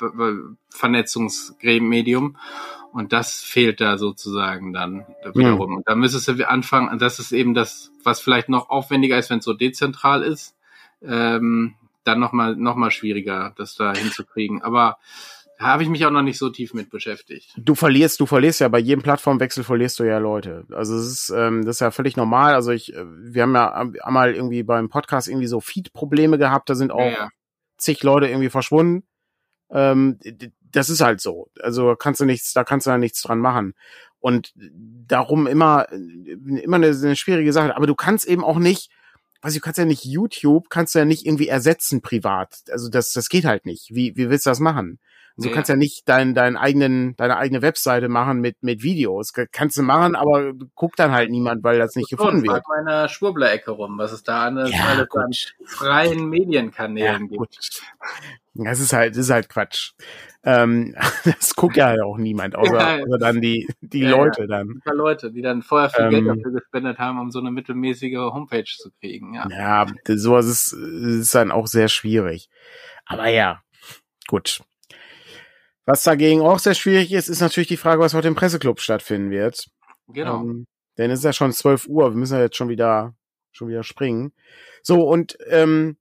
mhm. 0.00 0.56
Vernetzungsmedium. 0.70 2.36
Und 2.92 3.12
das 3.12 3.42
fehlt 3.42 3.82
da 3.82 3.98
sozusagen 3.98 4.72
dann 4.72 5.04
wiederum. 5.34 5.70
Mhm. 5.70 5.76
Und 5.76 5.88
da 5.88 5.94
müsstest 5.94 6.28
du 6.28 6.48
anfangen, 6.48 6.98
das 6.98 7.18
ist 7.18 7.32
eben 7.32 7.52
das, 7.52 7.92
was 8.02 8.20
vielleicht 8.20 8.48
noch 8.48 8.70
aufwendiger 8.70 9.18
ist, 9.18 9.28
wenn 9.28 9.40
es 9.40 9.44
so 9.44 9.52
dezentral 9.52 10.22
ist, 10.22 10.56
ähm, 11.02 11.74
dann 12.08 12.18
nochmal 12.18 12.56
noch 12.56 12.74
mal 12.74 12.90
schwieriger, 12.90 13.52
das 13.56 13.74
da 13.74 13.92
hinzukriegen. 13.94 14.62
Aber 14.62 14.98
da 15.58 15.66
habe 15.66 15.82
ich 15.82 15.88
mich 15.88 16.06
auch 16.06 16.10
noch 16.10 16.22
nicht 16.22 16.38
so 16.38 16.50
tief 16.50 16.72
mit 16.72 16.88
beschäftigt. 16.88 17.52
Du 17.56 17.74
verlierst, 17.74 18.20
du 18.20 18.26
verlierst 18.26 18.60
ja 18.60 18.68
bei 18.68 18.78
jedem 18.78 19.02
Plattformwechsel 19.02 19.64
verlierst 19.64 19.98
du 19.98 20.04
ja 20.04 20.18
Leute. 20.18 20.64
Also 20.70 20.96
es 20.96 21.06
ist, 21.06 21.30
ähm, 21.30 21.64
das 21.64 21.76
ist 21.76 21.80
ja 21.80 21.90
völlig 21.90 22.16
normal. 22.16 22.54
Also 22.54 22.70
ich, 22.70 22.94
äh, 22.94 23.04
wir 23.04 23.42
haben 23.42 23.54
ja 23.54 23.72
einmal 24.04 24.34
irgendwie 24.34 24.62
beim 24.62 24.88
Podcast 24.88 25.28
irgendwie 25.28 25.48
so 25.48 25.60
Feed-Probleme 25.60 26.38
gehabt, 26.38 26.70
da 26.70 26.76
sind 26.76 26.92
auch 26.92 27.00
ja, 27.00 27.10
ja. 27.10 27.28
zig 27.76 28.02
Leute 28.04 28.28
irgendwie 28.28 28.50
verschwunden. 28.50 29.02
Ähm, 29.70 30.18
das 30.70 30.90
ist 30.90 31.00
halt 31.00 31.20
so. 31.20 31.50
Also 31.60 31.96
kannst 31.96 32.20
du 32.20 32.24
nichts, 32.24 32.52
da 32.52 32.62
kannst 32.62 32.86
du 32.86 32.90
ja 32.90 32.98
nichts 32.98 33.20
dran 33.22 33.40
machen. 33.40 33.74
Und 34.20 34.52
darum 34.54 35.48
immer, 35.48 35.90
immer 35.90 36.76
eine, 36.76 36.88
eine 36.88 37.16
schwierige 37.16 37.52
Sache. 37.52 37.76
Aber 37.76 37.86
du 37.86 37.94
kannst 37.94 38.26
eben 38.26 38.44
auch 38.44 38.58
nicht, 38.58 38.90
ich, 39.54 39.60
du 39.60 39.60
kannst 39.60 39.78
ja 39.78 39.84
nicht 39.84 40.04
YouTube, 40.04 40.68
kannst 40.70 40.94
du 40.94 40.98
ja 40.98 41.04
nicht 41.04 41.26
irgendwie 41.26 41.48
ersetzen 41.48 42.02
privat. 42.02 42.56
Also 42.70 42.88
das, 42.88 43.12
das 43.12 43.28
geht 43.28 43.44
halt 43.44 43.66
nicht. 43.66 43.94
Wie, 43.94 44.16
wie 44.16 44.30
willst 44.30 44.46
du 44.46 44.50
das 44.50 44.60
machen? 44.60 44.98
Also 45.38 45.50
du 45.50 45.54
kannst 45.54 45.68
ja 45.68 45.76
nicht 45.76 46.08
dein, 46.08 46.34
deinen 46.34 46.56
eigenen, 46.56 47.14
deine 47.16 47.36
eigene 47.36 47.62
Webseite 47.62 48.08
machen 48.08 48.40
mit, 48.40 48.56
mit 48.60 48.82
Videos. 48.82 49.32
Kannst 49.52 49.76
du 49.76 49.82
machen, 49.82 50.16
aber 50.16 50.52
guckt 50.74 50.98
dann 50.98 51.12
halt 51.12 51.30
niemand, 51.30 51.62
weil 51.62 51.78
das 51.78 51.94
nicht 51.94 52.10
gefunden 52.10 52.42
wird. 52.42 52.62
Ich 52.62 52.68
meiner 52.68 53.08
Schwurbler-Ecke 53.08 53.70
rum, 53.70 53.98
was 53.98 54.10
es 54.10 54.24
da 54.24 54.46
an, 54.46 54.56
ja, 54.56 54.84
alles 54.84 55.08
an 55.14 55.30
freien 55.64 56.28
Medienkanälen 56.28 57.30
ja, 57.30 57.38
gibt. 57.38 57.82
Das 58.54 58.80
ist 58.80 58.92
halt, 58.92 59.12
das 59.12 59.18
ist 59.26 59.30
halt 59.30 59.48
Quatsch. 59.48 59.92
Ähm, 60.42 60.96
das 61.24 61.54
guckt 61.54 61.76
ja 61.76 61.86
halt 61.86 62.00
auch 62.00 62.18
niemand, 62.18 62.56
außer, 62.56 62.98
außer 63.04 63.18
dann 63.18 63.40
die, 63.40 63.68
die 63.80 64.00
ja, 64.00 64.10
Leute 64.10 64.48
dann. 64.48 64.70
Ein 64.70 64.80
paar 64.84 64.96
Leute, 64.96 65.30
die 65.30 65.42
dann 65.42 65.62
vorher 65.62 65.88
viel 65.90 66.06
ähm, 66.06 66.10
Geld 66.10 66.26
dafür 66.26 66.52
gespendet 66.52 66.98
haben, 66.98 67.20
um 67.20 67.30
so 67.30 67.38
eine 67.38 67.52
mittelmäßige 67.52 68.16
Homepage 68.16 68.64
zu 68.64 68.90
kriegen. 68.98 69.34
Ja, 69.34 69.46
ja 69.48 69.86
sowas 70.16 70.46
ist, 70.46 70.72
ist 70.72 71.32
dann 71.32 71.52
auch 71.52 71.68
sehr 71.68 71.86
schwierig. 71.86 72.50
Aber 73.06 73.28
ja, 73.28 73.60
gut. 74.26 74.62
Was 75.88 76.02
dagegen 76.02 76.42
auch 76.42 76.58
sehr 76.58 76.74
schwierig 76.74 77.12
ist, 77.12 77.30
ist 77.30 77.40
natürlich 77.40 77.68
die 77.68 77.78
Frage, 77.78 78.02
was 78.02 78.12
heute 78.12 78.28
im 78.28 78.34
Presseclub 78.34 78.78
stattfinden 78.78 79.30
wird. 79.30 79.68
Genau. 80.08 80.42
Ähm, 80.42 80.66
denn 80.98 81.10
es 81.10 81.20
ist 81.20 81.24
ja 81.24 81.32
schon 81.32 81.50
12 81.50 81.86
Uhr, 81.86 82.10
wir 82.10 82.18
müssen 82.18 82.34
ja 82.34 82.42
jetzt 82.42 82.58
schon 82.58 82.68
wieder, 82.68 83.14
schon 83.52 83.68
wieder 83.68 83.82
springen. 83.82 84.34
So, 84.82 85.08
und 85.08 85.38
ähm, 85.46 85.96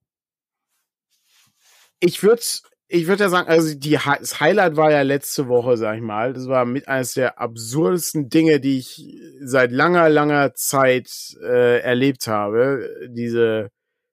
ich 2.02 2.22
würde 2.22 2.42
ich 2.90 3.08
würde 3.08 3.24
ja 3.24 3.30
sagen, 3.30 3.48
also 3.48 3.74
die, 3.80 3.92
das 3.92 4.42
Highlight 4.42 4.76
war 4.76 4.92
ja 4.92 5.04
letzte 5.04 5.48
Woche, 5.48 5.78
sag 5.78 5.96
ich 5.96 6.04
mal. 6.04 6.34
Das 6.34 6.50
war 6.50 6.66
mit 6.66 6.90
eines 6.90 7.14
der 7.14 7.40
absurdesten 7.40 8.28
Dinge, 8.28 8.60
die 8.60 8.80
ich 8.80 9.18
seit 9.40 9.72
langer, 9.72 10.10
langer 10.10 10.54
Zeit 10.54 11.10
äh, 11.42 11.80
erlebt 11.80 12.28
habe. 12.28 12.90
Diese, 13.08 13.70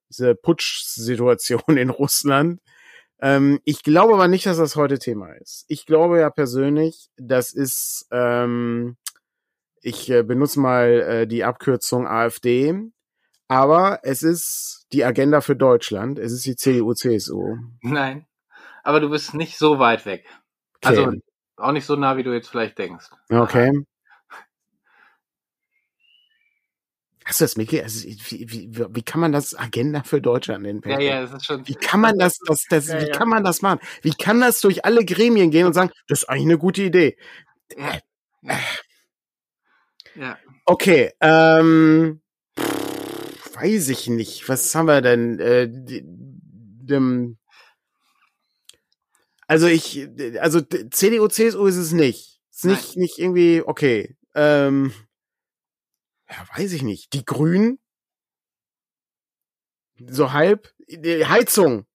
diese 0.09 0.37
Putsch-Situation 0.37 1.77
in 1.77 1.91
Russland. 1.91 2.61
Ähm, 3.20 3.60
ich 3.64 3.82
glaube 3.82 4.14
aber 4.14 4.28
nicht, 4.28 4.46
dass 4.46 4.58
das 4.58 4.76
heute 4.76 4.98
Thema 4.98 5.32
ist. 5.32 5.64
Ich 5.68 5.86
glaube 5.86 6.18
ja 6.18 6.30
persönlich, 6.30 7.10
das 7.16 7.52
ist, 7.52 8.06
ähm, 8.10 8.96
ich 9.80 10.10
äh, 10.10 10.22
benutze 10.22 10.60
mal 10.60 10.88
äh, 10.88 11.26
die 11.26 11.44
Abkürzung 11.44 12.06
AfD, 12.06 12.74
aber 13.48 14.00
es 14.02 14.22
ist 14.22 14.86
die 14.92 15.04
Agenda 15.04 15.40
für 15.40 15.56
Deutschland. 15.56 16.18
Es 16.18 16.32
ist 16.32 16.46
die 16.46 16.56
CDU-CSU. 16.56 17.56
Nein, 17.82 18.26
aber 18.82 19.00
du 19.00 19.10
bist 19.10 19.34
nicht 19.34 19.58
so 19.58 19.78
weit 19.78 20.06
weg. 20.06 20.26
Okay. 20.82 20.98
Also 20.98 21.12
auch 21.56 21.72
nicht 21.72 21.86
so 21.86 21.96
nah, 21.96 22.16
wie 22.16 22.22
du 22.22 22.32
jetzt 22.32 22.48
vielleicht 22.48 22.78
denkst. 22.78 23.10
Okay. 23.30 23.84
Hast 27.25 27.41
du 27.41 27.45
das 27.45 27.57
mitgekriegt? 27.57 27.85
Also, 27.85 28.07
wie, 28.07 28.51
wie, 28.51 28.87
wie 28.91 29.03
kann 29.03 29.20
man 29.20 29.33
das 29.33 29.55
Agenda 29.59 30.03
für 30.03 30.20
Deutschland 30.20 30.62
nennen? 30.62 30.83
Ja, 30.85 31.01
ja, 31.01 31.22
das 31.22 31.33
ist 31.33 31.47
schon. 31.47 31.66
Wie 31.66 31.75
kann 31.75 32.01
man 32.01 32.18
das, 32.18 32.39
das, 32.47 32.64
das 32.68 32.89
ja, 32.89 33.01
wie 33.01 33.07
ja. 33.07 33.12
kann 33.12 33.29
man 33.29 33.43
das 33.43 33.62
machen? 33.62 33.81
Wie 34.03 34.12
kann 34.12 34.41
das 34.41 34.61
durch 34.61 34.85
alle 34.85 35.05
Gremien 35.05 35.51
gehen 35.51 35.66
und 35.66 35.72
sagen, 35.72 35.91
das 36.07 36.22
ist 36.22 36.29
eigentlich 36.29 36.45
eine 36.45 36.59
gute 36.59 36.83
Idee? 36.83 37.16
Ja. 37.77 38.01
ja. 40.14 40.39
Okay, 40.66 41.12
ähm, 41.20 42.20
weiß 42.57 43.89
ich 43.89 44.09
nicht. 44.09 44.47
Was 44.49 44.75
haben 44.75 44.87
wir 44.87 45.01
denn? 45.01 45.39
Äh, 45.41 45.68
dem, 45.70 47.39
also 49.47 49.66
ich, 49.66 50.09
also 50.41 50.61
CDU, 50.61 51.29
CSU 51.29 51.66
ist 51.66 51.77
es 51.77 51.93
nicht. 51.93 52.41
Ist 52.51 52.64
nicht, 52.64 52.97
nicht 52.97 53.18
irgendwie, 53.18 53.62
okay. 53.64 54.16
Ähm, 54.35 54.93
ja, 56.35 56.59
weiß 56.59 56.72
ich 56.72 56.82
nicht. 56.82 57.12
Die 57.12 57.24
Grünen? 57.24 57.78
So 60.09 60.32
halb? 60.32 60.72
Die 60.89 61.26
Heizung. 61.26 61.87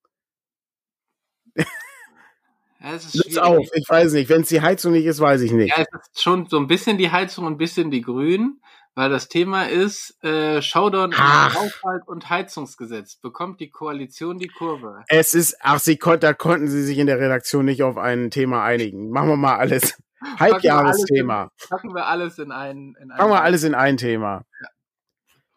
Ja, 2.82 3.42
auf, 3.42 3.68
ich 3.74 3.88
weiß 3.88 4.14
nicht. 4.14 4.30
Wenn 4.30 4.40
es 4.40 4.48
die 4.48 4.62
Heizung 4.62 4.92
nicht 4.92 5.04
ist, 5.04 5.20
weiß 5.20 5.42
ich 5.42 5.52
nicht. 5.52 5.76
Ja, 5.76 5.82
es 5.82 6.00
ist 6.00 6.22
schon 6.22 6.46
so 6.46 6.56
ein 6.56 6.66
bisschen 6.66 6.96
die 6.96 7.10
Heizung 7.10 7.44
und 7.44 7.54
ein 7.54 7.58
bisschen 7.58 7.90
die 7.90 8.00
Grünen, 8.00 8.62
weil 8.94 9.10
das 9.10 9.28
Thema 9.28 9.68
ist 9.68 10.16
äh, 10.24 10.62
Showdown 10.62 11.12
Haushalt 11.16 12.08
und 12.08 12.30
Heizungsgesetz. 12.30 13.16
Bekommt 13.16 13.60
die 13.60 13.68
Koalition 13.68 14.38
die 14.38 14.48
Kurve? 14.48 15.04
Es 15.08 15.34
ist, 15.34 15.58
ach, 15.60 15.78
sie 15.78 15.98
da 15.98 16.32
konnten 16.32 16.68
sie 16.68 16.82
sich 16.82 16.96
in 16.96 17.06
der 17.06 17.18
Redaktion 17.18 17.66
nicht 17.66 17.82
auf 17.82 17.98
ein 17.98 18.30
Thema 18.30 18.64
einigen. 18.64 19.10
Machen 19.10 19.28
wir 19.28 19.36
mal 19.36 19.56
alles. 19.56 19.98
Halbjahresthema. 20.38 21.50
Packen 21.68 21.94
wir 21.94 22.06
alles 22.06 22.38
in 22.38 22.52
ein, 22.52 22.94
in 23.00 23.10
ein 23.10 23.18
Packen 23.18 23.30
wir 23.30 23.42
alles 23.42 23.64
in 23.64 23.74
ein 23.74 23.96
Thema. 23.96 24.44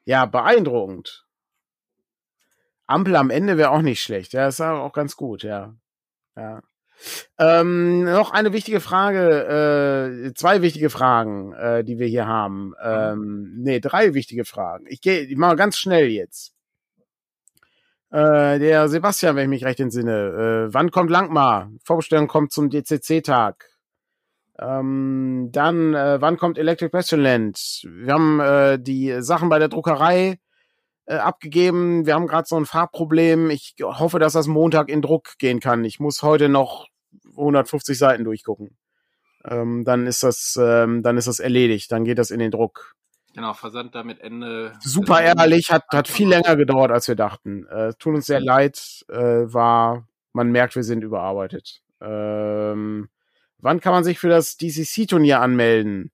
Ja, 0.06 0.26
beeindruckend. 0.26 1.26
Ampel 2.88 3.16
am 3.16 3.30
Ende 3.30 3.58
wäre 3.58 3.72
auch 3.72 3.82
nicht 3.82 4.02
schlecht. 4.02 4.34
Ja, 4.34 4.48
ist 4.48 4.62
auch 4.62 4.94
ganz 4.94 5.16
gut, 5.16 5.44
ja. 5.44 5.74
Ja. 6.36 6.62
Ähm, 7.38 8.04
noch 8.04 8.32
eine 8.32 8.54
wichtige 8.54 8.80
Frage, 8.80 10.28
äh, 10.30 10.34
zwei 10.34 10.62
wichtige 10.62 10.90
Fragen, 10.90 11.54
äh, 11.54 11.84
die 11.84 12.00
wir 12.00 12.08
hier 12.08 12.28
haben. 12.28 12.74
Ähm, 12.82 13.56
nee, 13.58 13.80
drei 13.80 14.14
wichtige 14.14 14.46
Fragen. 14.46 14.86
Ich 14.88 15.02
gehe, 15.02 15.22
ich 15.22 15.38
mache 15.38 15.56
ganz 15.56 15.78
schnell 15.78 16.08
jetzt. 16.08 16.54
Äh, 18.12 18.60
der 18.60 18.90
Sebastian, 18.90 19.36
wenn 19.36 19.46
ich 19.46 19.50
mich 19.50 19.66
recht 19.66 19.80
entsinne, 19.80 20.68
äh, 20.70 20.74
wann 20.74 20.92
kommt 20.92 21.10
Langmar? 21.10 21.72
Vorbestellung 21.84 22.28
kommt 22.28 22.52
zum 22.52 22.70
DCC-Tag. 22.70 23.73
Ähm, 24.60 25.50
dann, 25.52 25.94
äh, 25.94 26.22
wann 26.22 26.38
kommt 26.38 26.58
Electric 26.58 26.90
Bastionland? 26.90 27.58
Wir 27.84 28.14
haben 28.14 28.40
äh, 28.40 28.80
die 28.80 29.22
Sachen 29.22 29.50
bei 29.50 29.60
der 29.60 29.70
Druckerei 29.70 30.40
äh, 31.06 31.16
abgegeben. 31.16 32.06
Wir 32.06 32.16
haben 32.16 32.28
gerade 32.28 32.48
so 32.48 32.56
ein 32.56 32.66
Farbproblem. 32.66 33.50
Ich 33.50 33.76
hoffe, 33.82 34.20
dass 34.20 34.34
das 34.34 34.48
Montag 34.48 34.90
in 34.90 35.02
Druck 35.02 35.38
gehen 35.40 35.60
kann. 35.60 35.84
Ich 35.86 36.00
muss 36.00 36.22
heute 36.22 36.50
noch 36.50 36.88
150 37.32 37.98
Seiten 37.98 38.24
durchgucken. 38.24 38.78
Ähm, 39.46 39.84
dann 39.84 40.08
ist 40.08 40.24
das, 40.24 40.58
ähm, 40.60 41.04
dann 41.04 41.18
ist 41.18 41.28
das 41.28 41.40
erledigt. 41.40 41.92
Dann 41.92 42.06
geht 42.06 42.18
das 42.18 42.32
in 42.32 42.40
den 42.40 42.52
Druck. 42.52 42.96
Genau, 43.34 43.54
Versand 43.54 43.96
damit 43.96 44.22
Ende. 44.22 44.74
Super 44.80 45.22
ärgerlich, 45.22 45.72
hat, 45.72 45.86
hat 45.92 46.08
viel 46.08 46.30
länger 46.30 46.56
gedauert, 46.56 46.92
als 46.92 47.08
wir 47.08 47.16
dachten. 47.16 47.66
Äh, 47.66 47.94
tut 47.98 48.14
uns 48.14 48.28
sehr 48.28 48.40
leid, 48.40 49.04
äh, 49.10 49.16
war, 49.18 50.08
man 50.34 50.52
merkt, 50.52 50.76
wir 50.76 50.84
sind 50.84 51.04
überarbeitet. 51.04 51.82
Ähm, 52.00 53.10
Wann 53.64 53.80
kann 53.80 53.94
man 53.94 54.04
sich 54.04 54.20
für 54.20 54.28
das 54.28 54.58
DCC-Turnier 54.58 55.40
anmelden? 55.40 56.12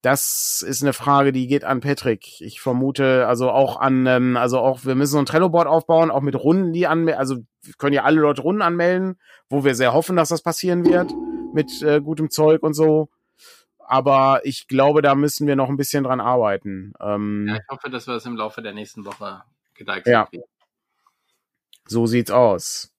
Das 0.00 0.64
ist 0.66 0.82
eine 0.82 0.94
Frage, 0.94 1.30
die 1.30 1.46
geht 1.46 1.62
an 1.62 1.80
Patrick. 1.80 2.40
Ich 2.40 2.60
vermute, 2.60 3.26
also 3.26 3.50
auch 3.50 3.78
an, 3.78 4.06
ähm, 4.06 4.36
also 4.38 4.60
auch, 4.60 4.84
wir 4.86 4.94
müssen 4.94 5.12
so 5.12 5.18
ein 5.18 5.26
Trello-Board 5.26 5.66
aufbauen, 5.66 6.10
auch 6.10 6.22
mit 6.22 6.36
Runden, 6.36 6.72
die 6.72 6.86
anmelden. 6.86 7.18
Also 7.18 7.36
können 7.76 7.92
ja 7.92 8.04
alle 8.04 8.20
Leute 8.20 8.40
Runden 8.40 8.62
anmelden, 8.62 9.20
wo 9.50 9.62
wir 9.62 9.74
sehr 9.74 9.92
hoffen, 9.92 10.16
dass 10.16 10.30
das 10.30 10.40
passieren 10.40 10.86
wird, 10.86 11.12
mit 11.52 11.82
äh, 11.82 12.00
gutem 12.00 12.30
Zeug 12.30 12.62
und 12.62 12.72
so. 12.72 13.10
Aber 13.78 14.40
ich 14.44 14.66
glaube, 14.66 15.02
da 15.02 15.14
müssen 15.14 15.46
wir 15.46 15.54
noch 15.54 15.68
ein 15.68 15.76
bisschen 15.76 16.04
dran 16.04 16.20
arbeiten. 16.20 16.94
Ähm, 16.98 17.46
ja, 17.48 17.56
ich 17.56 17.68
hoffe, 17.68 17.90
dass 17.90 18.06
wir 18.06 18.14
das 18.14 18.24
im 18.24 18.36
Laufe 18.36 18.62
der 18.62 18.72
nächsten 18.72 19.04
Woche 19.04 19.42
gedeichselt 19.74 20.06
ja. 20.12 20.28
So 21.86 22.06
sieht's 22.06 22.30
aus. 22.30 22.94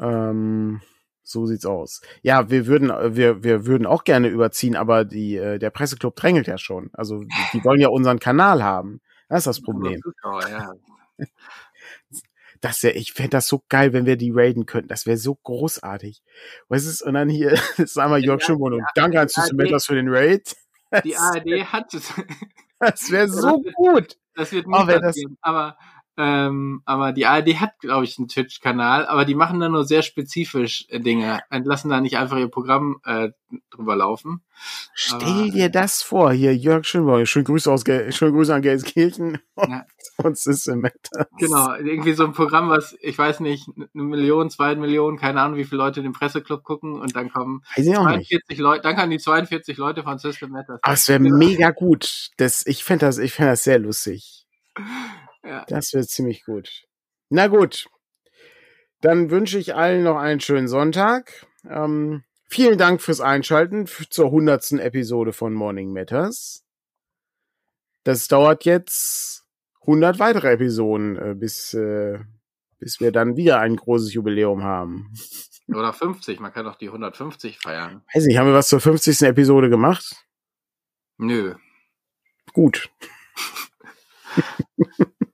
Ähm, 0.00 0.80
so 1.28 1.46
sieht's 1.46 1.66
aus. 1.66 2.00
Ja, 2.22 2.50
wir 2.50 2.66
würden, 2.66 2.88
wir, 3.16 3.42
wir 3.42 3.66
würden 3.66 3.86
auch 3.86 4.04
gerne 4.04 4.28
überziehen, 4.28 4.76
aber 4.76 5.04
die, 5.04 5.36
äh, 5.36 5.58
der 5.58 5.70
Presseclub 5.70 6.16
drängelt 6.16 6.46
ja 6.46 6.58
schon. 6.58 6.90
Also 6.92 7.22
die, 7.22 7.28
die 7.52 7.64
wollen 7.64 7.80
ja 7.80 7.88
unseren 7.88 8.18
Kanal 8.18 8.62
haben. 8.62 9.00
Das 9.28 9.40
ist 9.40 9.46
das 9.46 9.60
Problem. 9.60 10.00
Das 12.60 12.82
ja, 12.82 12.90
ich 12.90 13.12
fände 13.12 13.30
das 13.30 13.46
so 13.46 13.62
geil, 13.68 13.92
wenn 13.92 14.04
wir 14.04 14.16
die 14.16 14.32
raiden 14.34 14.66
könnten. 14.66 14.88
Das 14.88 15.06
wäre 15.06 15.16
so 15.16 15.36
großartig. 15.36 16.24
Was 16.68 16.86
ist, 16.86 17.02
und 17.02 17.14
dann 17.14 17.28
hier 17.28 17.52
ist 17.76 17.96
einmal 17.98 18.24
Jörg 18.24 18.42
Schimmel 18.42 18.74
und 18.74 18.84
danke 18.96 19.20
an 19.20 19.28
Susumetas 19.28 19.86
für 19.86 19.94
den 19.94 20.08
Raid. 20.08 20.56
Die 21.04 21.16
ARD 21.16 21.72
hat 21.72 21.94
es. 21.94 22.12
Das 22.80 23.10
wäre 23.12 23.28
so 23.28 23.62
gut. 23.74 24.18
Das 24.34 24.52
wird 24.52 24.66
nicht 24.66 24.80
oh, 24.80 24.86
das, 24.86 25.14
geben, 25.14 25.38
aber 25.40 25.76
Ähm, 26.20 26.82
aber 26.84 27.12
die 27.12 27.26
ARD 27.26 27.60
hat, 27.60 27.78
glaube 27.78 28.04
ich, 28.04 28.18
einen 28.18 28.26
Twitch-Kanal, 28.26 29.06
aber 29.06 29.24
die 29.24 29.36
machen 29.36 29.60
da 29.60 29.68
nur 29.68 29.84
sehr 29.84 30.02
spezifisch 30.02 30.84
äh, 30.88 30.98
Dinge, 30.98 31.38
entlassen 31.48 31.90
da 31.90 32.00
nicht 32.00 32.18
einfach 32.18 32.38
ihr 32.38 32.48
Programm 32.48 33.00
äh, 33.04 33.28
drüber 33.70 33.94
laufen. 33.94 34.42
Stell 34.94 35.22
aber, 35.22 35.50
dir 35.50 35.68
das 35.68 36.02
vor, 36.02 36.32
hier 36.32 36.56
Jörg 36.56 36.84
Schönborn, 36.84 37.24
schöne 37.24 37.44
Grüße 37.44 37.70
aus 37.70 37.84
schöne 37.86 38.32
Grüße 38.32 38.52
an 38.52 38.62
Gelsenkirchen 38.62 39.38
und, 39.54 39.70
ja. 39.70 39.86
und 40.16 40.36
Systematters. 40.36 41.28
Genau, 41.38 41.72
irgendwie 41.74 42.14
so 42.14 42.24
ein 42.24 42.32
Programm, 42.32 42.68
was, 42.68 42.96
ich 43.00 43.16
weiß 43.16 43.38
nicht, 43.38 43.68
eine 43.76 44.02
Million, 44.02 44.50
zwei 44.50 44.74
Millionen, 44.74 45.18
keine 45.18 45.40
Ahnung, 45.40 45.56
wie 45.56 45.64
viele 45.66 45.78
Leute 45.84 46.02
den 46.02 46.14
Presseclub 46.14 46.64
gucken 46.64 47.00
und 47.00 47.14
dann 47.14 47.30
kommen 47.30 47.62
42 47.76 48.58
Leute, 48.58 48.82
dann 48.82 48.96
kann 48.96 49.10
die 49.10 49.18
42 49.18 49.76
Leute 49.76 50.02
von 50.02 50.18
System 50.18 50.50
Matters. 50.50 50.80
Ach, 50.82 50.90
das 50.90 51.06
wäre 51.06 51.20
mega 51.20 51.70
gut. 51.70 52.30
Das, 52.38 52.66
ich 52.66 52.82
fände 52.82 53.06
das, 53.06 53.18
ich 53.18 53.32
fände 53.32 53.52
das 53.52 53.62
sehr 53.62 53.78
lustig. 53.78 54.46
Ja. 55.44 55.64
Das 55.68 55.92
wird 55.94 56.08
ziemlich 56.08 56.44
gut. 56.44 56.84
Na 57.30 57.46
gut. 57.46 57.88
Dann 59.00 59.30
wünsche 59.30 59.58
ich 59.58 59.74
allen 59.74 60.02
noch 60.02 60.16
einen 60.16 60.40
schönen 60.40 60.68
Sonntag. 60.68 61.46
Ähm, 61.68 62.24
vielen 62.48 62.78
Dank 62.78 63.00
fürs 63.00 63.20
Einschalten 63.20 63.86
zur 63.86 64.30
hundertsten 64.30 64.78
Episode 64.78 65.32
von 65.32 65.54
Morning 65.54 65.92
Matters. 65.92 66.64
Das 68.04 68.26
dauert 68.28 68.64
jetzt 68.64 69.44
100 69.82 70.18
weitere 70.18 70.52
Episoden, 70.52 71.16
äh, 71.16 71.34
bis, 71.34 71.74
äh, 71.74 72.18
bis 72.78 73.00
wir 73.00 73.12
dann 73.12 73.36
wieder 73.36 73.60
ein 73.60 73.76
großes 73.76 74.12
Jubiläum 74.14 74.62
haben. 74.62 75.12
Oder 75.68 75.92
50, 75.92 76.40
man 76.40 76.52
kann 76.52 76.64
doch 76.64 76.76
die 76.76 76.88
150 76.88 77.58
feiern. 77.58 78.02
Weiß 78.14 78.24
nicht, 78.24 78.38
haben 78.38 78.46
wir 78.46 78.54
was 78.54 78.68
zur 78.68 78.80
50. 78.80 79.22
Episode 79.22 79.68
gemacht? 79.68 80.24
Nö. 81.18 81.54
Gut. 82.52 82.90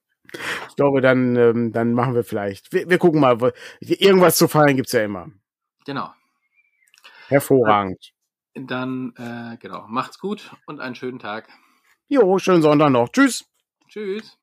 ich 0.75 0.77
glaube, 0.77 1.01
dann, 1.01 1.37
ähm, 1.37 1.73
dann 1.73 1.93
machen 1.93 2.17
wir 2.17 2.25
vielleicht. 2.25 2.73
Wir, 2.73 2.91
wir 2.91 2.99
gucken 2.99 3.21
mal. 3.21 3.53
Irgendwas 3.79 4.37
zu 4.37 4.49
feiern 4.49 4.75
gibt's 4.75 4.91
ja 4.91 5.05
immer. 5.05 5.31
Genau. 5.87 6.13
Hervorragend. 7.29 8.11
Dann, 8.55 9.15
äh, 9.17 9.57
genau, 9.59 9.87
macht's 9.87 10.19
gut 10.19 10.51
und 10.67 10.81
einen 10.81 10.97
schönen 10.97 11.21
Tag. 11.21 11.49
Jo, 12.09 12.39
schönen 12.41 12.63
Sonntag 12.63 12.91
noch. 12.91 13.09
Tschüss. 13.09 13.45
Tschüss. 13.87 14.37